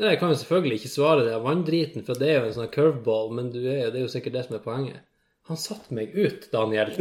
[0.00, 3.32] Jeg kan jo selvfølgelig ikke svare det vanndriten, for det er jo en sånn curveball,
[3.36, 5.02] men du er, det er jo sikkert det som er poenget.
[5.50, 6.94] Han satte meg ut, Daniel.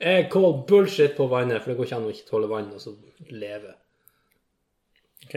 [0.00, 2.80] Jeg call bullshit på vannet, for det går ikke an å ikke tåle vann og
[2.82, 2.92] så
[3.32, 3.72] leve.
[5.26, 5.36] OK.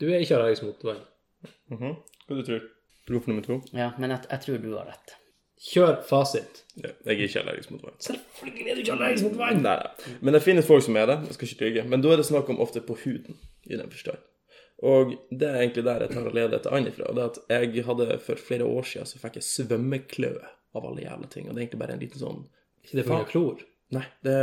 [0.00, 1.00] Du er ikke allergisk mot vann.
[1.72, 1.96] Mhm.
[2.28, 2.68] Hva du tror du?
[3.12, 3.60] Rop nummer to?
[3.72, 5.14] Ja, men jeg, jeg tror du har rett.
[5.68, 6.62] Kjør fasit.
[6.78, 7.96] Ja, jeg er ikke allergisk mot vann.
[8.04, 9.62] Selvfølgelig er du ikke allergisk mot vann!
[9.64, 10.16] Nei, nei.
[10.22, 11.16] Men det finnes folk som er det.
[11.28, 11.84] Jeg skal ikke lyve.
[11.94, 14.20] Men da er det snakk om ofte på huden, i den forstand.
[14.88, 17.10] Og det er egentlig der jeg tar og leder dette an ifra.
[17.16, 17.40] Det at
[17.74, 21.48] jeg hadde for flere år siden så fikk jeg svømmekløe av alle jævla ting.
[21.48, 22.44] Og det er egentlig bare en liten sånn
[22.84, 23.24] Ikke det pga.
[23.32, 23.64] klor?
[23.94, 24.34] Nei, det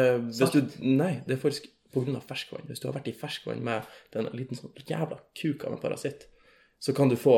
[0.54, 2.66] du, nei, det er faktisk på av ferskvann.
[2.68, 6.26] Hvis du har vært i ferskvann med den liten sånn jævla kuka med parasitt,
[6.80, 7.38] så kan du få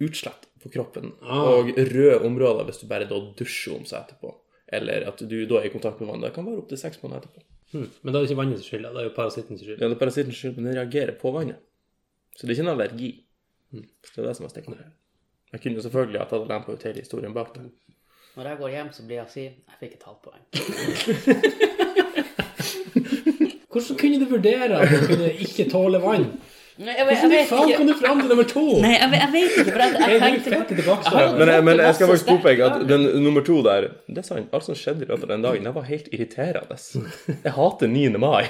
[0.00, 1.42] utslett på kroppen Ah.
[1.52, 4.32] og røde områder hvis du bare da dusjer om seg etterpå.
[4.72, 6.22] Eller at du da er i kontakt med vann.
[6.22, 7.42] Det kan være opptil seks måneder etterpå.
[7.72, 7.90] Hmm.
[8.02, 9.78] Men da er det ikke vannets skyld, det er jo parasittens skyld.
[9.78, 11.60] Ja, det er parasittens skyld, men den reagerer på vannet.
[12.36, 13.10] Så det er ikke en allergi.
[13.70, 14.88] Så det er det som er stikkordet.
[15.52, 17.68] Jeg kunne jo selvfølgelig ha tatt og lent ut hele historien bak det.
[18.40, 20.44] Når jeg går hjem, så blir jeg å si jeg fikk et halvt poeng.
[23.70, 26.24] Hvordan kunne du vurdere at du kunne ikke tåle vann?
[26.80, 28.62] Nei, jeg, vet- jeg Hvordan i faen kan du fram til nummer to?
[28.80, 30.08] Nei, jeg, vet- jeg vet ikke, for jeg, jeg
[30.46, 31.12] tenkte tilbake.
[31.36, 34.48] Men, jeg- men jeg skal faktisk påpeke at den nummer to der Det er sant.
[34.56, 36.76] Alt som skjedde i løpet av den dagen, det var helt irriterende.
[37.44, 38.16] Jeg hater 9.
[38.24, 38.44] mai.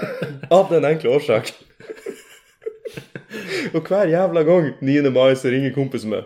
[0.56, 1.44] Av den enkle årsak.
[3.76, 5.12] Og hver jævla gang 9.
[5.12, 6.24] mai så ringer kompisen min.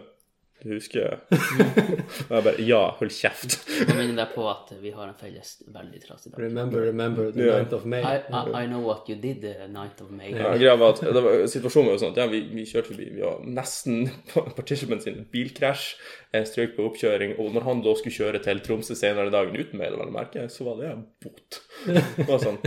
[0.59, 3.55] Du husker Og jeg bare Ja, hold kjeft.
[3.79, 6.41] Jeg minner deg på at vi har en felles veldig trasig dag.
[6.43, 7.61] Remember, remember the yeah.
[7.63, 8.03] 9th of May.
[8.03, 10.33] I, I, I know what you did the night of May.
[10.35, 12.93] Ja, greia var at det var, Situasjonen var jo sånn at ja, vi, vi kjørte
[12.93, 13.09] forbi.
[13.15, 15.89] Vi var nesten på participant sin bilkrasj.
[16.35, 17.39] Jeg strøk på oppkjøring.
[17.39, 20.49] Og når han da skulle kjøre til Tromsø senere dagen uten meg, vel å merke,
[20.53, 21.63] så var det en bot.
[21.87, 22.63] Det var sånn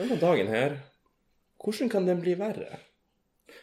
[0.00, 0.78] Denne dagen her,
[1.60, 2.78] hvordan kan den bli verre?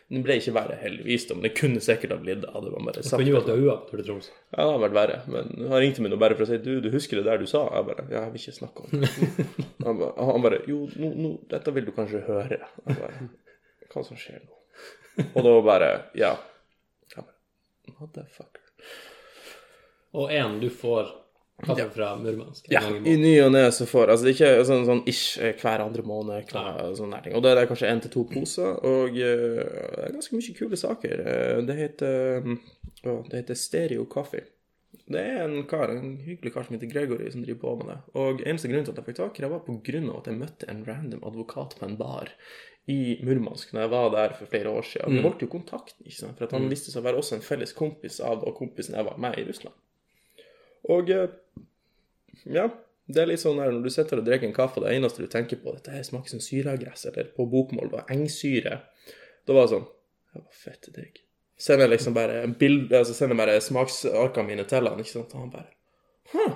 [0.08, 2.52] Den ble ikke verre, heldigvis, men det kunne sikkert ha blitt det.
[2.54, 3.20] hadde man bare sagt.
[3.20, 4.22] Kunne jo ha daua de Ja,
[4.62, 5.18] det har vært verre.
[5.34, 7.48] Men han ringte meg nå bare for å si du, du husker det der du
[7.50, 7.66] sa?
[7.76, 9.12] Jeg bare ja, jeg vil ikke snakke om det.
[9.88, 12.58] Han bare, han bare jo, nå, nå, dette vil du kanskje høre.
[12.88, 13.28] Jeg bare
[13.94, 14.56] hva som skjer nå?
[15.34, 16.34] Og da bare ja.
[17.14, 17.38] Jeg bare,
[18.00, 18.66] Motherfucker.
[20.18, 21.14] Og én, du får
[21.66, 22.68] kaffe fra Murmansk.
[22.70, 25.84] Ja, i ny og ne så får Altså, det ikke sånn, sånn ish eh, hver
[25.84, 27.38] andre måned, hver, sånn der ting.
[27.38, 30.60] Og da er det kanskje én til to poser, og uh, det er ganske mye
[30.60, 31.26] kule saker.
[31.34, 34.46] Eh, Det heter uh, Det heter Stereo Coffee.
[35.08, 37.98] Det er en kar, en hyggelig kar som heter Gregory, som driver på med det.
[38.20, 40.28] Og eneste grunnen til at jeg fikk tak i det, var på grunn av at
[40.28, 42.34] jeg møtte en random advokat på en bar
[42.92, 45.18] i Murmansk når jeg var der for flere år siden.
[45.18, 46.40] Vi holdt jo kontakten, ikke sant?
[46.40, 49.40] for han viste seg å være også en felles kompis av kompisen jeg var med
[49.40, 49.76] i Russland.
[50.94, 51.30] Og eh,
[52.54, 52.68] ja,
[53.08, 55.24] det er litt sånn her når du sitter og drikker en kaffe, og det eneste
[55.24, 58.82] du tenker på, dette her smaker som syregress, eller på bokmål var engsyre.
[59.48, 59.88] Da var det sånn
[60.34, 61.22] Det var fett digg.
[61.58, 65.46] Sender liksom bare en bild, altså sender bare smaksarkene mine til han, ikke sant, og
[65.46, 65.72] han bare
[66.34, 66.50] Hæ,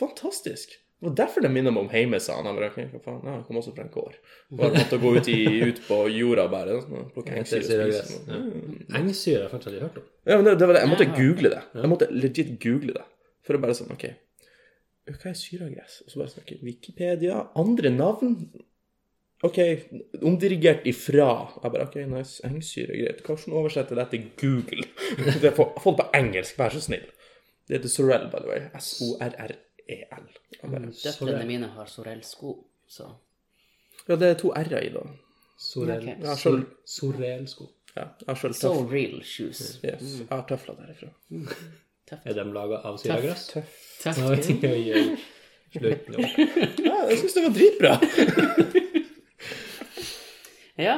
[0.00, 0.78] fantastisk.
[1.02, 2.48] Det var derfor det minner meg om hjemme, sa han.
[2.56, 4.12] Bare, hva faen, ja, Han kom også fra en kår.
[4.54, 8.12] Bare måtte gå ut, i, ut på jorda bare, sånn, plukke engsyre og.
[8.30, 8.38] Ja.
[9.00, 10.06] Engsyre har jeg faktisk aldri hørt om.
[10.22, 10.84] Ja, men det, det var det.
[10.86, 11.62] Jeg måtte google det.
[11.74, 13.04] Jeg måtte legit google det.
[13.42, 14.04] For å bare sånn, ok,
[15.12, 16.02] hva er syragress?
[16.04, 18.36] Og så bare snakker ok, Wikipedia, andre navn?
[19.42, 19.58] Ok,
[20.22, 21.26] omdirigert ifra.
[21.58, 23.24] Jeg bare, ok, nice, engsyre, greit.
[23.26, 24.84] Hvordan oversetter det til Google?
[25.42, 27.08] Det er for- folk på engelsk, vær så snill.
[27.66, 28.62] Det heter Sorel, by the way.
[28.78, 30.30] S-O-R-R-E-L.
[30.62, 32.54] Jeg Døtrene mine har Sorell-sko,
[32.90, 33.10] så
[34.08, 35.02] Ja, det er to r-er i da.
[35.58, 36.22] Sorel-sko.
[36.26, 37.68] Ja, sor.
[37.96, 39.60] Ja, jeg har selv So real shoes.
[39.84, 41.10] Yes, jeg har tøfler derifra.
[42.24, 43.46] Er de laga av syregress?
[43.52, 43.78] Tøff.
[44.02, 44.50] Tøft.
[44.66, 45.04] Oi, oi, oi.
[45.72, 46.24] Slutt nå.
[46.84, 47.92] Ja, jeg synes det var dritbra.
[50.80, 50.96] Ja.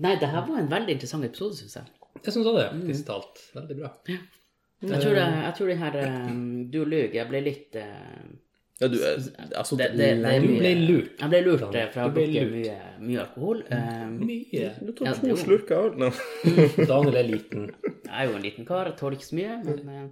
[0.00, 1.90] Nei, det her var en veldig interessant episode, syns jeg.
[2.24, 2.66] Jeg syns òg det.
[2.72, 3.40] Faktisk talt.
[3.54, 3.90] Veldig bra.
[4.08, 5.96] Jeg tror, det, jeg tror den her
[6.30, 6.42] um,
[6.72, 7.14] Du lyver.
[7.18, 8.24] Jeg ble litt uh,
[8.78, 9.16] Ja, du, er-
[9.58, 11.14] altså, det, det, det Du mye- ble lurt.
[11.18, 12.76] Jeg ble lurt eh, for jeg drukket mye,
[13.08, 13.62] mye alkohol.
[13.74, 14.68] Um, Mye.
[14.78, 16.86] Du tar det to er slurker av den.
[16.86, 17.64] Daniel er liten.
[17.82, 20.06] jeg er jo en liten kar, jeg tåler ikke så mye, men eh,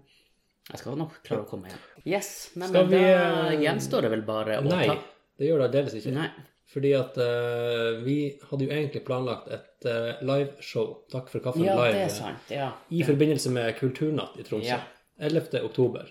[0.73, 1.85] jeg skal nok klare å komme igjen.
[2.07, 3.23] Yes, nei, Skal men vi, da
[3.53, 4.99] eh, gjenstår det vel bare å Nei, ta
[5.37, 6.13] det gjør det aldeles ikke.
[6.17, 6.29] Nei.
[6.67, 8.15] Fordi at uh, vi
[8.51, 12.15] hadde jo egentlig planlagt et uh, liveshow, Takk for kaffen Ja, live, det er eh,
[12.17, 12.51] sant.
[12.51, 12.71] Ja.
[12.91, 14.67] i forbindelse med Kulturnatt i Tromsø.
[14.73, 14.81] Ja.
[15.23, 15.61] 11.
[15.63, 16.09] oktober.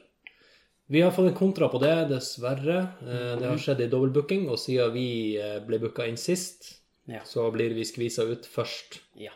[0.87, 2.77] Vi har fått en kontra på det, dessverre.
[3.01, 5.07] Eh, Det har skjedd i dobbeltbooking, og siden vi
[5.41, 7.19] eh, ble booka inn sist, Ja.
[7.25, 8.99] så blir vi skvisa ut først.
[9.15, 9.31] ja.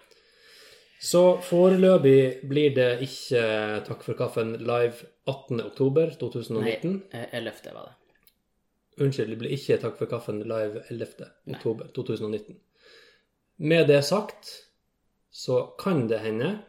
[1.02, 5.62] Så foreløpig blir det ikke Takk for kaffen live 18.
[5.62, 7.04] oktober Nei, 2019.
[7.14, 7.72] eh, 11.
[7.74, 9.04] var det.
[9.06, 11.30] Unnskyld, det blir ikke Takk for kaffen live 11.
[11.56, 12.58] oktober 2019.
[13.60, 14.66] Med det sagt
[15.32, 16.60] så kan det hende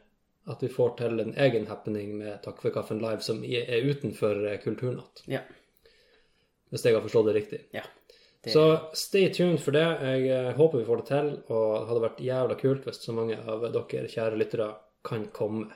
[0.46, 4.44] at vi får til en egen happening med Takk for kaffen live som er utenfor
[4.48, 5.22] eh, Kulturnatt.
[5.30, 5.40] Ja.
[6.70, 7.64] Hvis jeg har forstått det riktig.
[7.76, 7.82] ja.
[8.42, 8.62] Det, Så
[8.96, 9.84] stay tuned for det.
[10.00, 13.12] Jeg eh, håper vi får det til, og det hadde vært jævla kult hvis så
[13.12, 14.68] mange av dere kjære lyttere
[15.04, 15.66] kan komme.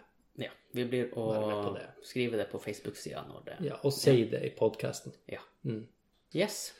[0.40, 0.48] ja.
[0.72, 1.84] Vi blir å det.
[2.02, 5.12] skrive det på Facebook-sida når det Ja, og si det i podkasten.
[5.30, 5.38] Ja.
[5.68, 5.84] Mm.
[6.34, 6.72] Yes.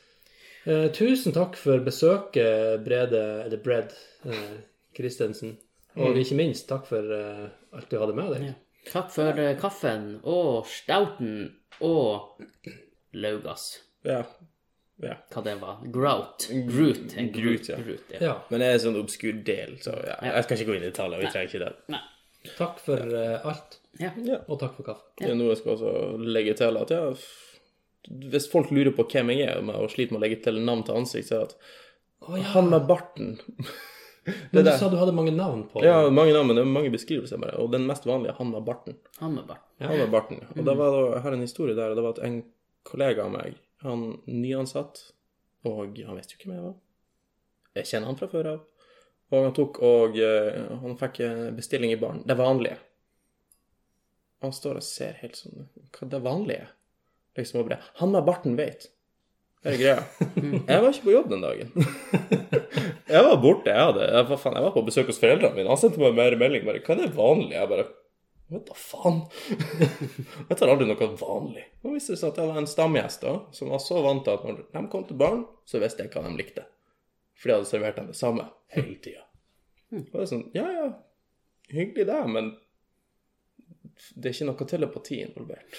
[0.65, 3.93] Eh, tusen takk for besøket, Brede, eller Bred
[4.25, 4.57] eh,
[4.97, 5.57] Christensen.
[5.95, 7.45] Og ikke minst takk for uh,
[7.75, 8.49] alt du hadde med deg.
[8.49, 8.55] Ja.
[8.89, 11.37] Takk for uh, kaffen og stouten
[11.83, 12.41] og
[13.15, 13.69] laugas.
[14.05, 14.19] Ja.
[15.03, 15.15] ja.
[15.31, 15.79] Hva det var.
[15.93, 16.49] Grout.
[16.67, 17.15] Groot.
[17.17, 17.79] En Groot, ja.
[17.79, 18.19] Groot, ja.
[18.21, 20.19] Ja, Men det er en sånn obskur del, så ja.
[20.27, 21.23] Jeg skal ikke gå inn i detaljer.
[21.23, 21.73] Vi trenger ikke det.
[21.95, 22.03] Nei.
[22.59, 24.11] takk for uh, alt, Ja.
[24.27, 24.43] Ja.
[24.51, 25.09] og takk for kaffen.
[25.21, 27.03] Det er noe jeg skal også legge til at ja,
[28.29, 30.83] hvis folk lurer på hvem jeg er, med og sliter med å legge til navn
[30.85, 31.55] til ansikt, så er det at
[32.27, 32.47] oh, ja.
[32.53, 33.35] han med barten
[34.25, 34.77] Men du der.
[34.77, 37.57] sa du hadde mange navn på Ja, mange navn, men det er mange beskrivelser bare.
[37.61, 38.97] Og den mest vanlige han var barten.
[39.19, 39.61] Han med bart.
[39.79, 40.39] Han med barten.
[40.55, 42.39] Og da var det, jeg har en historie der, og det var at en
[42.85, 45.03] kollega av meg, han nyansatt,
[45.65, 46.75] og han visste jo ikke hvem jeg var.
[47.75, 48.63] Jeg kjenner han fra før av.
[49.33, 52.21] Og han tok og eh, han fikk eh, bestilling i baren.
[52.25, 52.77] Det vanlige.
[54.45, 55.65] Han står og ser helt sånn
[55.95, 56.67] Hva det vanlige?
[57.37, 58.89] Liksom og bare Han med barten vet.
[59.65, 60.01] Er greia.
[60.37, 61.71] Jeg var ikke på jobb den dagen.
[63.09, 63.71] jeg var borte.
[63.71, 65.69] Jeg, hadde, jeg, var, faen, jeg var på besøk hos foreldrene mine.
[65.71, 66.65] Han sendte meg mer melding.
[66.67, 67.53] bare, Hva er det vanlig?
[67.57, 67.87] Jeg bare
[68.53, 69.23] Vet da faen.
[70.51, 71.63] jeg tar aldri noe vanlig.
[71.81, 74.35] Nå viste det seg at jeg var en stamgjest da, som var så vant til
[74.37, 76.65] at når de kom til barn, så visste jeg hva de likte.
[77.33, 79.25] For jeg hadde servert dem det samme hele tida.
[79.97, 80.85] Og det er sånn Ja, ja,
[81.73, 82.51] hyggelig det, men
[84.15, 85.77] det er ikke noe telepati involvert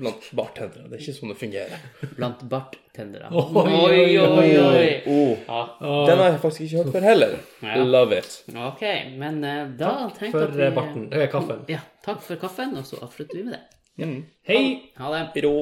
[0.00, 0.86] blant bartendere.
[0.90, 1.86] Det er ikke sånn det fungerer.
[2.16, 3.30] Blant bartendere.
[3.30, 4.90] Oi, oi, oi, oi.
[5.10, 5.62] Oh, Ja,
[6.08, 7.38] den har jeg faktisk ikke hørt før heller.
[7.62, 7.78] Ja.
[7.82, 8.36] Love it.
[8.68, 8.84] ok,
[9.18, 11.08] men uh, da tenkte For at vi eh, barten.
[11.12, 11.64] Eh, kaffen.
[11.72, 14.12] Ja, takk for kaffen, og så avslutter vi med det.
[14.46, 14.62] Hei!
[15.00, 15.26] Ha det.
[15.40, 15.56] Bro.